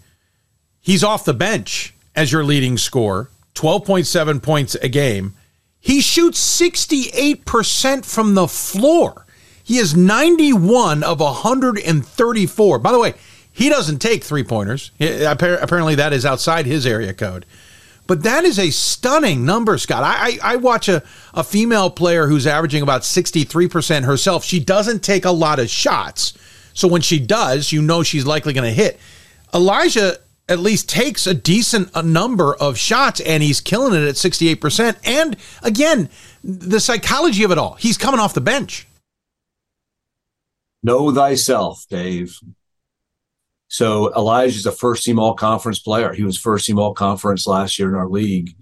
[0.79, 5.33] He's off the bench as your leading scorer, 12.7 points a game.
[5.79, 9.25] He shoots 68% from the floor.
[9.63, 12.79] He is 91 of 134.
[12.79, 13.13] By the way,
[13.51, 14.91] he doesn't take three pointers.
[14.99, 17.45] Apparently, that is outside his area code.
[18.07, 20.03] But that is a stunning number, Scott.
[20.03, 21.03] I, I, I, watch a,
[21.35, 24.43] a female player who's averaging about 63% herself.
[24.43, 26.33] She doesn't take a lot of shots.
[26.73, 28.99] So when she does, you know she's likely going to hit.
[29.53, 30.17] Elijah
[30.49, 34.97] at least takes a decent number of shots and he's killing it at 68%.
[35.05, 36.09] And again,
[36.43, 38.87] the psychology of it all, he's coming off the bench.
[40.81, 42.39] Know thyself, Dave.
[43.67, 46.13] So Elijah's a first team all conference player.
[46.13, 48.55] He was first team all conference last year in our league.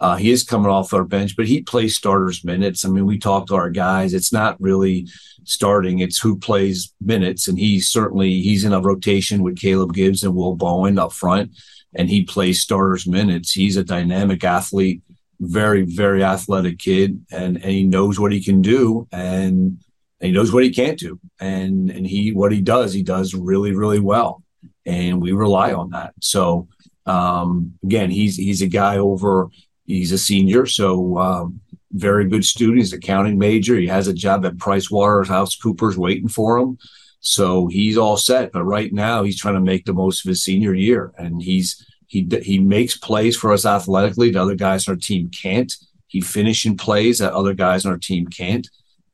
[0.00, 2.84] Uh, he is coming off our bench, but he plays starters minutes.
[2.84, 4.12] I mean, we talk to our guys.
[4.12, 5.06] It's not really
[5.44, 10.22] starting; it's who plays minutes, and he's certainly he's in a rotation with Caleb Gibbs
[10.22, 11.52] and Will Bowen up front,
[11.94, 13.52] and he plays starters minutes.
[13.52, 15.02] He's a dynamic athlete,
[15.40, 19.78] very very athletic kid, and and he knows what he can do, and
[20.20, 21.20] and he knows what he can't do.
[21.38, 24.42] And and he what he does, he does really, really well.
[24.86, 26.14] And we rely on that.
[26.20, 26.68] So
[27.06, 29.50] um, again, he's he's a guy over,
[29.86, 31.60] he's a senior, so um,
[31.92, 32.78] very good student.
[32.78, 33.76] He's a accounting major.
[33.76, 36.78] He has a job at PricewaterhouseCoopers waiting for him.
[37.20, 38.52] So he's all set.
[38.52, 41.12] But right now he's trying to make the most of his senior year.
[41.16, 45.30] And he's he he makes plays for us athletically that other guys on our team
[45.30, 45.72] can't.
[46.06, 48.68] He finishing plays that other guys on our team can't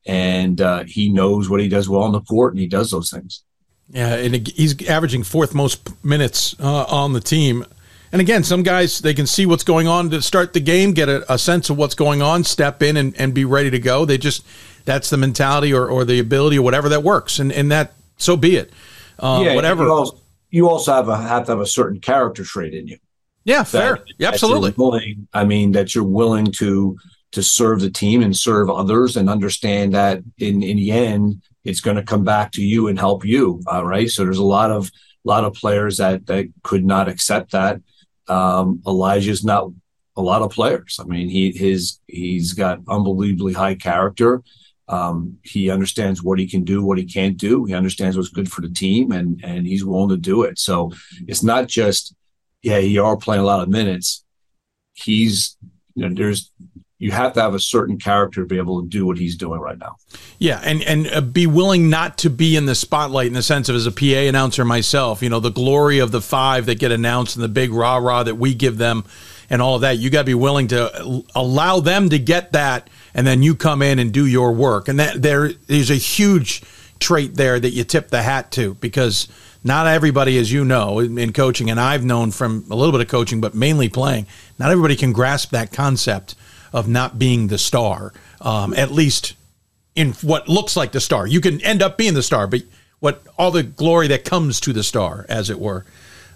[0.05, 3.11] and uh, he knows what he does well on the court, and he does those
[3.11, 3.43] things.
[3.89, 7.65] Yeah, and he's averaging fourth most minutes uh, on the team.
[8.11, 11.07] And again, some guys they can see what's going on to start the game, get
[11.07, 14.03] a, a, sense of what's going on, step in and, and be ready to go.
[14.03, 14.45] They just
[14.85, 18.35] that's the mentality or, or the ability or whatever that works, and and that so
[18.35, 18.71] be it.
[19.17, 19.83] Uh, yeah, whatever.
[19.83, 20.17] You also,
[20.49, 22.97] you also, have a have to have a certain character trait in you.
[23.45, 23.99] Yeah, that, fair.
[24.17, 24.73] Yeah, absolutely.
[24.75, 26.97] Willing, I mean that you're willing to
[27.31, 31.79] to serve the team and serve others and understand that in, in the end, it's
[31.79, 33.61] going to come back to you and help you.
[33.71, 34.09] Uh, right.
[34.09, 34.87] So there's a lot of,
[35.25, 37.81] a lot of players that, that could not accept that.
[38.31, 39.63] Um, Elijah's not
[40.15, 40.99] a lot of players.
[41.01, 44.41] I mean, he, his, he's got unbelievably high character.
[44.87, 47.65] Um, he understands what he can do, what he can't do.
[47.65, 50.59] He understands what's good for the team and, and he's willing to do it.
[50.59, 50.91] So
[51.27, 52.15] it's not just,
[52.61, 54.25] yeah, you are playing a lot of minutes.
[54.93, 55.57] He's,
[55.95, 56.51] you know, there's
[57.01, 59.59] you have to have a certain character to be able to do what he's doing
[59.59, 59.97] right now.
[60.37, 63.69] Yeah, and and uh, be willing not to be in the spotlight in the sense
[63.69, 66.91] of as a PA announcer myself, you know, the glory of the five that get
[66.91, 69.03] announced and the big rah rah that we give them
[69.49, 69.97] and all of that.
[69.97, 73.81] You got to be willing to allow them to get that, and then you come
[73.81, 74.87] in and do your work.
[74.87, 76.61] And that there is a huge
[76.99, 79.27] trait there that you tip the hat to because
[79.63, 83.07] not everybody, as you know, in coaching, and I've known from a little bit of
[83.07, 84.27] coaching, but mainly playing,
[84.59, 86.35] not everybody can grasp that concept
[86.73, 89.33] of not being the star, um, at least
[89.95, 91.27] in what looks like the star.
[91.27, 92.61] You can end up being the star, but
[92.99, 95.85] what all the glory that comes to the star, as it were.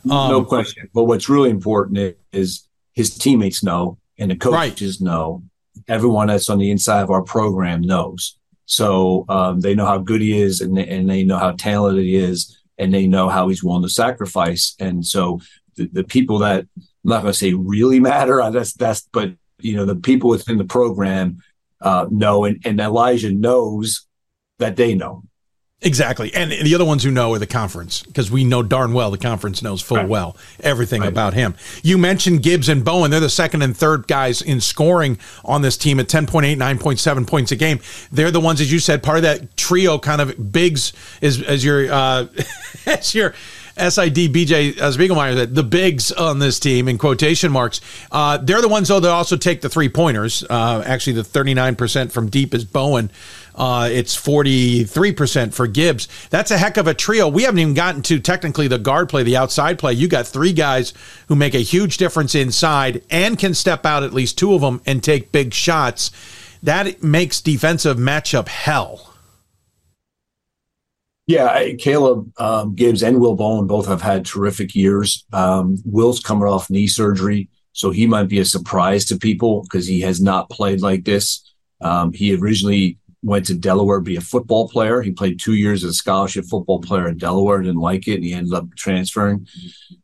[0.09, 0.89] Um, no question.
[0.93, 5.05] But what's really important is his teammates know and the coaches right.
[5.05, 5.43] know.
[5.87, 8.37] Everyone that's on the inside of our program knows.
[8.65, 12.05] So um, they know how good he is, and they, and they know how talented
[12.05, 14.75] he is, and they know how he's willing to sacrifice.
[14.79, 15.41] And so
[15.75, 18.41] the, the people that I'm not going to say really matter.
[18.51, 19.33] That's that's but
[19.65, 21.41] you know the people within the program
[21.81, 24.07] uh, know, and, and Elijah knows
[24.59, 25.23] that they know.
[25.81, 26.33] Exactly.
[26.33, 29.17] And the other ones who know are the conference because we know darn well the
[29.17, 30.07] conference knows full right.
[30.07, 31.09] well everything right.
[31.09, 31.53] about him.
[31.83, 33.11] You mentioned Gibbs and Bowen.
[33.11, 37.51] They're the second and third guys in scoring on this team at 10.8, 9.7 points
[37.51, 37.81] a game.
[38.11, 41.63] They're the ones, as you said, part of that trio kind of bigs is as
[41.63, 42.27] your, uh,
[42.87, 43.35] as your,
[43.77, 47.81] SID BJ uh, Spiegelmeyer the bigs on this team in quotation marks.
[48.11, 50.43] Uh, they're the ones though that also take the three pointers.
[50.49, 53.11] Uh, actually, the 39% from deep is Bowen.
[53.53, 56.07] Uh, it's 43% for Gibbs.
[56.29, 57.27] That's a heck of a trio.
[57.27, 59.93] We haven't even gotten to technically the guard play, the outside play.
[59.93, 60.93] You got three guys
[61.27, 64.81] who make a huge difference inside and can step out at least two of them
[64.85, 66.11] and take big shots.
[66.63, 69.14] That makes defensive matchup hell.
[71.27, 75.25] Yeah, Caleb um, Gibbs and Will Bowen both have had terrific years.
[75.33, 79.87] Um, Will's coming off knee surgery, So he might be a surprise to people because
[79.87, 81.53] he has not played like this.
[81.81, 85.01] Um, he originally went to Delaware to be a football player.
[85.01, 88.23] He played two years as a scholarship football player in Delaware, didn't like it, and
[88.23, 89.47] he ended up transferring.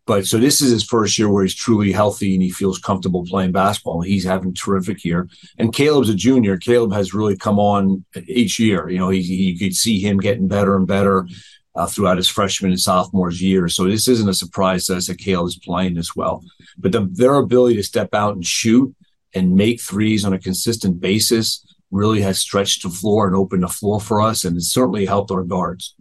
[0.07, 3.23] But so this is his first year where he's truly healthy and he feels comfortable
[3.23, 4.01] playing basketball.
[4.01, 5.29] He's having a terrific year.
[5.59, 6.57] And Caleb's a junior.
[6.57, 8.89] Caleb has really come on each year.
[8.89, 11.27] You know, he, he you could see him getting better and better
[11.75, 13.69] uh, throughout his freshman and sophomore's year.
[13.69, 16.43] So this isn't a surprise to us that Caleb is playing as well.
[16.75, 18.95] But the, their ability to step out and shoot
[19.35, 23.67] and make threes on a consistent basis really has stretched the floor and opened the
[23.67, 25.93] floor for us, and it's certainly helped our guards.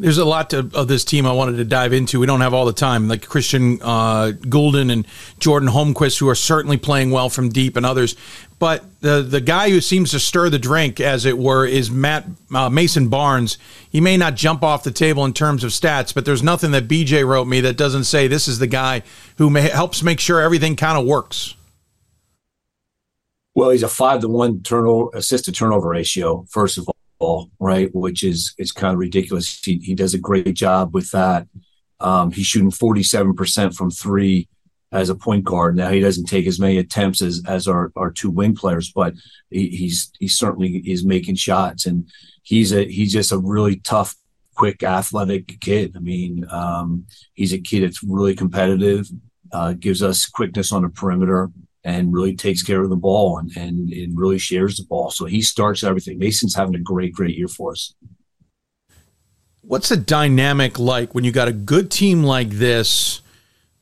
[0.00, 2.20] There's a lot to, of this team I wanted to dive into.
[2.20, 5.06] We don't have all the time, like Christian uh, Goulden and
[5.38, 8.16] Jordan Holmquist, who are certainly playing well from deep, and others.
[8.58, 12.24] But the the guy who seems to stir the drink, as it were, is Matt
[12.54, 13.58] uh, Mason Barnes.
[13.90, 16.88] He may not jump off the table in terms of stats, but there's nothing that
[16.88, 19.02] BJ wrote me that doesn't say this is the guy
[19.36, 21.56] who may, helps make sure everything kind of works.
[23.54, 27.92] Well, he's a five to one turnover assist to turnover ratio, first of all, right?
[27.94, 29.62] Which is is kind of ridiculous.
[29.62, 31.46] He he does a great job with that.
[31.98, 34.48] Um, he's shooting forty seven percent from three
[34.92, 35.76] as a point guard.
[35.76, 39.14] Now he doesn't take as many attempts as as our our two wing players, but
[39.50, 42.08] he, he's he certainly is making shots, and
[42.42, 44.14] he's a he's just a really tough,
[44.54, 45.94] quick, athletic kid.
[45.96, 49.08] I mean, um, he's a kid that's really competitive.
[49.52, 51.50] Uh, gives us quickness on the perimeter
[51.84, 55.10] and really takes care of the ball and, and, and really shares the ball.
[55.10, 56.18] So he starts everything.
[56.18, 57.94] Mason's having a great, great year for us.
[59.62, 63.22] What's the dynamic like when you got a good team like this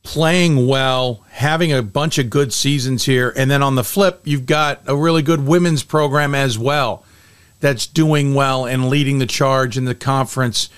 [0.03, 4.45] playing well, having a bunch of good seasons here, and then on the flip, you've
[4.45, 7.03] got a really good women's program as well
[7.59, 10.69] that's doing well and leading the charge in the conference.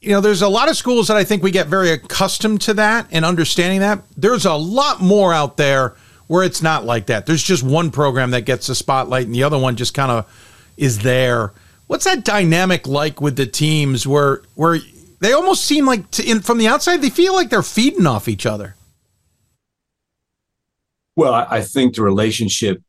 [0.00, 2.74] You know, there's a lot of schools that I think we get very accustomed to
[2.74, 4.02] that and understanding that.
[4.16, 5.94] There's a lot more out there
[6.28, 7.26] where it's not like that.
[7.26, 10.72] There's just one program that gets the spotlight and the other one just kind of
[10.76, 11.52] is there.
[11.88, 14.78] What's that dynamic like with the teams where where
[15.20, 18.28] they almost seem like to, in, from the outside they feel like they're feeding off
[18.28, 18.76] each other?
[21.16, 22.80] Well, I, think the relationship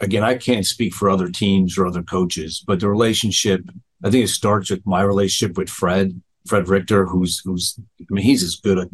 [0.00, 3.62] again, I can't speak for other teams or other coaches, but the relationship
[4.04, 8.24] I think it starts with my relationship with Fred, Fred Richter, who's who's I mean,
[8.24, 8.88] he's as good a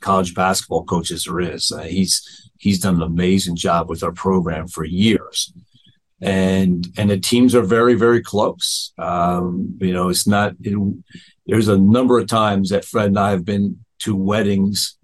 [0.00, 1.72] college basketball coach as there is.
[1.72, 5.52] Uh, he's he's done an amazing job with our program for years
[6.20, 10.78] and and the teams are very very close um, you know it's not it,
[11.46, 14.96] there's a number of times that fred and i have been to weddings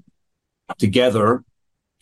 [0.79, 1.45] together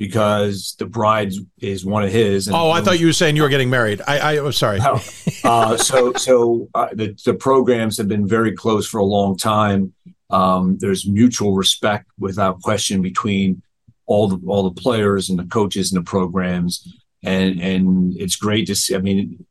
[0.00, 2.48] because the bride is one of his.
[2.48, 4.00] oh, I thought you were saying you were getting married.
[4.08, 4.78] I, I was sorry.
[4.78, 4.98] No.
[5.44, 9.92] Uh, so, so uh, the, the programs have been very close for a long time.
[10.30, 13.62] Um, there's mutual respect without question between
[14.10, 16.92] all the all the players and the coaches and the programs,
[17.22, 18.96] and and it's great to see.
[18.96, 19.46] I mean,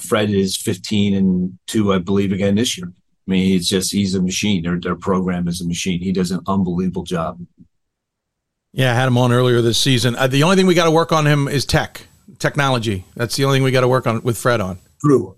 [0.00, 2.88] Fred is 15 and two, I believe, again this year.
[2.88, 4.64] I mean, it's just he's a machine.
[4.64, 6.00] Their their program is a machine.
[6.00, 7.46] He does an unbelievable job.
[8.72, 10.16] Yeah, I had him on earlier this season.
[10.16, 12.08] Uh, the only thing we got to work on him is tech,
[12.40, 13.04] technology.
[13.14, 14.80] That's the only thing we got to work on with Fred on.
[15.00, 15.36] True.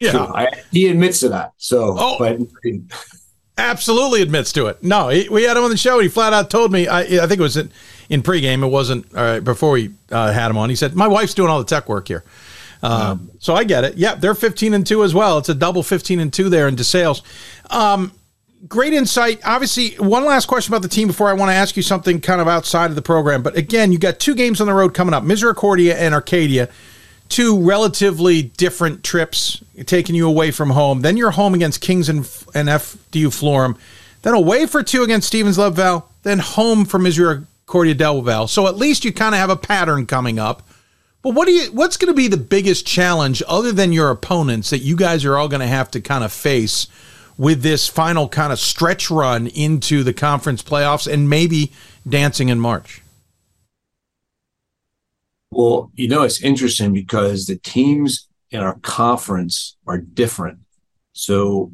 [0.00, 0.20] Yeah, True.
[0.34, 1.52] I, he admits to that.
[1.58, 2.16] So, oh.
[2.18, 2.38] but
[3.58, 4.82] absolutely admits to it.
[4.82, 5.94] No, he, we had him on the show.
[5.94, 6.88] And he flat out told me.
[6.88, 7.70] I, I think it was in,
[8.08, 8.62] in pregame.
[8.62, 10.70] It wasn't uh, before we uh, had him on.
[10.70, 12.24] He said, "My wife's doing all the tech work here."
[12.82, 13.96] Um, so I get it.
[13.96, 15.38] Yeah, they're 15 and two as well.
[15.38, 17.22] It's a double 15 and two there in DeSales.
[17.70, 18.12] Um,
[18.68, 19.40] great insight.
[19.44, 22.40] Obviously, one last question about the team before I want to ask you something kind
[22.40, 23.42] of outside of the program.
[23.42, 26.68] But again, you got two games on the road coming up: Misericordia and Arcadia
[27.28, 31.00] two relatively different trips taking you away from home.
[31.02, 32.18] Then you're home against Kings and,
[32.54, 33.76] and FDU Florham.
[34.22, 36.08] Then away for two against Stevens Leadville.
[36.22, 38.48] Then home for Misericordia Del Val.
[38.48, 40.66] So at least you kind of have a pattern coming up.
[41.22, 41.72] But what do you?
[41.72, 45.36] What's going to be the biggest challenge, other than your opponents, that you guys are
[45.36, 46.86] all going to have to kind of face
[47.36, 51.72] with this final kind of stretch run into the conference playoffs and maybe
[52.08, 53.02] dancing in March?
[55.50, 60.58] Well, you know, it's interesting because the teams in our conference are different.
[61.12, 61.72] So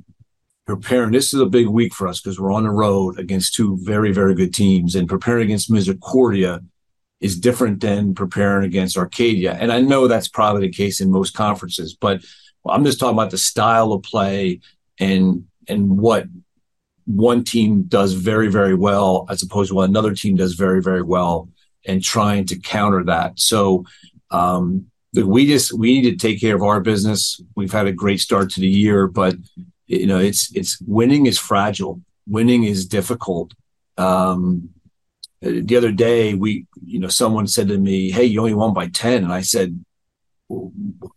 [0.66, 3.78] preparing, this is a big week for us because we're on the road against two
[3.82, 6.60] very, very good teams and preparing against Misericordia
[7.20, 9.54] is different than preparing against Arcadia.
[9.54, 12.22] And I know that's probably the case in most conferences, but
[12.68, 14.60] I'm just talking about the style of play
[14.98, 16.26] and, and what
[17.06, 21.02] one team does very, very well as opposed to what another team does very, very
[21.02, 21.48] well
[21.86, 23.38] and trying to counter that.
[23.38, 23.84] So
[24.30, 27.40] um, we just we need to take care of our business.
[27.54, 29.36] We've had a great start to the year, but
[29.86, 32.00] you know it's it's winning is fragile.
[32.26, 33.52] Winning is difficult.
[33.98, 34.70] Um,
[35.42, 38.86] the other day we you know someone said to me hey you only won by
[38.86, 39.84] 10 and i said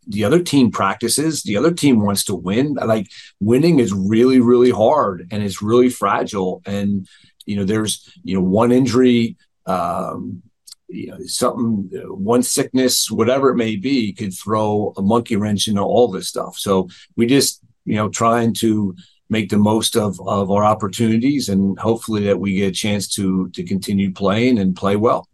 [0.08, 3.08] the other team practices the other team wants to win like
[3.40, 7.08] winning is really really hard and it's really fragile and
[7.46, 9.38] you know there's you know one injury
[9.68, 10.42] um
[10.88, 15.68] you know something uh, one sickness whatever it may be could throw a monkey wrench
[15.68, 16.57] into all this stuff.
[16.57, 18.95] So we just you know trying to
[19.30, 23.49] make the most of of our opportunities and hopefully that we get a chance to
[23.49, 25.28] to continue playing and play well.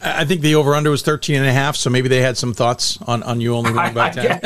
[0.00, 2.52] I think the over under was 13 and a half, so maybe they had some
[2.52, 4.40] thoughts on, on you only winning by 10.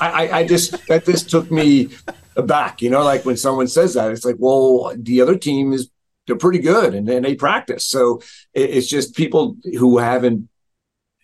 [0.00, 1.90] I, I, I just, that this took me
[2.36, 5.88] aback, you know, like when someone says that, it's like, well, the other team is,
[6.28, 7.84] they're pretty good and, and they practice.
[7.84, 8.20] So
[8.54, 10.48] it, it's just people who haven't,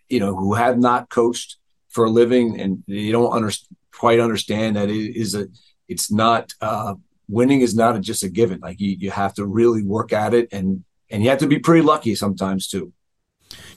[0.08, 1.58] you know, who have not coached
[1.90, 3.52] for a living and they don't under,
[3.92, 5.46] quite understand that it is a,
[5.86, 6.94] it's not, uh,
[7.28, 8.58] winning is not a, just a given.
[8.60, 11.58] Like you, you have to really work at it and, and you have to be
[11.60, 12.92] pretty lucky sometimes too.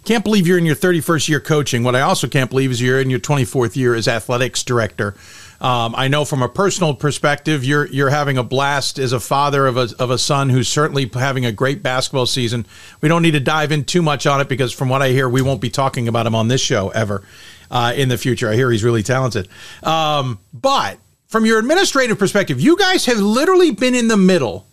[0.06, 1.84] Can't believe you're in your 31st year coaching.
[1.84, 5.16] What I also can't believe is you're in your 24th year as athletics director.
[5.60, 9.66] Um, I know from a personal perspective, you're you're having a blast as a father
[9.66, 12.66] of a of a son who's certainly having a great basketball season.
[13.02, 15.28] We don't need to dive in too much on it because, from what I hear,
[15.28, 17.24] we won't be talking about him on this show ever
[17.72, 18.50] uh, in the future.
[18.50, 19.48] I hear he's really talented.
[19.84, 24.68] Um, but from your administrative perspective, you guys have literally been in the middle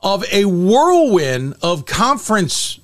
[0.00, 2.78] of a whirlwind of conference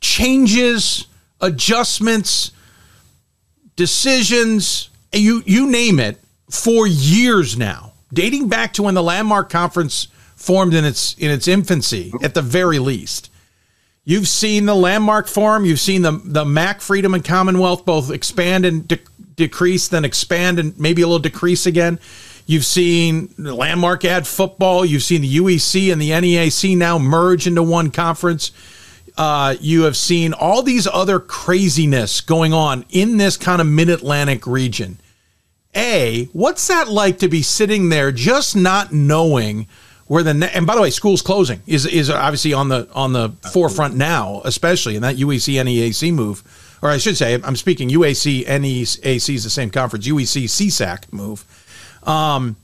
[0.00, 1.06] changes,
[1.40, 2.52] adjustments,
[3.76, 6.20] decisions, you you name it,
[6.50, 11.48] for years now, dating back to when the landmark conference formed in its in its
[11.48, 13.30] infancy, at the very least.
[14.04, 18.64] You've seen the landmark form, you've seen the the MAC Freedom and Commonwealth both expand
[18.64, 18.98] and de-
[19.36, 21.98] decrease, then expand and maybe a little decrease again.
[22.46, 24.84] You've seen landmark add football.
[24.84, 28.50] You've seen the UEC and the NEAC now merge into one conference
[29.16, 33.88] uh, you have seen all these other craziness going on in this kind of mid
[33.88, 34.98] Atlantic region.
[35.74, 39.68] A, what's that like to be sitting there just not knowing
[40.06, 43.12] where the ne- and by the way, schools closing is is obviously on the on
[43.12, 46.42] the forefront now, especially in that UEC NEAC move,
[46.82, 51.44] or I should say, I'm speaking UAC NEAC is the same conference, UEC CSAC move.
[52.02, 52.56] Um,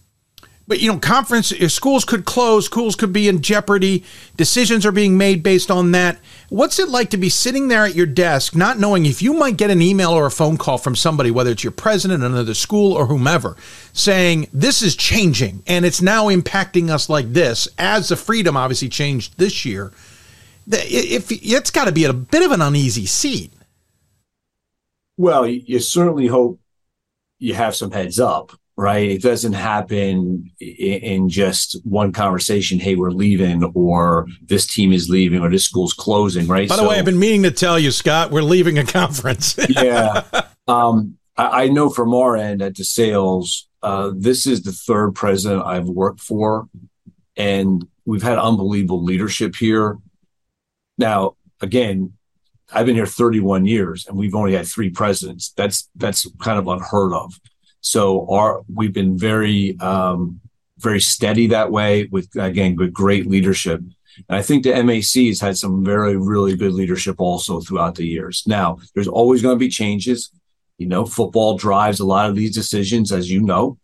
[0.68, 4.04] but you know, conference schools could close, schools could be in jeopardy.
[4.36, 6.18] Decisions are being made based on that.
[6.48, 9.56] What's it like to be sitting there at your desk, not knowing if you might
[9.56, 12.92] get an email or a phone call from somebody, whether it's your president, another school,
[12.92, 13.56] or whomever,
[13.92, 18.88] saying this is changing and it's now impacting us like this, as the freedom obviously
[18.88, 19.92] changed this year.
[20.68, 23.52] If it's got to be a bit of an uneasy seat.
[25.16, 26.60] Well, you certainly hope
[27.38, 29.10] you have some heads up right?
[29.10, 32.78] It doesn't happen in just one conversation.
[32.78, 36.68] Hey, we're leaving, or this team is leaving, or this school's closing, right?
[36.68, 39.58] By the so, way, I've been meaning to tell you, Scott, we're leaving a conference.
[39.68, 40.24] yeah.
[40.68, 45.64] Um, I, I, know from our end at DeSales, uh, this is the third president
[45.64, 46.68] I've worked for,
[47.36, 49.98] and we've had unbelievable leadership here.
[50.98, 52.12] Now, again,
[52.72, 55.52] I've been here 31 years, and we've only had three presidents.
[55.56, 57.38] That's that's kind of unheard of.
[57.86, 60.40] So our we've been very um,
[60.78, 63.80] very steady that way with again with great leadership.
[64.28, 68.04] And I think the MAC has had some very really good leadership also throughout the
[68.04, 68.42] years.
[68.44, 70.32] Now there's always going to be changes.
[70.78, 73.78] You know, football drives a lot of these decisions, as you know,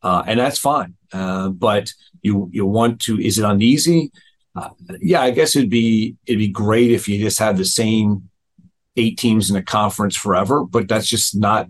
[0.00, 0.94] uh, and that's fine.
[1.12, 4.12] Uh, but you you want to is it uneasy?
[4.54, 4.70] Uh,
[5.00, 8.30] yeah, I guess it'd be it'd be great if you just had the same
[8.96, 11.68] eight teams in a conference forever, but that's just not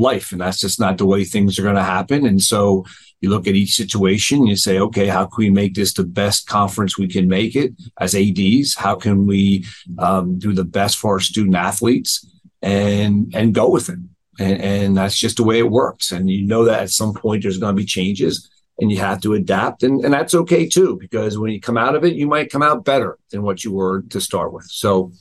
[0.00, 2.26] life and that's just not the way things are going to happen.
[2.26, 2.84] And so
[3.20, 6.46] you look at each situation you say okay how can we make this the best
[6.46, 9.64] conference we can make it as ads how can we
[9.98, 12.26] um, do the best for our student athletes
[12.62, 13.98] and and go with it?
[14.38, 16.12] And, and that's just the way it works.
[16.12, 19.20] And you know that at some point there's going to be changes and you have
[19.20, 22.26] to adapt and, and that's okay too because when you come out of it you
[22.26, 24.64] might come out better than what you were to start with.
[24.64, 25.12] So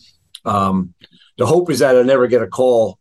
[0.45, 0.93] um,
[1.37, 2.98] the hope is that i never get a call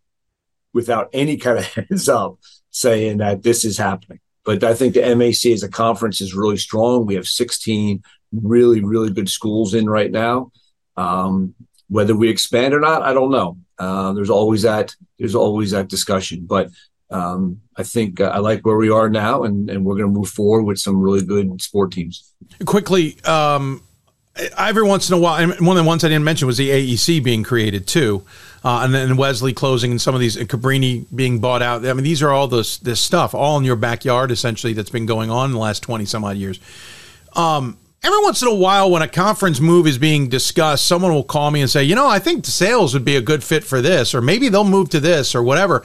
[0.72, 2.38] without any kind of heads up
[2.70, 4.20] saying that this is happening.
[4.44, 7.04] But I think the MAC as a conference is really strong.
[7.04, 10.52] We have 16 really, really good schools in right now.
[10.96, 11.54] Um,
[11.88, 13.58] whether we expand or not, I don't know.
[13.78, 14.94] Uh, there's always that.
[15.18, 16.46] There's always that discussion.
[16.46, 16.70] But
[17.10, 20.18] um, I think uh, I like where we are now, and, and we're going to
[20.18, 22.32] move forward with some really good sport teams.
[22.64, 23.82] Quickly, um,
[24.56, 26.70] every once in a while, and one of the ones I didn't mention was the
[26.70, 28.24] AEC being created too,
[28.64, 31.86] uh, and then Wesley closing, and some of these and Cabrini being bought out.
[31.86, 35.06] I mean, these are all this this stuff all in your backyard essentially that's been
[35.06, 36.60] going on in the last twenty some odd years.
[37.34, 41.24] Um, every once in a while when a conference move is being discussed someone will
[41.24, 43.80] call me and say you know i think sales would be a good fit for
[43.80, 45.84] this or maybe they'll move to this or whatever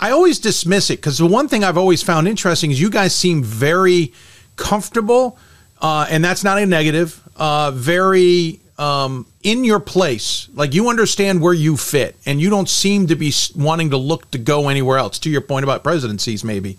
[0.00, 3.14] i always dismiss it because the one thing i've always found interesting is you guys
[3.14, 4.12] seem very
[4.56, 5.38] comfortable
[5.80, 11.40] uh, and that's not a negative uh, very um, in your place like you understand
[11.40, 14.98] where you fit and you don't seem to be wanting to look to go anywhere
[14.98, 16.78] else to your point about presidencies maybe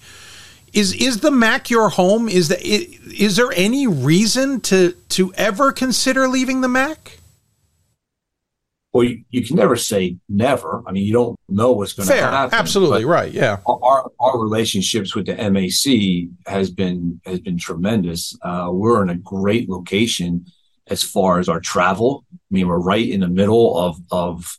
[0.74, 2.28] is is the MAC your home?
[2.28, 7.20] Is that is there any reason to to ever consider leaving the MAC?
[8.92, 10.84] Well, you, you can never say never.
[10.86, 12.54] I mean, you don't know what's going to happen.
[12.54, 13.32] absolutely right.
[13.32, 18.38] Yeah, Our our relationships with the MAC has been has been tremendous.
[18.42, 20.46] Uh, we're in a great location
[20.88, 22.26] as far as our travel.
[22.34, 24.58] I mean, we're right in the middle of of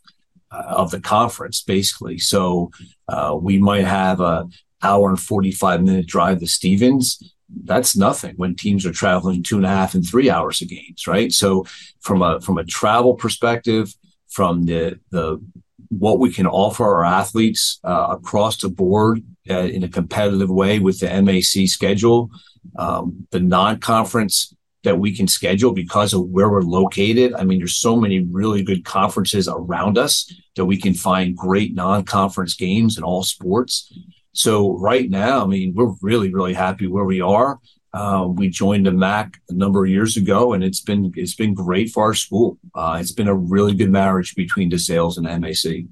[0.50, 2.18] uh, of the conference, basically.
[2.18, 2.70] So
[3.08, 4.46] uh, we might have a
[4.82, 7.22] hour and forty five minute drive to Stevens.
[7.64, 11.06] That's nothing when teams are traveling two and a half and three hours of games,
[11.06, 11.32] right?
[11.32, 11.66] So
[12.00, 13.94] from a from a travel perspective,
[14.28, 15.40] from the the
[15.88, 20.78] what we can offer our athletes uh, across the board uh, in a competitive way
[20.78, 22.30] with the MAC schedule,
[22.76, 27.34] um, the non-conference that we can schedule because of where we're located.
[27.34, 31.74] I mean, there's so many really good conferences around us that we can find great
[31.74, 33.92] non-conference games in all sports.
[34.32, 37.58] So right now, I mean, we're really, really happy where we are.
[37.94, 41.54] Uh, we joined the MAC a number of years ago, and it's been it's been
[41.54, 42.58] great for our school.
[42.74, 45.86] Uh, it's been a really good marriage between DeSales and MAC.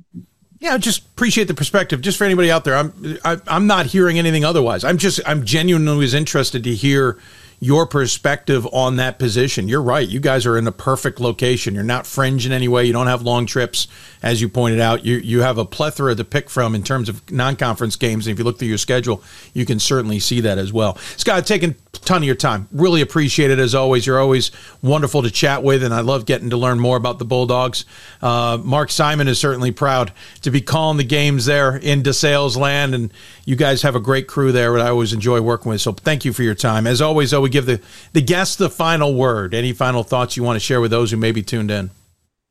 [0.59, 0.77] yeah.
[0.79, 2.01] Just appreciate the perspective.
[2.01, 2.93] Just for anybody out there, I'm
[3.25, 4.83] I, I'm not hearing anything otherwise.
[4.83, 7.19] I'm just I'm genuinely was interested to hear
[7.63, 9.69] your perspective on that position.
[9.69, 10.09] You're right.
[10.09, 11.77] You guys are in a perfect location.
[11.77, 12.85] You're not fringe in any way.
[12.85, 13.87] You don't have long trips,
[14.21, 15.05] as you pointed out.
[15.05, 18.27] You you have a plethora to pick from in terms of non-conference games.
[18.27, 19.23] And if you look through your schedule,
[19.55, 20.97] you can certainly see that as well.
[21.17, 22.67] Scott, taking a ton of your time.
[22.73, 24.09] Really appreciate it as always.
[24.09, 24.51] You're always
[24.83, 27.85] wonderful to chat with, and I love getting to learn more about the Bulldogs.
[28.21, 32.93] Uh, Mark Simon is certainly proud to be calling the games there in DeSales land,
[32.93, 33.13] and
[33.45, 35.81] you guys have a great crew there that I always enjoy working with.
[35.81, 36.87] So thank you for your time.
[36.87, 37.81] As always, though, we give the,
[38.13, 39.55] the guests the final word.
[39.55, 41.91] Any final thoughts you want to share with those who may be tuned in?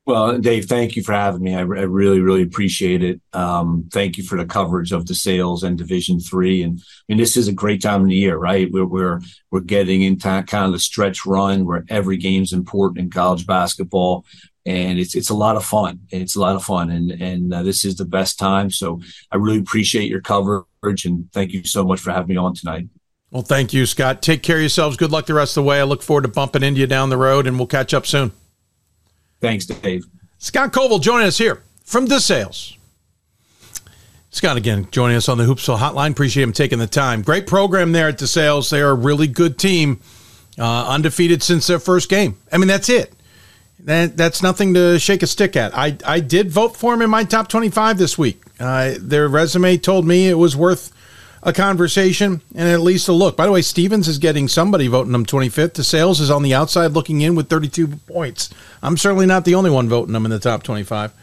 [0.08, 1.54] Well, Dave, thank you for having me.
[1.54, 3.22] I, I really, really appreciate it.
[3.34, 6.64] Um, thank you for the coverage of DeSales and Division Three.
[6.64, 8.68] And I mean, this is a great time of the year, right?
[8.72, 13.12] We're we're we're getting into kind of the stretch run where every game's important in
[13.12, 14.26] college basketball,
[14.66, 16.00] and it's it's a lot of fun.
[16.10, 18.70] It's a lot of fun, and and uh, this is the best time.
[18.70, 19.02] So
[19.32, 22.88] I really appreciate your coverage, and thank you so much for having me on tonight.
[23.32, 24.22] Well, thank you, Scott.
[24.22, 24.98] Take care of yourselves.
[24.98, 25.80] Good luck the rest of the way.
[25.80, 28.34] I look forward to bumping into you down the road, and we'll catch up soon.
[29.40, 30.06] Thanks, Dave.
[30.38, 32.76] Scott Coval joining us here from DeSales.
[34.32, 36.12] Scott again joining us on the Hoopsville Hotline.
[36.12, 37.22] Appreciate him taking the time.
[37.22, 38.70] Great program there at DeSales.
[38.70, 40.00] They are a really good team,
[40.58, 42.38] uh, undefeated since their first game.
[42.52, 43.14] I mean, that's it.
[43.86, 45.76] That, that's nothing to shake a stick at.
[45.76, 48.42] I, I did vote for him in my top 25 this week.
[48.60, 50.94] Uh, their resume told me it was worth
[51.44, 53.36] a conversation and at least a look.
[53.36, 55.74] By the way, Stevens is getting somebody voting him 25th.
[55.74, 58.52] DeSales is on the outside looking in with 32 points.
[58.84, 61.14] I'm certainly not the only one voting him in the top 25.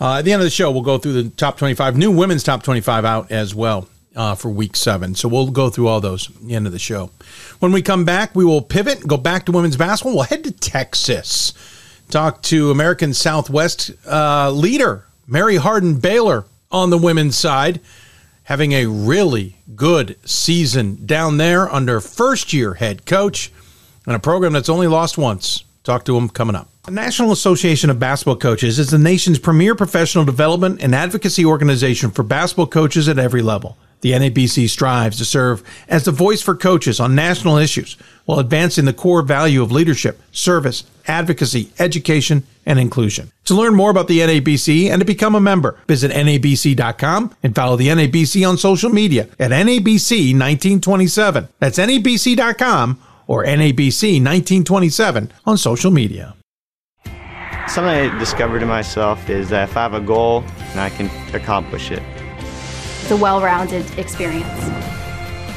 [0.00, 2.44] Uh, at the end of the show, we'll go through the top 25, new women's
[2.44, 5.14] top 25 out as well uh, for week seven.
[5.14, 7.10] So we'll go through all those at the end of the show.
[7.58, 10.14] When we come back, we will pivot, and go back to women's basketball.
[10.14, 11.52] We'll head to Texas,
[12.10, 17.80] talk to American Southwest uh, leader Mary Hardin Baylor on the women's side
[18.44, 23.52] having a really good season down there under first year head coach
[24.06, 25.64] and a program that's only lost once.
[25.84, 26.68] Talk to him coming up.
[26.84, 32.10] The National Association of Basketball Coaches is the nation's premier professional development and advocacy organization
[32.10, 33.76] for basketball coaches at every level.
[34.00, 38.84] The NABC strives to serve as the voice for coaches on national issues while advancing
[38.84, 43.32] the core value of leadership, service, advocacy, education, and inclusion.
[43.46, 47.76] To learn more about the NABC and to become a member, visit NABC.com and follow
[47.76, 51.48] the NABC on social media at NABC 1927.
[51.58, 56.34] That's NABC.com or NABC 1927 on social media.
[57.68, 61.10] Something I discovered in myself is that if I have a goal and I can
[61.34, 62.02] accomplish it,
[63.08, 64.46] It's a well-rounded experience.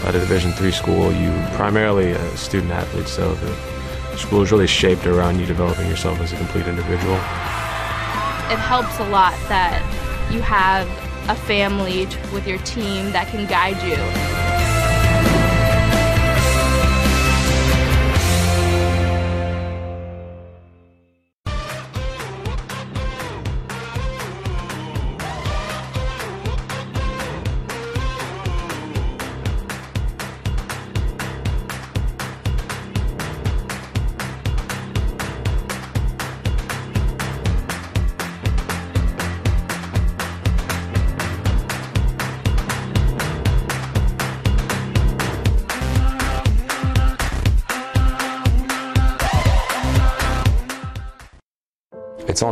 [0.05, 4.67] At a Division three school, you primarily a student athlete, so the school is really
[4.67, 7.15] shaped around you developing yourself as a complete individual.
[7.15, 9.83] It helps a lot that
[10.31, 10.87] you have
[11.27, 14.70] a family with your team that can guide you.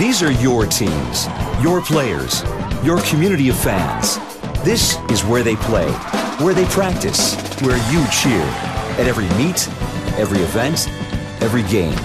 [0.00, 1.26] These are your teams,
[1.62, 2.42] your players,
[2.82, 4.16] your community of fans.
[4.64, 5.92] This is where they play,
[6.42, 8.40] where they practice, where you cheer.
[8.96, 9.68] At every meet,
[10.18, 10.88] every event,
[11.42, 11.98] every game.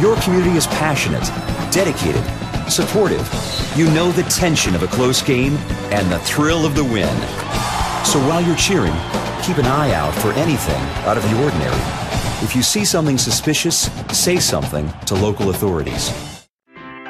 [0.00, 1.26] Your community is passionate,
[1.70, 2.24] dedicated,
[2.72, 3.28] supportive.
[3.76, 5.56] You know the tension of a close game
[5.92, 7.14] and the thrill of the win.
[8.06, 8.96] So while you're cheering,
[9.42, 11.82] keep an eye out for anything out of the ordinary.
[12.42, 16.29] If you see something suspicious, say something to local authorities.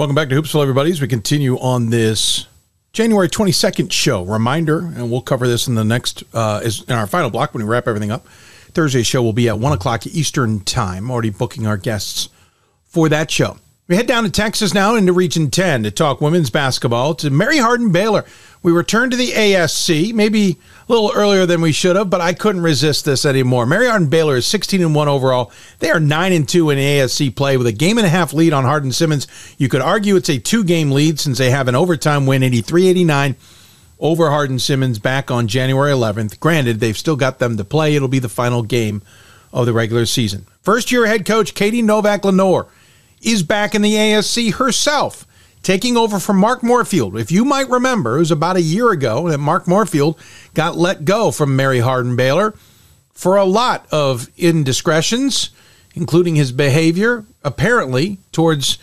[0.00, 0.90] Welcome back to Hoopsville, everybody.
[0.90, 2.46] As we continue on this
[2.94, 7.06] January 22nd show, reminder, and we'll cover this in the next, uh, is in our
[7.06, 8.26] final block when we wrap everything up.
[8.72, 12.30] Thursday show will be at 1 o'clock Eastern Time, already booking our guests
[12.86, 13.58] for that show.
[13.90, 17.58] We head down to Texas now into Region 10 to talk women's basketball to Mary
[17.58, 18.24] Hardin Baylor.
[18.62, 20.58] We return to the ASC, maybe
[20.88, 23.66] a little earlier than we should have, but I couldn't resist this anymore.
[23.66, 25.50] Mary Hardin Baylor is 16 and 1 overall.
[25.80, 28.52] They are 9 and 2 in ASC play with a game and a half lead
[28.52, 29.26] on Hardin Simmons.
[29.58, 32.86] You could argue it's a two game lead since they have an overtime win 83
[32.86, 33.34] 89
[33.98, 36.38] over Hardin Simmons back on January 11th.
[36.38, 37.96] Granted, they've still got them to play.
[37.96, 39.02] It'll be the final game
[39.52, 40.46] of the regular season.
[40.62, 42.68] First year head coach Katie Novak-Lenoir
[43.20, 45.26] is back in the ASC herself,
[45.62, 47.18] taking over from Mark Morefield.
[47.20, 50.18] If you might remember, it was about a year ago that Mark Morefield
[50.54, 52.54] got let go from Mary Hardin Baylor
[53.12, 55.50] for a lot of indiscretions,
[55.94, 58.78] including his behavior, apparently, towards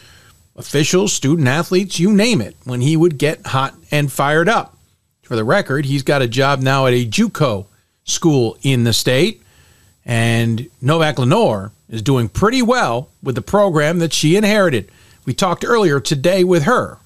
[0.55, 4.77] officials, student athletes, you name it, when he would get hot and fired up.
[5.22, 7.65] For the record, he's got a job now at a JUCO
[8.03, 9.41] school in the state,
[10.07, 14.89] and Novak-Lenoir is doing pretty well with the program that she inherited.
[15.25, 16.97] We talked earlier today with her.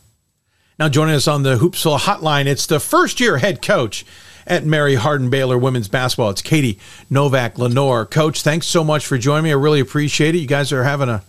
[0.78, 4.06] Now, joining us on the Hoopsville hotline, it's the first year head coach
[4.46, 6.30] at Mary Hardin Baylor women's basketball.
[6.30, 6.78] It's Katie
[7.10, 8.06] Novak-Lenoir.
[8.06, 9.52] Coach, thanks so much for joining me.
[9.52, 10.40] I really appreciate it.
[10.40, 11.24] You guys are having a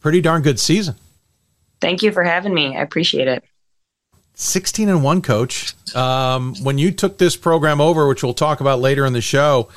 [0.00, 0.96] pretty darn good season.
[1.80, 2.76] Thank you for having me.
[2.76, 3.42] I appreciate it.
[4.34, 5.74] 16 and 1 coach.
[5.96, 9.70] Um, when you took this program over, which we'll talk about later in the show,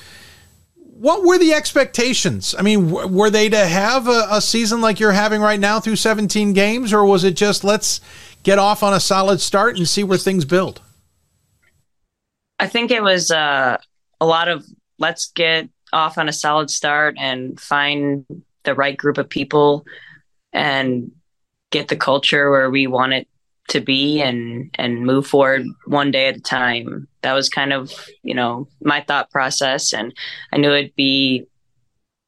[0.99, 2.53] what were the expectations?
[2.59, 5.79] I mean, w- were they to have a, a, season like you're having right now
[5.79, 8.01] through 17 games, or was it just let's
[8.43, 10.81] get off on a solid start and see where things build?
[12.59, 13.77] I think it was uh,
[14.19, 14.65] a lot of
[14.97, 18.25] let's get off on a solid start and find
[18.63, 19.85] the right group of people
[20.51, 21.13] and
[21.71, 23.27] get the culture where we want it
[23.69, 27.07] to be and and move forward one day at a time.
[27.21, 27.93] That was kind of
[28.23, 29.93] you know my thought process.
[29.93, 30.13] And
[30.51, 31.45] i knew it'd be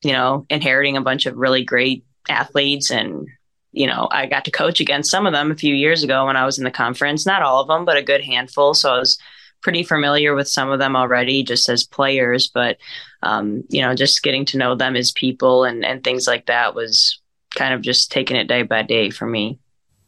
[0.03, 2.89] you know inheriting a bunch of really great athletes.
[2.91, 3.27] And
[3.73, 6.35] you know i got to coach against some of them a few years ago when
[6.35, 7.25] i was in the conference.
[7.25, 8.73] Not all of them but a good handful.
[8.73, 9.19] So i was
[9.61, 12.47] pretty familiar with some of them already just as players.
[12.47, 12.77] But
[13.23, 16.75] um, you know just getting to know them as people and and things like that
[16.75, 17.19] was
[17.55, 19.59] kind of just taking it day by day for me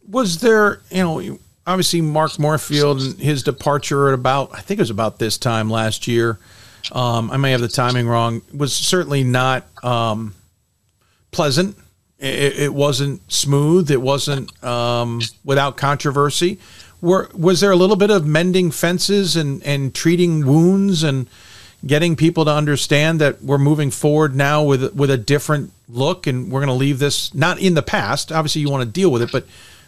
[0.08, 4.82] was there, you know, obviously Mark Morefield and his departure at about, I think it
[4.82, 6.40] was about this time last year.
[6.92, 8.42] Um, I may have the timing wrong.
[8.54, 10.36] Was certainly not um,
[11.32, 11.78] pleasant.
[12.20, 13.90] It, it, wasn't smooth.
[13.90, 16.60] It wasn't um, without controversy.
[17.02, 21.28] Were, was there a little bit of mending fences and, and treating wounds and
[21.86, 26.50] getting people to understand that we're moving forward now with with a different look, and
[26.50, 28.32] we're going to leave this not in the past.
[28.32, 29.46] Obviously, you want to deal with it, but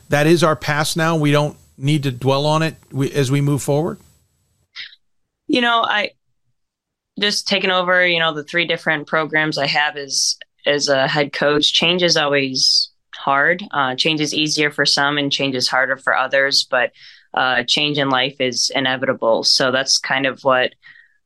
[0.10, 1.16] that is our past now.
[1.16, 2.76] We don't need to dwell on it
[3.14, 4.00] as we move forward.
[5.48, 6.12] You know, I
[7.20, 8.06] just taking over.
[8.06, 11.74] You know, the three different programs I have as as a head coach.
[11.74, 13.64] Change is always hard.
[13.72, 16.66] Uh, change is easier for some, and change is harder for others.
[16.70, 16.92] But
[17.34, 19.44] uh, change in life is inevitable.
[19.44, 20.74] So that's kind of what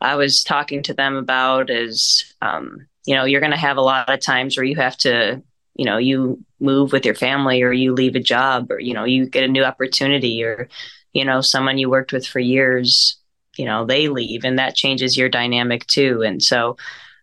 [0.01, 3.81] I was talking to them about is, um, you know, you're going to have a
[3.81, 5.41] lot of times where you have to,
[5.79, 9.05] you know, you move with your family or you leave a job or, you know,
[9.05, 10.67] you get a new opportunity or,
[11.13, 13.17] you know, someone you worked with for years,
[13.55, 16.21] you know, they leave and that changes your dynamic too.
[16.21, 16.75] And so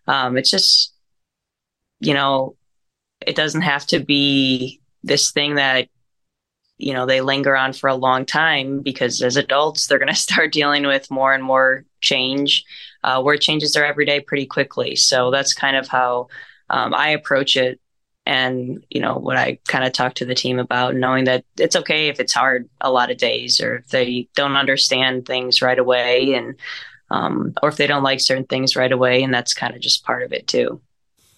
[0.07, 0.91] um, it's just,
[1.99, 2.55] you know,
[3.21, 5.87] it doesn't have to be this thing that
[6.79, 10.15] you know they linger on for a long time because as adults they're going to
[10.15, 12.63] start dealing with more and more change
[13.03, 16.27] uh, where changes are every day pretty quickly so that's kind of how
[16.69, 17.79] um, i approach it
[18.27, 21.77] and you know what i kind of talk to the team about knowing that it's
[21.77, 25.79] okay if it's hard a lot of days or if they don't understand things right
[25.79, 26.55] away and
[27.09, 30.03] um, or if they don't like certain things right away and that's kind of just
[30.03, 30.81] part of it too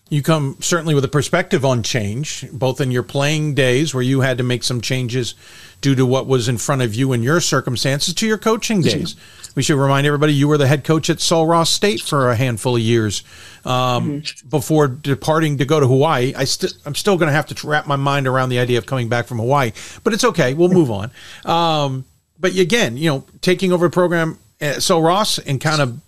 [0.10, 4.22] you come certainly with a perspective on change, both in your playing days where you
[4.22, 5.36] had to make some changes
[5.82, 9.16] due to what was in front of you and your circumstances, to your coaching days.
[9.56, 12.36] We should remind everybody you were the head coach at Sul Ross State for a
[12.36, 13.24] handful of years
[13.66, 14.50] um, mm-hmm.
[14.50, 16.34] before departing to go to Hawaii.
[16.36, 18.86] I st- I'm still going to have to wrap my mind around the idea of
[18.86, 19.72] coming back from Hawaii,
[20.04, 20.54] but it's okay.
[20.54, 21.12] We'll move on.
[21.46, 22.06] Um,
[22.40, 26.00] but again, you know, taking over a program at Sul Ross and kind of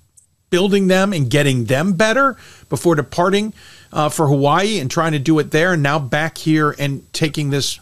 [0.50, 2.38] building them and getting them better
[2.70, 3.54] before departing
[3.94, 7.50] uh, for Hawaii and trying to do it there, and now back here and taking
[7.50, 7.80] this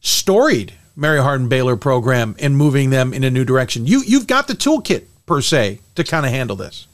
[0.00, 3.86] storied Mary Hardin Baylor program and moving them in a new direction.
[3.86, 6.86] You you've got the toolkit per se to kind of handle this.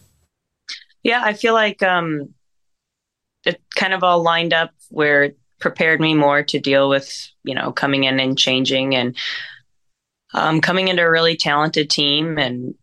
[1.02, 2.34] Yeah, I feel like um,
[3.44, 7.54] it kind of all lined up where it prepared me more to deal with you
[7.54, 9.16] know coming in and changing and
[10.34, 12.74] um, coming into a really talented team and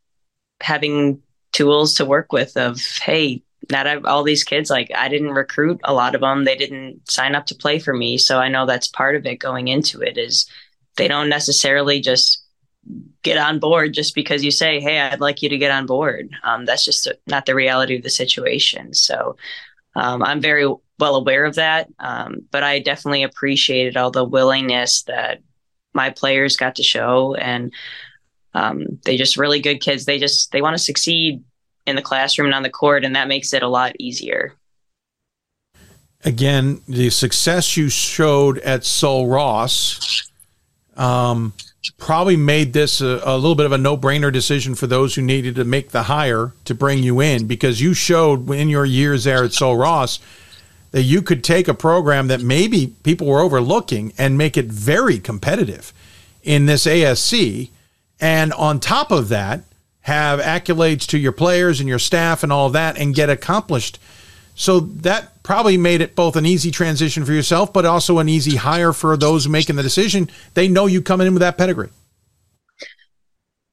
[0.61, 1.21] having
[1.51, 5.93] tools to work with of hey not all these kids like i didn't recruit a
[5.93, 8.17] lot of them they didn't sign up to play for me.
[8.17, 10.49] So i know that's part of it going into it is
[10.97, 12.43] they don't necessarily just
[13.23, 16.29] get on board just because you say hey i'd like you to get on board.
[16.43, 18.93] Um, that's just not the reality of the situation.
[18.93, 19.37] So
[19.95, 20.65] um, i'm very
[20.99, 21.89] well aware of that.
[21.99, 25.39] Um, but i definitely appreciated all the willingness that
[25.95, 27.33] my players got to show.
[27.35, 27.73] And
[28.53, 30.05] um, they just really good kids.
[30.05, 31.43] They just they want to succeed
[31.85, 34.53] in the classroom and on the court, and that makes it a lot easier.
[36.23, 40.31] Again, the success you showed at Sul Ross
[40.97, 41.53] um,
[41.97, 45.55] probably made this a, a, little bit of a no-brainer decision for those who needed
[45.55, 49.43] to make the hire to bring you in because you showed in your years there
[49.43, 50.19] at Sul Ross
[50.91, 55.19] that you could take a program that maybe people were overlooking and make it very
[55.19, 55.93] competitive
[56.41, 57.69] in this ASC.
[58.19, 59.63] And on top of that,
[60.05, 63.97] have accolades to your players and your staff and all of that and get accomplished.
[64.53, 68.55] So that probably made it both an easy transition for yourself, but also an easy
[68.55, 70.29] hire for those making the decision.
[70.53, 71.89] They know you coming in with that pedigree.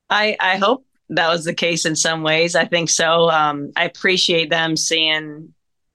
[0.08, 2.56] I I hope that was the case in some ways.
[2.56, 3.28] I think so.
[3.30, 5.52] Um, I appreciate them seeing,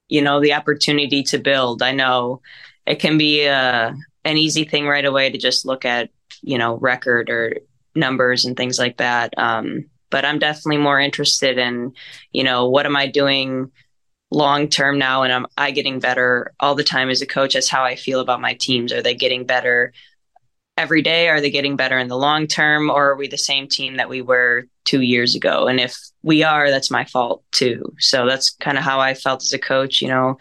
[0.07, 1.81] you know, the opportunity to build.
[1.81, 2.41] I know
[2.85, 3.91] it can be uh,
[4.23, 6.11] an easy thing right away to just look at,
[6.43, 7.57] you know, record or
[7.95, 9.34] numbers and things like that.
[9.35, 11.93] Um, but I'm definitely more interested in,
[12.31, 13.71] you know, what am I doing
[14.31, 17.53] long term now and am I getting better all the time as a coach?
[17.53, 18.91] That's how I feel about my teams.
[18.91, 19.93] Are they getting better
[20.77, 21.27] every day?
[21.29, 24.09] Are they getting better in the long term or are we the same team that
[24.09, 25.67] we were 2 years ago?
[25.67, 27.93] And if we are, that's my fault too.
[27.99, 30.38] So that's kind of how I felt as a coach, you know.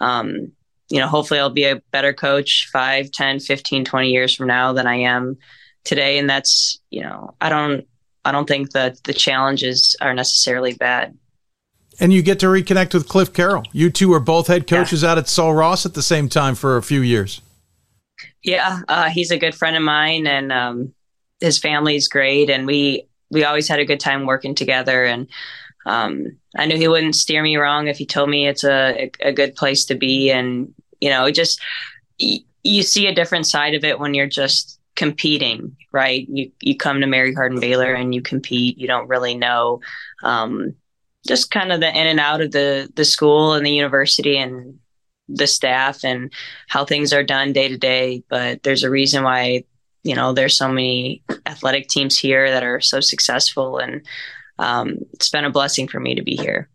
[0.00, 0.52] Um,
[0.88, 4.72] you know, hopefully I'll be a better coach 5, 10, 15, 20 years from now
[4.72, 5.38] than I am
[5.84, 7.86] today and that's, you know, I don't
[8.24, 11.16] I don't think that the challenges are necessarily bad.
[11.98, 13.64] And you get to reconnect with Cliff Carroll.
[13.72, 15.12] You two were both head coaches yeah.
[15.12, 17.42] out at Sul Ross at the same time for a few years.
[18.42, 20.94] Yeah, uh, he's a good friend of mine, and um,
[21.40, 25.04] his family's great, and we we always had a good time working together.
[25.04, 25.28] And
[25.84, 29.32] um, I knew he wouldn't steer me wrong if he told me it's a a
[29.32, 30.30] good place to be.
[30.30, 30.72] And
[31.02, 31.60] you know, it just
[32.18, 36.28] you see a different side of it when you're just competing, right?
[36.28, 38.76] You you come to Mary Hardin Baylor and you compete.
[38.76, 39.80] You don't really know
[40.22, 40.74] um,
[41.26, 44.78] just kind of the in and out of the the school and the university and
[45.26, 46.30] the staff and
[46.68, 48.22] how things are done day to day.
[48.28, 49.64] But there's a reason why
[50.02, 54.06] you know there's so many athletic teams here that are so successful, and
[54.58, 56.68] um, it's been a blessing for me to be here.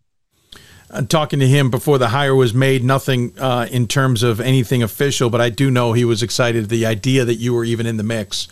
[0.96, 4.84] Uh, talking to him before the hire was made, nothing uh, in terms of anything
[4.84, 7.98] official, but I do know he was excited the idea that you were even in
[7.98, 8.48] the mix.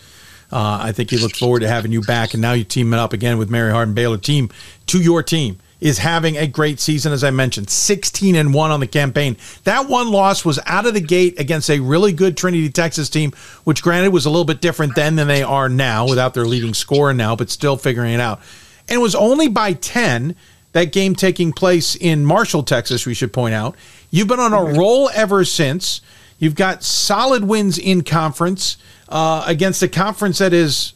[0.51, 3.13] Uh, I think he looked forward to having you back, and now you're teaming up
[3.13, 4.49] again with Mary Hardin Baylor team
[4.87, 8.79] to your team is having a great season, as I mentioned, 16 and 1 on
[8.79, 9.35] the campaign.
[9.65, 13.33] That one loss was out of the gate against a really good Trinity, Texas team,
[13.65, 16.73] which granted was a little bit different then than they are now without their leading
[16.73, 18.39] scorer now, but still figuring it out.
[18.87, 20.37] And it was only by 10,
[20.73, 23.75] that game taking place in Marshall, Texas, we should point out.
[24.11, 26.01] You've been on a roll ever since.
[26.37, 28.77] You've got solid wins in conference
[29.07, 30.93] uh, against a conference that is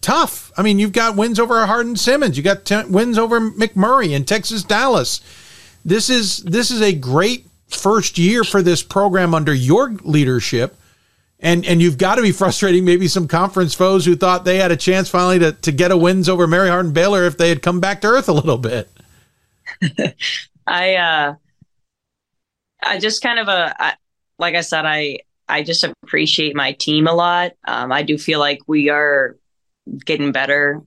[0.00, 0.52] tough.
[0.56, 2.36] I mean, you've got wins over Hardin Simmons.
[2.36, 5.20] You got t- wins over McMurry and Texas Dallas.
[5.84, 10.78] This is this is a great first year for this program under your leadership.
[11.40, 14.70] And and you've got to be frustrating maybe some conference foes who thought they had
[14.70, 17.62] a chance finally to, to get a wins over Mary Hardin Baylor if they had
[17.62, 18.88] come back to earth a little bit.
[20.66, 21.34] I uh
[22.82, 23.92] I just kind of a uh,
[24.38, 27.52] like I said I I just appreciate my team a lot.
[27.66, 29.36] Um, I do feel like we are
[30.04, 30.82] getting better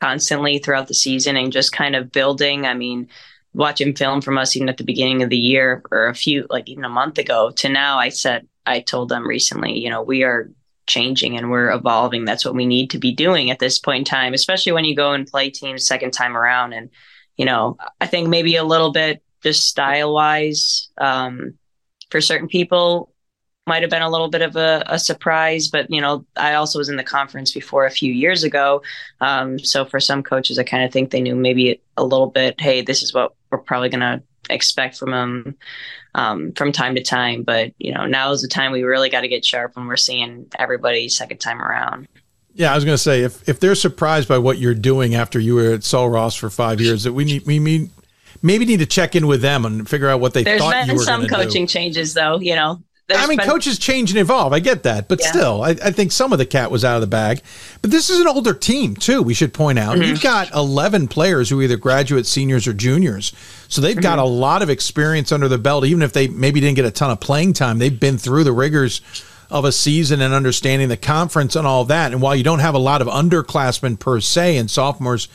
[0.00, 2.66] constantly throughout the season and just kind of building.
[2.66, 3.08] I mean,
[3.54, 6.68] watching film from us even at the beginning of the year or a few like
[6.68, 10.22] even a month ago to now I said I told them recently, you know, we
[10.22, 10.50] are
[10.86, 12.24] changing and we're evolving.
[12.24, 14.96] That's what we need to be doing at this point in time, especially when you
[14.96, 16.72] go and play teams second time around.
[16.72, 16.90] And,
[17.42, 21.54] you know, I think maybe a little bit just style wise, um,
[22.08, 23.12] for certain people,
[23.66, 26.78] might have been a little bit of a, a, surprise, but you know, I also
[26.78, 28.82] was in the conference before a few years ago.
[29.20, 32.60] Um, so for some coaches, I kind of think they knew maybe a little bit,
[32.60, 35.56] hey, this is what we're probably going to expect from them
[36.14, 37.42] um, from time to time.
[37.42, 39.96] But you know, now is the time we really got to get sharp when we're
[39.96, 42.06] seeing everybody second time around.
[42.54, 45.38] Yeah, I was going to say if if they're surprised by what you're doing after
[45.40, 47.90] you were at Sul Ross for five years, that we need we mean
[48.42, 50.94] maybe need to check in with them and figure out what they There's thought you
[50.94, 51.72] were some coaching do.
[51.72, 52.38] changes, though.
[52.40, 54.52] You know, I mean, been- coaches change and evolve.
[54.52, 55.30] I get that, but Yeah.
[55.30, 57.40] still, I, I think some of the cat was out of the bag.
[57.80, 59.22] But this is an older team too.
[59.22, 60.06] We should point out Mhm.
[60.08, 63.32] you've got eleven players who are either graduate seniors or juniors,
[63.68, 65.84] so they've got a lot of experience under the belt.
[65.86, 68.52] Even if they maybe didn't get a ton of playing time, they've been through the
[68.52, 69.00] rigors
[69.52, 72.10] of a season and understanding the conference and all that.
[72.10, 75.28] And while you don't have a lot of underclassmen per se and sophomores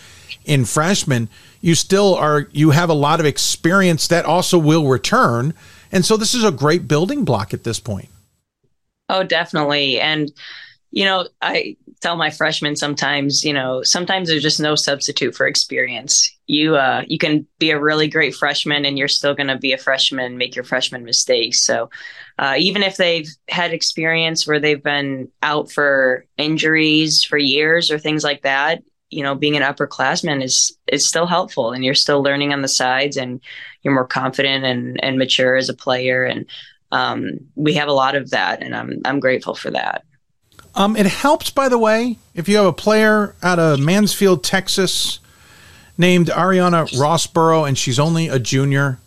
[0.44, 1.30] in freshmen,
[1.62, 5.54] you still are you have a lot of experience that also will return.
[5.92, 8.10] And so this is a great building block at this point.
[9.08, 10.00] Oh, definitely.
[10.00, 10.34] And,
[10.92, 15.48] you know, I tell my freshmen sometimes, you know, sometimes there's just no substitute for
[15.48, 16.32] experience.
[16.48, 19.74] You uh you can be a really great freshman and you're still going to be
[19.74, 21.62] a freshman, make your freshman mistakes.
[21.62, 21.90] So,
[22.40, 28.00] uh, even if they've had experience where they've been out for injuries for years or
[28.00, 32.24] things like that, you know, being an upperclassman is is still helpful and you're still
[32.24, 33.42] learning on the sides and
[33.82, 36.46] you're more confident and and mature as a player and
[36.92, 40.04] um, we have a lot of that, and I'm I'm grateful for that.
[40.78, 45.18] Um, it helps, by the way, if you have a player out of Mansfield, Texas,
[45.98, 49.00] named Ariana Rossborough, and she's only a junior.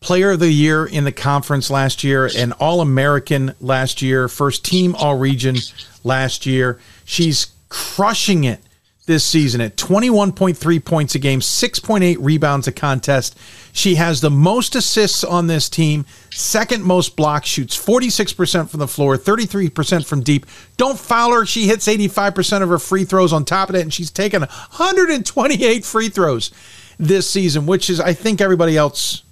[0.00, 4.64] Player of the year in the conference last year, an All American last year, first
[4.64, 5.58] team All Region
[6.02, 6.80] last year.
[7.04, 8.60] She's crushing it
[9.06, 13.36] this season at 21.3 points a game, 6.8 rebounds a contest.
[13.72, 18.86] She has the most assists on this team, second most blocks, shoots 46% from the
[18.86, 20.46] floor, 33% from deep.
[20.76, 21.44] Don't foul her.
[21.44, 25.84] She hits 85% of her free throws on top of that, and she's taken 128
[25.84, 26.52] free throws
[26.98, 29.24] this season, which is, I think, everybody else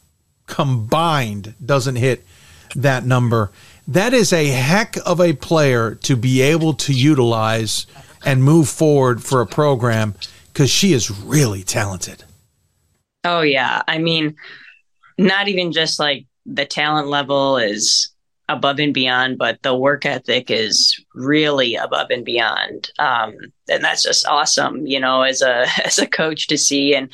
[0.47, 2.25] combined doesn't hit
[2.75, 3.53] that number.
[3.87, 7.87] That is a heck of a player to be able to utilize
[8.25, 10.15] and move forward for a program
[10.53, 12.25] because she is really talented.
[13.25, 14.37] Oh yeah, I mean,
[15.19, 18.11] not even just like the talent level is
[18.49, 22.91] above and beyond, but the work ethic is really above and beyond.
[22.99, 23.37] Um,
[23.71, 27.11] and that's just awesome, you know, as a as a coach to see, and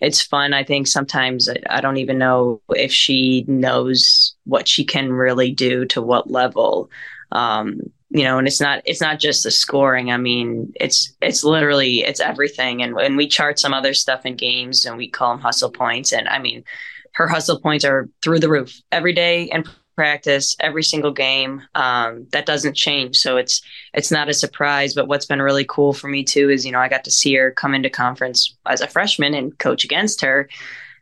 [0.00, 0.52] it's fun.
[0.52, 5.84] I think sometimes I- don't even know if she knows what she can really do
[5.86, 6.90] to what level.
[7.32, 7.80] Um,
[8.10, 10.10] you know, and it's not it's not just the scoring.
[10.10, 12.82] I mean, it's it's literally it's everything.
[12.82, 16.12] And when we chart some other stuff in games, and we call them hustle points,
[16.12, 16.64] and I mean,
[17.12, 19.64] her hustle points are through the roof every day in
[19.94, 21.62] practice, every single game.
[21.76, 23.62] Um, that doesn't change, so it's
[23.94, 24.92] it's not a surprise.
[24.92, 27.34] But what's been really cool for me too is you know I got to see
[27.36, 30.48] her come into conference as a freshman and coach against her,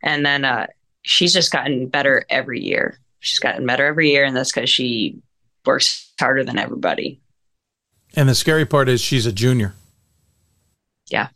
[0.03, 0.67] and then uh,
[1.01, 2.99] she's just gotten better every year.
[3.19, 5.19] She's gotten better every year, and that's because she
[5.65, 7.21] works harder than everybody.
[8.15, 9.73] And the scary part is she's a junior.
[11.11, 11.29] Yeah.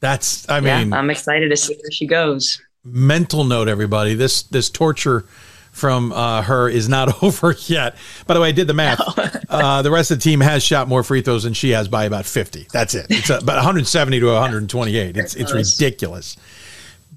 [0.00, 2.60] That's, I Yeah, mean, I'm excited to see where she goes.
[2.84, 5.24] mental note, everybody, this this torture
[5.72, 7.96] from uh, her is not over yet.
[8.26, 9.00] By the way, I did the math.
[9.48, 12.04] Uh, the rest of the team has shot more free throws than she has by
[12.04, 12.66] about 50.
[12.72, 13.06] That's it.
[13.10, 15.16] It's about 170 to 128.
[15.16, 16.36] It's it's ridiculous.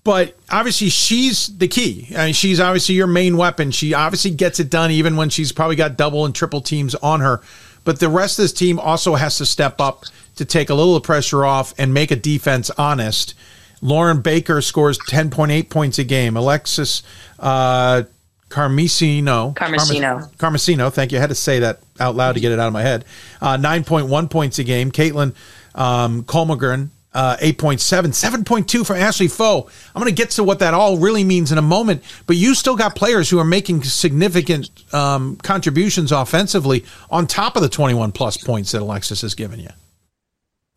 [0.09, 2.07] But obviously, she's the key.
[2.17, 3.69] I mean, she's obviously your main weapon.
[3.69, 7.19] She obviously gets it done, even when she's probably got double and triple teams on
[7.19, 7.41] her.
[7.83, 10.05] But the rest of this team also has to step up
[10.37, 13.35] to take a little of pressure off and make a defense honest.
[13.83, 16.35] Lauren Baker scores 10.8 points a game.
[16.35, 17.03] Alexis
[17.37, 18.01] uh,
[18.49, 19.53] Carmesino.
[19.53, 20.35] Carmesino.
[20.37, 21.19] Carmesino, thank you.
[21.19, 23.05] I had to say that out loud to get it out of my head.
[23.39, 24.91] Uh, 9.1 points a game.
[24.91, 25.35] Caitlin
[25.75, 28.07] um, Colmagren, uh, 8.7.
[28.43, 29.67] 7.2 for Ashley Foe.
[29.95, 32.53] I'm going to get to what that all really means in a moment, but you
[32.53, 38.11] still got players who are making significant um, contributions offensively on top of the 21
[38.11, 39.69] plus points that Alexis has given you.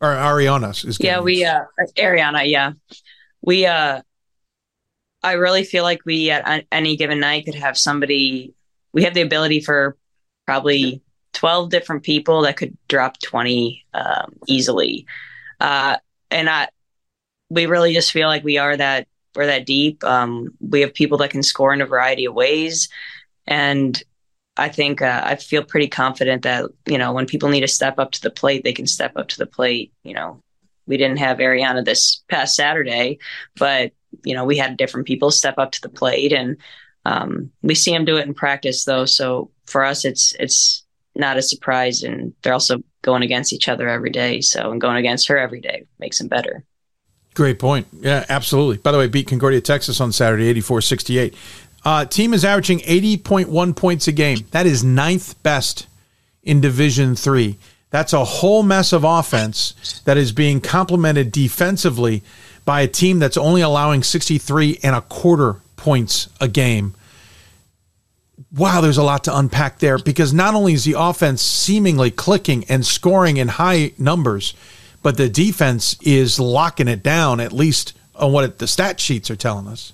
[0.01, 1.23] Or Ariana is giving Yeah, you.
[1.23, 1.61] we uh
[1.97, 2.73] Ariana, yeah.
[3.41, 4.01] We uh
[5.21, 8.53] I really feel like we at any given night could have somebody
[8.91, 9.95] we have the ability for
[10.45, 11.01] probably
[11.33, 15.05] 12 different people that could drop 20 um, easily.
[15.61, 15.95] Uh
[16.33, 16.67] and I
[17.49, 20.03] we really just feel like we are that we're that deep.
[20.03, 22.89] Um we have people that can score in a variety of ways
[23.47, 24.01] and
[24.55, 27.97] I think uh, I feel pretty confident that you know when people need to step
[27.97, 29.91] up to the plate, they can step up to the plate.
[30.03, 30.43] You know,
[30.85, 33.17] we didn't have Ariana this past Saturday,
[33.57, 33.93] but
[34.23, 36.57] you know we had different people step up to the plate, and
[37.05, 39.05] um, we see them do it in practice though.
[39.05, 40.85] So for us, it's it's
[41.15, 44.41] not a surprise, and they're also going against each other every day.
[44.41, 46.63] So and going against her every day makes them better.
[47.35, 47.87] Great point.
[47.93, 48.77] Yeah, absolutely.
[48.77, 51.35] By the way, beat Concordia, Texas on Saturday, 84 68.
[51.85, 54.39] Uh, team is averaging 80.1 points a game.
[54.51, 55.87] That is ninth best
[56.41, 57.57] in Division Three.
[57.89, 62.23] That's a whole mess of offense that is being complemented defensively
[62.65, 66.95] by a team that's only allowing 63 and a quarter points a game.
[68.51, 72.63] Wow, there's a lot to unpack there because not only is the offense seemingly clicking
[72.65, 74.53] and scoring in high numbers,
[75.01, 79.29] but the defense is locking it down, at least on what it, the stat sheets
[79.29, 79.93] are telling us.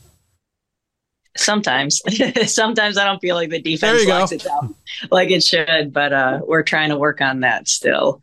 [1.35, 2.01] Sometimes,
[2.51, 4.19] sometimes I don't feel like the defense you go.
[4.19, 4.75] locks it down
[5.11, 8.21] like it should, but uh, we're trying to work on that still.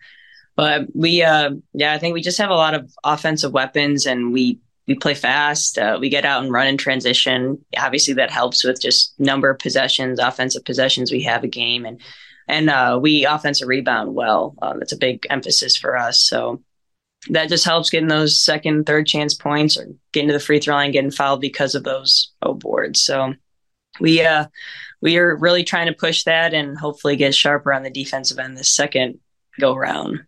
[0.54, 4.32] But we, uh, yeah, I think we just have a lot of offensive weapons, and
[4.32, 5.78] we we play fast.
[5.78, 7.64] Uh, we get out and run in transition.
[7.76, 12.00] Obviously, that helps with just number of possessions, offensive possessions we have a game, and
[12.48, 14.54] and uh, we offensive rebound well.
[14.62, 16.20] Uh, that's a big emphasis for us.
[16.20, 16.62] So
[17.30, 20.76] that just helps getting those second, third chance points or getting to the free throw
[20.76, 23.02] line, getting fouled because of those O boards.
[23.02, 23.34] So
[24.00, 24.46] we uh
[25.00, 28.56] we are really trying to push that and hopefully get sharper on the defensive end
[28.56, 29.18] this second
[29.58, 30.20] go round.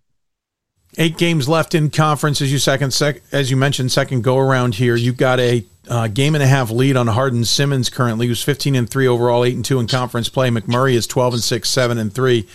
[1.01, 4.75] Eight games left in conference as you second sec, as you mentioned second go around
[4.75, 4.97] here.
[4.97, 8.75] You've got a uh, game and a half lead on Hardin Simmons currently, who's 15
[8.75, 10.51] and three overall, eight and two in conference play.
[10.51, 12.49] McMurry is 12 and six, seven and three.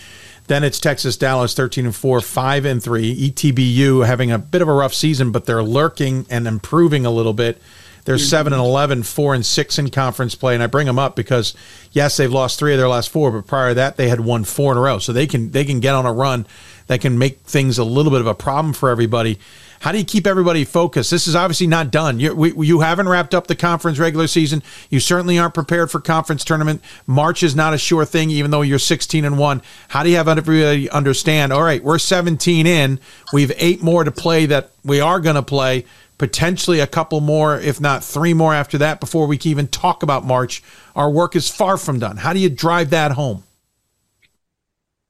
[0.46, 3.02] Then it's Texas Dallas 13 and 4, 5 and 3.
[3.02, 7.10] E ETBU having a bit of a rough season, but they're lurking and improving a
[7.10, 7.62] little bit.
[8.04, 10.52] They're 7 and 11, 4 and 6 in conference play.
[10.52, 11.54] And I bring them up because
[11.92, 14.44] yes, they've lost 3 of their last 4, but prior to that they had won
[14.44, 14.98] 4 in a row.
[14.98, 16.46] So they can they can get on a run
[16.86, 19.38] that can make things a little bit of a problem for everybody.
[19.84, 21.10] How do you keep everybody focused?
[21.10, 22.18] This is obviously not done.
[22.18, 24.62] You, we, you haven't wrapped up the conference regular season.
[24.88, 26.82] You certainly aren't prepared for conference tournament.
[27.06, 29.60] March is not a sure thing, even though you're 16 and one.
[29.88, 31.52] How do you have everybody understand?
[31.52, 32.98] All right, we're 17 in.
[33.34, 35.84] We have eight more to play that we are going to play.
[36.16, 40.02] Potentially a couple more, if not three more after that, before we can even talk
[40.02, 40.62] about March.
[40.96, 42.16] Our work is far from done.
[42.16, 43.42] How do you drive that home?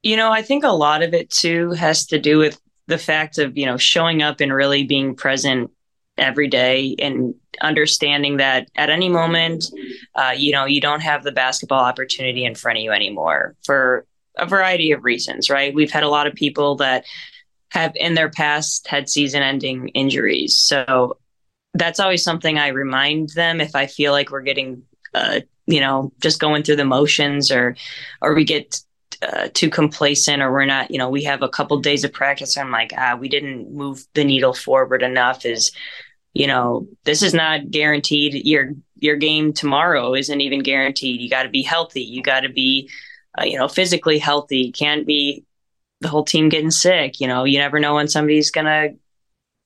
[0.04, 3.38] You know, I think a lot of it too has to do with the fact
[3.38, 5.70] of, you know, showing up and really being present
[6.18, 9.64] every day and understanding that at any moment,
[10.14, 14.04] uh, you know, you don't have the basketball opportunity in front of you anymore for
[14.36, 15.74] a variety of reasons, right?
[15.74, 17.06] We've had a lot of people that
[17.70, 20.56] have in their past had season ending injuries.
[20.56, 21.16] So
[21.72, 24.82] that's always something I remind them if I feel like we're getting,
[25.14, 27.74] uh, you know, just going through the motions or,
[28.20, 28.80] or we get
[29.24, 32.56] uh, too complacent or we're not, you know, we have a couple days of practice.
[32.56, 35.46] I'm like, ah, we didn't move the needle forward enough.
[35.46, 35.72] Is,
[36.34, 38.46] you know, this is not guaranteed.
[38.46, 41.20] Your your game tomorrow isn't even guaranteed.
[41.20, 42.02] You got to be healthy.
[42.02, 42.90] You got to be,
[43.38, 44.72] uh, you know, physically healthy.
[44.72, 45.44] Can't be
[46.00, 47.20] the whole team getting sick.
[47.20, 48.90] You know, you never know when somebody's gonna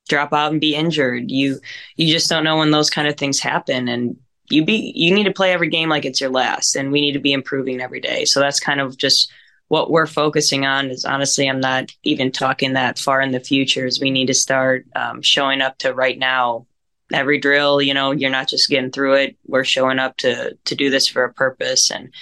[0.09, 1.30] drop out and be injured.
[1.30, 1.60] You
[1.97, 4.16] you just don't know when those kind of things happen and
[4.51, 7.12] you be you need to play every game like it's your last and we need
[7.12, 8.24] to be improving every day.
[8.24, 9.30] So that's kind of just
[9.69, 13.86] what we're focusing on is honestly I'm not even talking that far in the future
[13.86, 16.66] is we need to start um, showing up to right now
[17.12, 19.36] every drill, you know, you're not just getting through it.
[19.47, 22.12] We're showing up to to do this for a purpose, and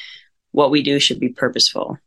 [0.53, 1.99] what we do should be purposeful.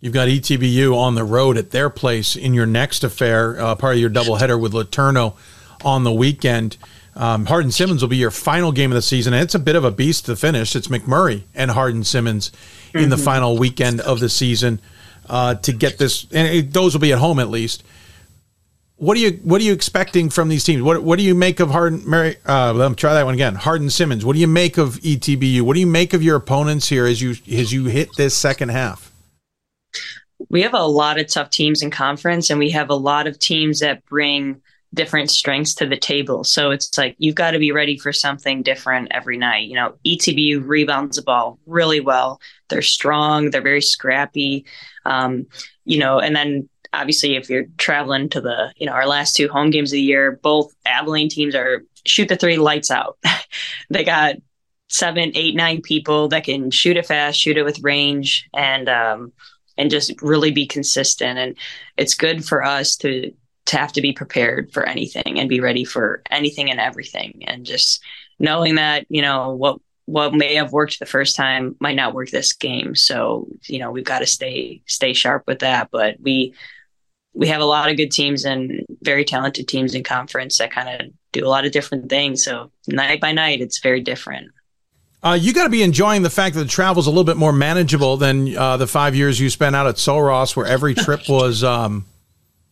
[0.00, 3.94] You've got ETBU on the road at their place in your next affair, uh, part
[3.94, 5.34] of your doubleheader with LeTourneau
[5.82, 6.76] on the weekend.
[7.16, 9.76] Um, Hardin Simmons will be your final game of the season, and it's a bit
[9.76, 10.76] of a beast to finish.
[10.76, 12.52] It's McMurry and Hardin Simmons
[12.94, 13.10] in mm-hmm.
[13.10, 14.80] the final weekend of the season
[15.28, 17.82] uh, to get this, and it, those will be at home at least
[18.96, 20.82] what are you what are you expecting from these teams?
[20.82, 22.08] What what do you make of Hardin?
[22.08, 22.36] Mary?
[22.46, 23.54] Uh, let me try that one again.
[23.54, 24.24] Hardin Simmons.
[24.24, 25.62] What do you make of ETBU?
[25.62, 28.70] What do you make of your opponents here as you as you hit this second
[28.70, 29.12] half?
[30.48, 33.38] We have a lot of tough teams in conference, and we have a lot of
[33.38, 34.60] teams that bring
[34.94, 36.44] different strengths to the table.
[36.44, 39.68] So it's like you've got to be ready for something different every night.
[39.68, 42.40] You know, ETBU rebounds the ball really well.
[42.68, 43.50] They're strong.
[43.50, 44.64] They're very scrappy.
[45.04, 45.46] Um,
[45.84, 49.48] you know, and then obviously if you're traveling to the you know our last two
[49.48, 53.18] home games of the year both abilene teams are shoot the three lights out
[53.90, 54.36] they got
[54.88, 59.32] seven eight nine people that can shoot it fast shoot it with range and um
[59.76, 61.56] and just really be consistent and
[61.96, 63.32] it's good for us to
[63.66, 67.64] to have to be prepared for anything and be ready for anything and everything and
[67.64, 68.02] just
[68.38, 72.28] knowing that you know what what may have worked the first time might not work
[72.30, 76.52] this game so you know we've got to stay stay sharp with that but we
[77.34, 80.88] we have a lot of good teams and very talented teams in conference that kind
[80.88, 82.44] of do a lot of different things.
[82.44, 84.52] So night by night, it's very different.
[85.22, 87.36] Uh, you got to be enjoying the fact that the travel is a little bit
[87.36, 90.94] more manageable than uh, the five years you spent out at Sul Ross, where every
[90.94, 92.04] trip was um,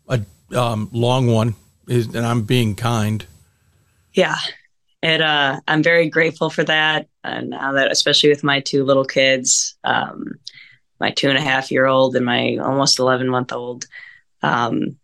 [0.06, 0.20] a
[0.54, 1.54] um, long one.
[1.88, 3.24] and I'm being kind.
[4.14, 4.36] Yeah,
[5.02, 5.20] it.
[5.20, 9.76] Uh, I'm very grateful for that, and now that, especially with my two little kids,
[9.84, 10.34] um,
[11.00, 13.86] my two and a half year old and my almost 11 month old
[14.42, 14.96] um,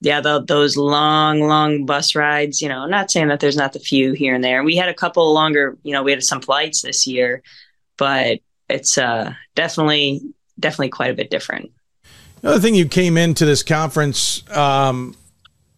[0.00, 3.78] yeah, the, those long, long bus rides, you know, not saying that there's not the
[3.78, 4.62] few here and there.
[4.62, 7.42] We had a couple longer, you know, we had some flights this year,
[7.96, 10.20] but it's uh, definitely,
[10.60, 11.72] definitely quite a bit different.
[12.44, 15.16] Another thing you came into this conference um,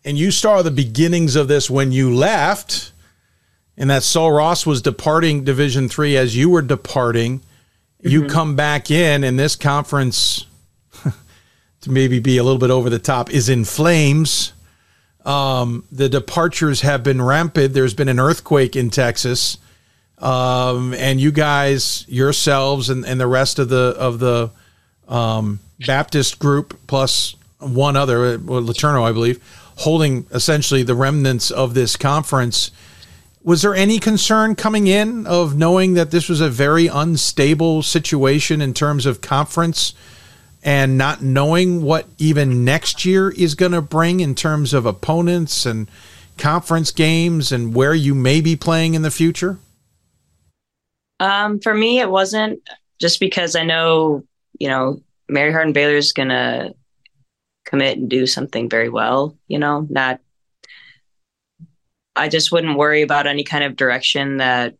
[0.05, 2.91] and you saw the beginnings of this when you left,
[3.77, 7.39] and that Sul Ross was departing Division Three as you were departing.
[7.39, 8.09] Mm-hmm.
[8.09, 10.45] You come back in, and this conference
[11.83, 14.53] to maybe be a little bit over the top, is in flames.
[15.25, 17.75] Um, the departures have been rampant.
[17.75, 19.59] There's been an earthquake in Texas,
[20.19, 24.51] um, and you guys yourselves and, and the rest of the of the
[25.09, 29.43] um, Baptist group plus one other, well, LeTourneau, I believe,
[29.77, 32.71] holding essentially the remnants of this conference.
[33.43, 38.61] Was there any concern coming in of knowing that this was a very unstable situation
[38.61, 39.95] in terms of conference?
[40.67, 45.65] and not knowing what even next year is going to bring in terms of opponents
[45.65, 45.89] and
[46.37, 49.59] conference games and where you may be playing in the future?
[51.21, 52.61] Um, for me, it wasn't
[53.01, 54.25] just because I know,
[54.59, 56.75] you know, Mary Hardin Baylor is going to
[57.65, 60.21] commit and do something very well, you know, not,
[62.15, 64.77] I just wouldn't worry about any kind of direction that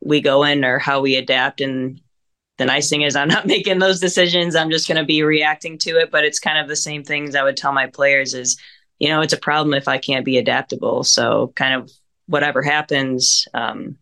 [0.00, 2.00] we go in or how we adapt and
[2.58, 4.54] the nice thing is I'm not making those decisions.
[4.54, 6.10] I'm just going to be reacting to it.
[6.10, 8.58] But it's kind of the same things I would tell my players is,
[8.98, 11.04] you know, it's a problem if I can't be adaptable.
[11.04, 11.90] So kind of
[12.26, 13.96] whatever happens, um,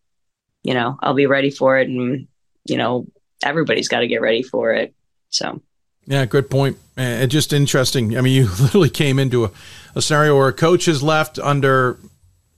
[0.63, 1.89] you know, I'll be ready for it.
[1.89, 2.29] And,
[2.65, 3.07] you know,
[3.43, 4.95] everybody's got to get ready for it.
[5.33, 5.61] So.
[6.07, 6.79] Yeah, good point.
[6.97, 8.17] And just interesting.
[8.17, 9.51] I mean, you literally came into a,
[9.95, 11.99] a scenario where a coach has left under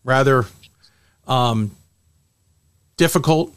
[0.05, 0.45] rather
[1.27, 1.75] um,
[2.97, 3.55] difficult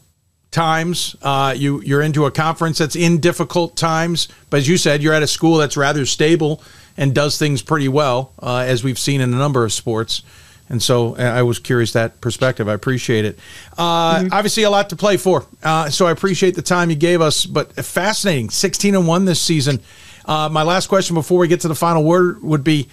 [0.52, 1.16] times.
[1.22, 5.14] Uh, you you're into a conference that's in difficult times, but as you said, you're
[5.14, 6.62] at a school that's rather stable
[6.96, 10.24] and does things pretty well, uh, as we've seen in a number of sports.
[10.70, 12.68] And so uh, I was curious that perspective.
[12.68, 13.40] I appreciate it.
[13.78, 14.34] Uh, mm-hmm.
[14.34, 15.46] Obviously, a lot to play for.
[15.64, 17.46] Uh, so I appreciate the time you gave us.
[17.46, 19.80] But fascinating, 16 and one this season.
[20.26, 22.90] Uh, my last question before we get to the final word would be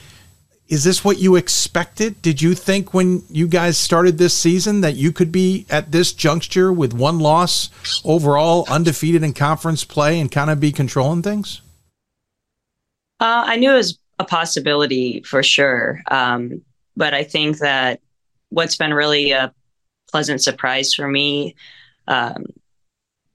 [0.66, 2.22] is this what you expected?
[2.22, 6.12] Did you think when you guys started this season that you could be at this
[6.12, 7.68] juncture with one loss
[8.02, 11.60] overall, undefeated in conference play, and kind of be controlling things?
[13.20, 16.00] Uh, I knew it was a possibility for sure.
[16.10, 16.62] Um,
[16.96, 18.00] but I think that
[18.50, 19.52] what's been really a
[20.10, 21.56] pleasant surprise for me
[22.06, 22.44] um,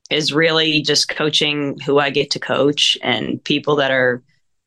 [0.09, 4.23] is really just coaching who I get to coach and people that are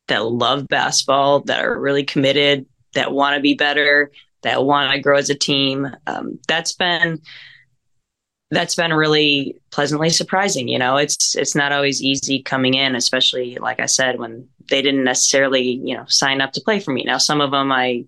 [0.09, 4.11] that love basketball, that are really committed, that want to be better,
[4.43, 5.89] that want to grow as a team.
[6.07, 7.21] Um, that's been
[8.51, 10.69] that's been really pleasantly surprising.
[10.69, 14.83] You know, it's it's not always easy coming in, especially like I said when they
[14.83, 17.05] didn't necessarily you know sign up to play for me.
[17.05, 18.05] Now some of them I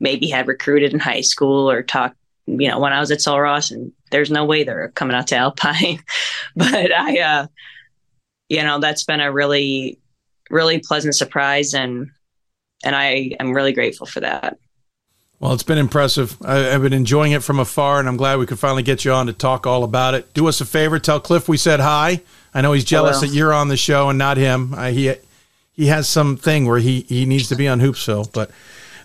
[0.00, 2.16] maybe had recruited in high school or talked
[2.46, 5.28] you know, when I was at Sul Ross, and there's no way they're coming out
[5.28, 6.02] to Alpine.
[6.56, 7.46] but I, uh,
[8.48, 9.98] you know, that's been a really,
[10.50, 12.10] really pleasant surprise, and
[12.84, 14.58] and I am really grateful for that.
[15.38, 16.36] Well, it's been impressive.
[16.42, 19.12] I, have been enjoying it from afar, and I'm glad we could finally get you
[19.12, 20.32] on to talk all about it.
[20.34, 22.22] Do us a favor, tell Cliff we said hi.
[22.54, 24.74] I know he's jealous that you're on the show and not him.
[24.74, 25.14] Uh, he
[25.72, 28.50] he has some thing where he he needs to be on Hoopsville, but.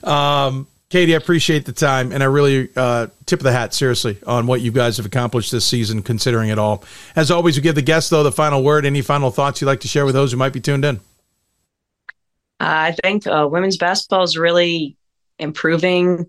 [0.03, 4.17] Um, Katie, I appreciate the time, and I really uh, tip of the hat, seriously,
[4.25, 6.85] on what you guys have accomplished this season, considering it all.
[7.15, 8.85] As always, we give the guests, though, the final word.
[8.85, 11.01] Any final thoughts you'd like to share with those who might be tuned in?
[12.61, 14.95] I think uh, women's basketball is really
[15.39, 16.25] improving,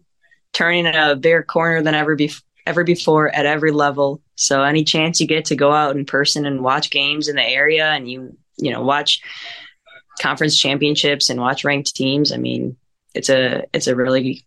[0.52, 2.32] turning a bigger corner than ever, be-
[2.66, 4.20] ever before at every level.
[4.34, 7.44] So, any chance you get to go out in person and watch games in the
[7.44, 9.22] area, and you you know watch
[10.20, 12.76] conference championships and watch ranked teams, I mean,
[13.18, 14.44] it's a it's a really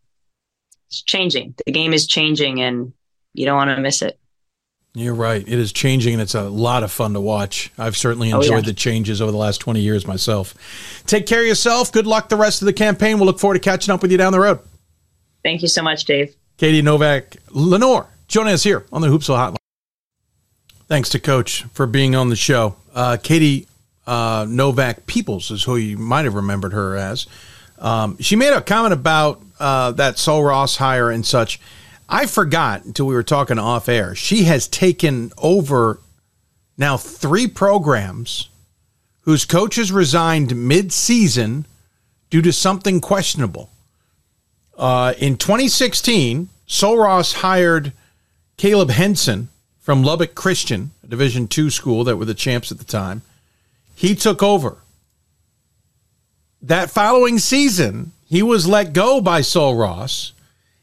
[0.87, 1.53] it's changing.
[1.65, 2.93] The game is changing, and
[3.33, 4.17] you don't want to miss it.
[4.93, 5.41] You're right.
[5.41, 7.71] It is changing, and it's a lot of fun to watch.
[7.77, 8.61] I've certainly enjoyed oh, yeah.
[8.61, 10.53] the changes over the last 20 years myself.
[11.05, 11.93] Take care of yourself.
[11.93, 13.17] Good luck the rest of the campaign.
[13.17, 14.59] We'll look forward to catching up with you down the road.
[15.43, 16.35] Thank you so much, Dave.
[16.57, 19.57] Katie Novak Lenoir joining us here on the Hoopsville Hotline.
[20.87, 22.75] Thanks to Coach for being on the show.
[22.93, 23.67] Uh, Katie
[24.05, 27.27] uh, Novak Peoples is who you might have remembered her as.
[27.81, 31.59] Um, she made a comment about uh, that Sul Ross hire and such.
[32.07, 34.15] I forgot until we were talking off air.
[34.15, 35.99] She has taken over
[36.77, 38.49] now three programs
[39.21, 41.65] whose coaches resigned mid season
[42.29, 43.69] due to something questionable.
[44.77, 47.93] Uh, in 2016, Sul Ross hired
[48.57, 49.49] Caleb Henson
[49.79, 53.21] from Lubbock Christian, a Division two school that were the champs at the time.
[53.95, 54.80] He took over
[56.61, 60.33] that following season, he was let go by Sul Ross.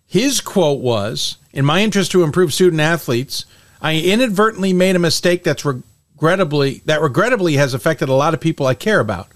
[0.06, 3.44] His quote was In my interest to improve student athletes,
[3.80, 8.66] I inadvertently made a mistake that's regrettably that regrettably has affected a lot of people
[8.66, 9.28] I care about.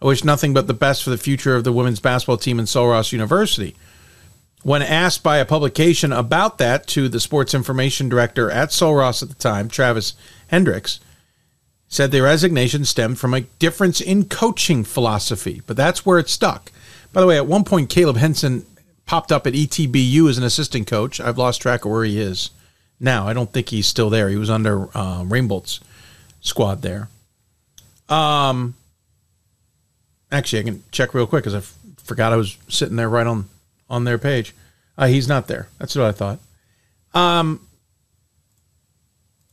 [0.00, 2.66] I wish nothing but the best for the future of the women's basketball team in
[2.66, 3.74] Sul Ross University.
[4.62, 9.22] When asked by a publication about that to the sports information director at Sul Ross
[9.22, 10.14] at the time, Travis
[10.48, 11.00] Hendricks,
[11.94, 16.72] said the resignation stemmed from a difference in coaching philosophy, but that's where it stuck.
[17.12, 18.66] By the way, at one point, Caleb Henson
[19.06, 21.20] popped up at ETBU as an assistant coach.
[21.20, 22.50] I've lost track of where he is
[22.98, 23.28] now.
[23.28, 24.28] I don't think he's still there.
[24.28, 25.78] He was under uh, Rainbolt's
[26.40, 27.10] squad there.
[28.08, 28.74] Um,
[30.32, 33.26] actually, I can check real quick because I f- forgot I was sitting there right
[33.26, 33.48] on
[33.88, 34.52] on their page.
[34.98, 35.68] Uh, he's not there.
[35.78, 36.40] That's what I thought.
[37.14, 37.60] Um,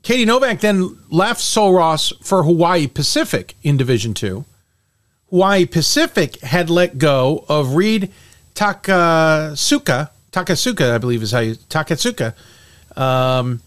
[0.04, 4.46] Katie Novak then left Sul Ross for Hawaii Pacific in Division Two.
[5.30, 8.12] Hawaii Pacific had let go of Reed
[8.56, 10.10] Takasuka.
[10.32, 12.34] Takasuka, I believe is how you Takasuka.
[12.98, 13.62] Um,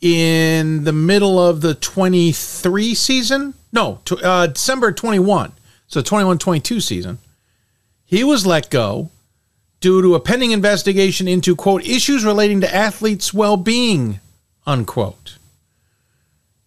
[0.00, 5.52] in the middle of the 23 season, no, uh, December 21,
[5.86, 7.18] so 21 22 season,
[8.04, 9.10] he was let go
[9.80, 14.20] due to a pending investigation into, quote, issues relating to athletes' well being,
[14.66, 15.38] unquote.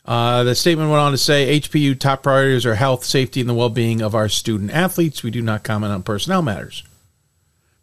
[0.06, 3.54] Uh, the statement went on to say HPU top priorities are health, safety, and the
[3.54, 5.24] well being of our student athletes.
[5.24, 6.84] We do not comment on personnel matters.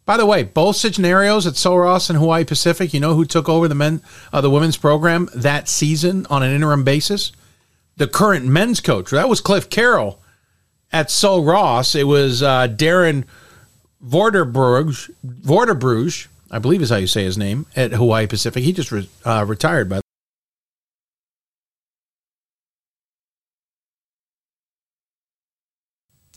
[0.05, 3.47] By the way, both scenarios at Sul Ross and Hawaii Pacific, you know who took
[3.47, 4.01] over the men,
[4.33, 7.31] uh, the women's program that season on an interim basis?
[7.95, 9.11] The current men's coach.
[9.11, 10.19] That was Cliff Carroll
[10.91, 11.95] at Sul Ross.
[11.95, 13.23] It was uh, Darren
[14.05, 18.63] Vorderbruge, Vorderbruge, I believe is how you say his name, at Hawaii Pacific.
[18.63, 20.02] He just re- uh, retired, by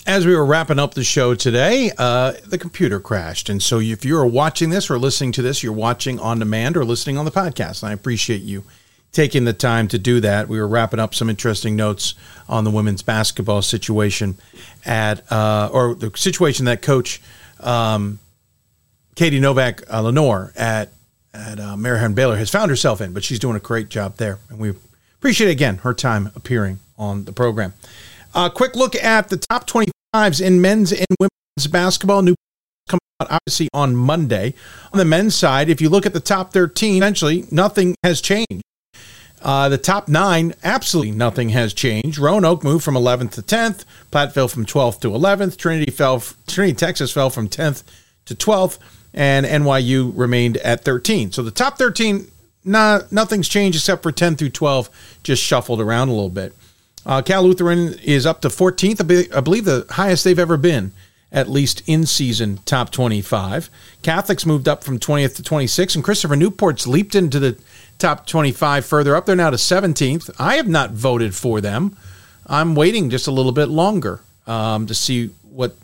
[0.06, 3.48] As we were wrapping up the show today, uh, the computer crashed.
[3.48, 6.84] And so if you're watching this or listening to this, you're watching on demand or
[6.84, 7.82] listening on the podcast.
[7.82, 8.62] And I appreciate you
[9.10, 10.46] taking the time to do that.
[10.46, 12.14] We were wrapping up some interesting notes
[12.48, 14.36] on the women's basketball situation
[14.84, 17.20] at, uh, or the situation that coach
[17.58, 18.20] um,
[19.16, 20.90] Katie Novak uh, Lenoir at,
[21.34, 24.38] at uh, Baylor has found herself in, but she's doing a great job there.
[24.50, 24.72] And we
[25.18, 27.72] appreciate, again, her time appearing on the program.
[28.36, 29.66] A uh, quick look at the top
[30.14, 32.22] 20 in men's and women's basketball.
[32.22, 32.34] New
[32.88, 34.54] coming out obviously on Monday.
[34.92, 38.62] On the men's side, if you look at the top 13, essentially nothing has changed.
[39.42, 42.18] Uh, the top nine, absolutely nothing has changed.
[42.18, 43.84] Roanoke moved from 11th to 10th.
[44.10, 45.56] Platte fell from 12th to 11th.
[45.56, 46.22] Trinity fell.
[46.46, 47.82] Trinity, Texas fell from 10th
[48.24, 48.78] to 12th,
[49.14, 51.32] and NYU remained at 13.
[51.32, 52.26] So the top 13,
[52.64, 56.54] nah, nothing's changed except for 10 through 12, just shuffled around a little bit.
[57.06, 59.00] Uh, Cal Lutheran is up to 14th,
[59.34, 60.92] I believe the highest they've ever been
[61.32, 63.68] at least in season top 25.
[64.02, 67.58] Catholics moved up from 20th to 26, and Christopher Newport's leaped into the
[67.98, 69.26] top 25 further up.
[69.26, 70.30] They're now to 17th.
[70.38, 71.96] I have not voted for them.
[72.46, 75.76] I'm waiting just a little bit longer um, to see what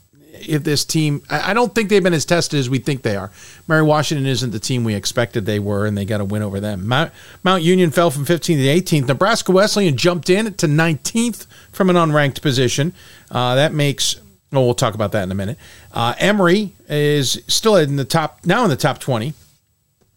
[0.48, 1.22] if this team.
[1.30, 3.30] I, don't think they've been as tested as we think they are.
[3.66, 6.60] Mary Washington isn't the team we expected they were, and they got a win over
[6.60, 6.86] them.
[6.86, 7.12] Mount,
[7.42, 9.08] Mount Union fell from 15th to 18th.
[9.08, 12.92] Nebraska Wesleyan jumped in to 19th from an unranked position.
[13.30, 14.16] Uh, that makes.
[14.50, 15.56] Well, we'll talk about that in a minute.
[15.92, 19.34] Uh, Emory is still in the top now in the top 20.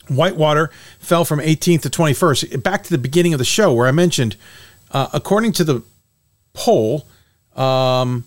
[0.08, 2.62] Whitewater fell from 18th to 21st.
[2.62, 4.36] Back to the beginning of the show where I mentioned,
[4.92, 5.84] uh, according to the
[6.54, 7.08] poll,
[7.56, 8.26] um,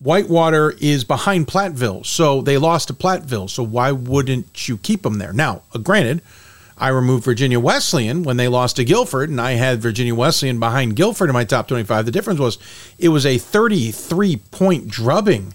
[0.00, 3.50] Whitewater is behind Platteville, so they lost to Platteville.
[3.50, 5.32] So why wouldn't you keep them there?
[5.32, 6.22] Now, uh, granted,
[6.76, 10.94] I removed Virginia Wesleyan when they lost to Guilford, and I had Virginia Wesleyan behind
[10.94, 12.06] Guilford in my top 25.
[12.06, 12.58] The difference was
[12.98, 15.54] it was a 33 point drubbing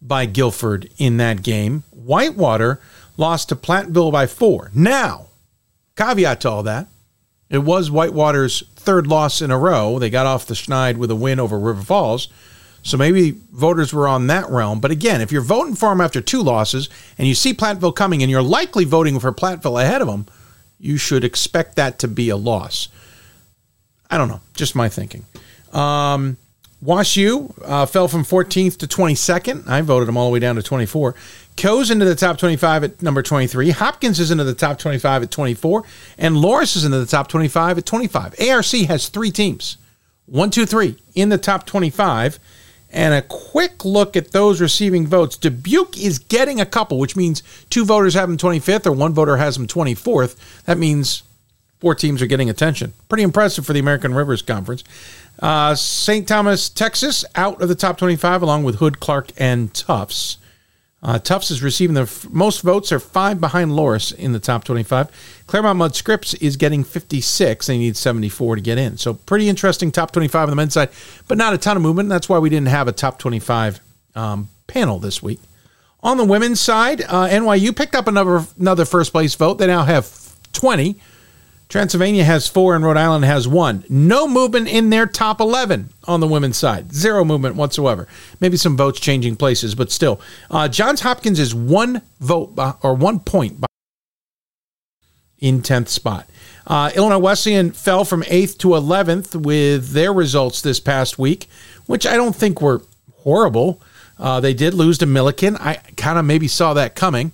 [0.00, 1.84] by Guilford in that game.
[1.90, 2.80] Whitewater
[3.18, 4.70] lost to Platteville by four.
[4.74, 5.26] Now,
[5.96, 6.88] caveat to all that,
[7.50, 9.98] it was Whitewater's third loss in a row.
[9.98, 12.28] They got off the schneid with a win over River Falls.
[12.84, 14.78] So maybe voters were on that realm.
[14.78, 16.88] But again, if you're voting for him after two losses
[17.18, 20.26] and you see Platteville coming and you're likely voting for Platteville ahead of him,
[20.78, 22.88] you should expect that to be a loss.
[24.10, 25.24] I don't know, just my thinking.
[25.72, 26.36] Um,
[26.82, 29.66] Wash U uh, fell from 14th to 22nd.
[29.66, 31.14] I voted them all the way down to 24.
[31.56, 33.70] Coe's into the top 25 at number 23.
[33.70, 35.84] Hopkins is into the top 25 at 24.
[36.18, 38.34] And Loras is into the top 25 at 25.
[38.38, 39.78] ARC has three teams
[40.26, 42.38] one, two, three in the top 25.
[42.94, 45.36] And a quick look at those receiving votes.
[45.36, 49.36] Dubuque is getting a couple, which means two voters have them 25th or one voter
[49.36, 50.36] has them 24th.
[50.66, 51.24] That means
[51.80, 52.92] four teams are getting attention.
[53.08, 54.84] Pretty impressive for the American Rivers Conference.
[55.40, 56.28] Uh, St.
[56.28, 60.38] Thomas, Texas, out of the top 25, along with Hood, Clark, and Tufts.
[61.04, 64.64] Uh, Tufts is receiving the f- most votes, are five behind Loras in the top
[64.64, 65.44] 25.
[65.46, 67.66] Claremont Mudd Scripps is getting 56.
[67.66, 68.96] They need 74 to get in.
[68.96, 70.88] So, pretty interesting top 25 on the men's side,
[71.28, 72.08] but not a ton of movement.
[72.08, 73.80] That's why we didn't have a top 25
[74.14, 75.40] um, panel this week.
[76.02, 79.58] On the women's side, uh, NYU picked up another, another first place vote.
[79.58, 80.10] They now have
[80.54, 80.96] 20.
[81.74, 83.82] Transylvania has four and Rhode Island has one.
[83.88, 86.94] No movement in their top 11 on the women's side.
[86.94, 88.06] Zero movement whatsoever.
[88.38, 90.20] Maybe some votes changing places, but still.
[90.48, 93.66] Uh, Johns Hopkins is one vote by, or one point by
[95.40, 96.30] in 10th spot.
[96.64, 101.48] Uh, Illinois Wesleyan fell from 8th to 11th with their results this past week,
[101.86, 102.82] which I don't think were
[103.24, 103.82] horrible.
[104.16, 105.56] Uh, they did lose to Millikin.
[105.58, 107.32] I kind of maybe saw that coming.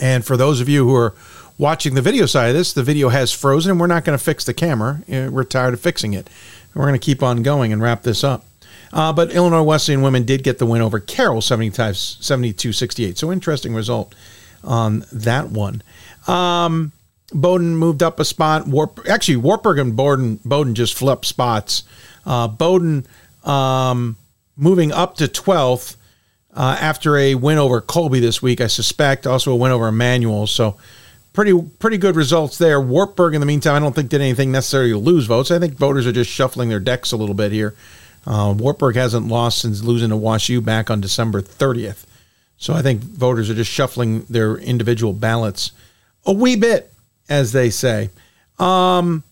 [0.00, 1.16] And for those of you who are
[1.58, 4.24] watching the video side of this, the video has frozen and we're not going to
[4.24, 5.02] fix the camera.
[5.08, 6.30] We're tired of fixing it.
[6.74, 8.44] We're going to keep on going and wrap this up.
[8.92, 13.18] Uh, but Illinois Wesleyan women did get the win over Carroll 72 68.
[13.18, 14.14] So interesting result
[14.64, 15.82] on that one.
[16.26, 16.92] Um,
[17.32, 18.66] Bowdoin moved up a spot.
[18.66, 21.82] Warp, actually, Wartburg and Bowdoin, Bowdoin just flipped spots.
[22.24, 23.06] Uh, Bowdoin
[23.44, 24.16] um,
[24.56, 25.96] moving up to 12th
[26.54, 29.26] uh, after a win over Colby this week, I suspect.
[29.26, 30.46] Also a win over Emmanuel.
[30.46, 30.76] So
[31.38, 32.80] pretty pretty good results there.
[32.80, 35.52] Wartburg, in the meantime, I don't think did anything necessarily to lose votes.
[35.52, 37.76] I think voters are just shuffling their decks a little bit here.
[38.26, 42.06] Uh, Wartburg hasn't lost since losing to Wash U back on December 30th.
[42.56, 45.70] So I think voters are just shuffling their individual ballots
[46.26, 46.92] a wee bit,
[47.28, 48.10] as they say.
[48.58, 49.22] Um,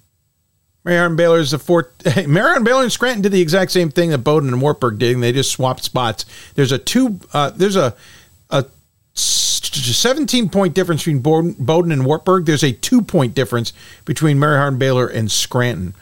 [0.85, 1.89] Mary Hardin Baylor is the fourth.
[2.29, 5.15] Mary Hardin Baylor and Scranton did the exact same thing that Bowdoin and Wartburg did.
[5.15, 6.25] And they just swapped spots.
[6.55, 7.19] There's a two.
[7.33, 7.97] Uh, there's a
[8.49, 8.67] a
[9.85, 12.47] 17 point difference between Bowdoin and Wartburg.
[12.47, 13.73] There's a two point difference
[14.05, 15.95] between Mary Hardin Baylor and Scranton.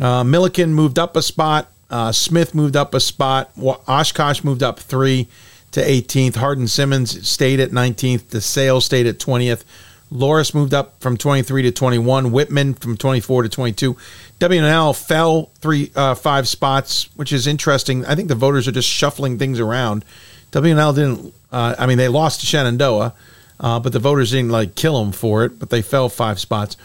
[0.00, 1.70] Uh, Millikin moved up a spot.
[1.90, 3.50] Uh, Smith moved up a spot.
[3.58, 5.28] Oshkosh moved up three
[5.72, 6.36] to 18th.
[6.36, 8.22] Hardin Simmons stayed at 19th.
[8.24, 9.64] DeSales stayed at 20th.
[10.12, 12.32] Loras moved up from 23 to 21.
[12.32, 13.96] Whitman from 24 to 22.
[14.40, 18.04] W&L fell three, uh, five spots, which is interesting.
[18.06, 20.04] I think the voters are just shuffling things around.
[20.50, 21.34] W&L didn't.
[21.52, 23.14] Uh, I mean, they lost to Shenandoah,
[23.58, 25.58] uh, but the voters didn't like kill them for it.
[25.58, 26.76] But they fell five spots.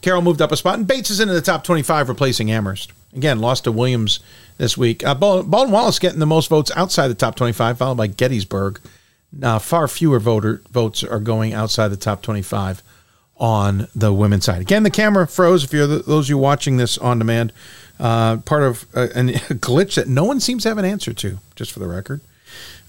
[0.00, 2.92] Carroll moved up a spot, and Bates is into the top 25, replacing Amherst.
[3.14, 4.20] Again, lost to Williams
[4.58, 5.04] this week.
[5.06, 8.80] Uh, Baldwin Wallace getting the most votes outside the top 25, followed by Gettysburg.
[9.42, 12.82] Uh, far fewer voter votes are going outside the top 25
[13.36, 14.60] on the women's side.
[14.60, 15.64] Again, the camera froze.
[15.64, 17.52] If you're the, those of you watching this on demand,
[17.98, 21.12] uh, part of uh, a, a glitch that no one seems to have an answer
[21.12, 22.20] to, just for the record.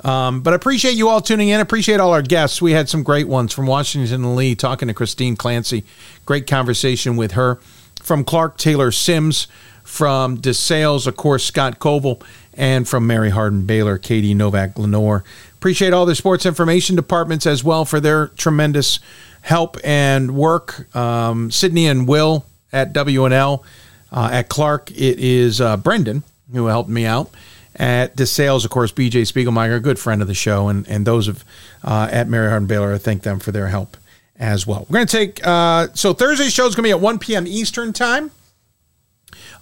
[0.03, 1.59] Um, but I appreciate you all tuning in.
[1.59, 2.61] Appreciate all our guests.
[2.61, 5.83] We had some great ones from Washington and Lee talking to Christine Clancy.
[6.25, 7.59] Great conversation with her.
[8.01, 9.47] From Clark Taylor Simms,
[9.83, 12.21] from DeSales, of course, Scott Coval,
[12.53, 15.23] and from Mary Hardin Baylor, Katie Novak Lenoir.
[15.55, 18.99] Appreciate all the sports information departments as well for their tremendous
[19.41, 20.93] help and work.
[20.95, 23.63] Um, Sydney and Will at W&L.
[24.11, 27.31] Uh, at Clark, it is uh, Brendan who helped me out.
[27.75, 31.27] At DeSales, of course, BJ Spiegelmeyer, a good friend of the show, and, and those
[31.27, 31.43] of
[31.83, 33.97] uh, at Mary Hardin Baylor, I thank them for their help
[34.37, 34.85] as well.
[34.89, 37.47] We're going to take, uh, so Thursday's show is going to be at 1 p.m.
[37.47, 38.31] Eastern Time.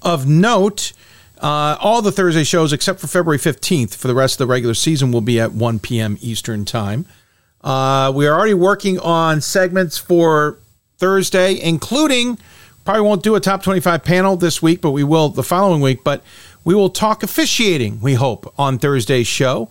[0.01, 0.93] Of note,
[1.37, 4.73] uh, all the Thursday shows except for February 15th for the rest of the regular
[4.73, 6.17] season will be at 1 p.m.
[6.21, 7.05] Eastern Time.
[7.61, 10.57] Uh, we are already working on segments for
[10.97, 12.37] Thursday, including
[12.83, 16.03] probably won't do a top 25 panel this week, but we will the following week.
[16.03, 16.23] But
[16.63, 19.69] we will talk officiating, we hope, on Thursday's show.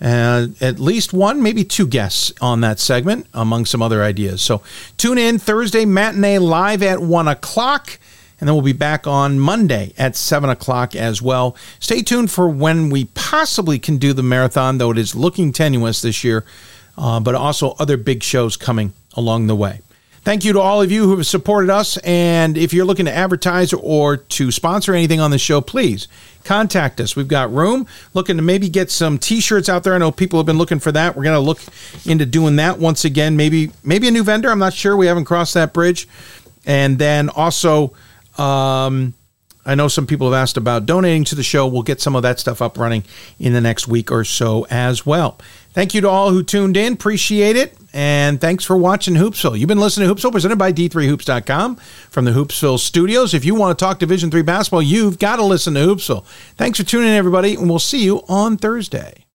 [0.00, 4.42] And at least one, maybe two guests on that segment, among some other ideas.
[4.42, 4.60] So
[4.96, 8.00] tune in Thursday matinee live at 1 o'clock.
[8.40, 11.56] And then we'll be back on Monday at 7 o'clock as well.
[11.78, 16.02] Stay tuned for when we possibly can do the marathon, though it is looking tenuous
[16.02, 16.44] this year,
[16.98, 19.82] uh, but also other big shows coming along the way.
[20.24, 21.96] Thank you to all of you who have supported us.
[21.98, 26.06] And if you're looking to advertise or to sponsor anything on the show, please
[26.44, 27.16] contact us.
[27.16, 27.88] We've got room.
[28.14, 29.94] Looking to maybe get some T-shirts out there.
[29.94, 31.16] I know people have been looking for that.
[31.16, 31.60] We're going to look
[32.06, 33.36] into doing that once again.
[33.36, 34.48] Maybe maybe a new vendor.
[34.48, 34.96] I'm not sure.
[34.96, 36.06] We haven't crossed that bridge.
[36.64, 37.92] And then also,
[38.38, 39.14] um,
[39.66, 41.66] I know some people have asked about donating to the show.
[41.66, 43.02] We'll get some of that stuff up running
[43.40, 45.38] in the next week or so as well.
[45.72, 46.92] Thank you to all who tuned in.
[46.92, 47.76] Appreciate it.
[47.92, 49.58] And thanks for watching Hoopsville.
[49.58, 51.76] You've been listening to Hoopsville presented by D3Hoops.com
[52.10, 53.34] from the Hoopsville studios.
[53.34, 56.24] If you want to talk Division 3 basketball, you've got to listen to Hoopsville.
[56.56, 59.26] Thanks for tuning in, everybody, and we'll see you on Thursday.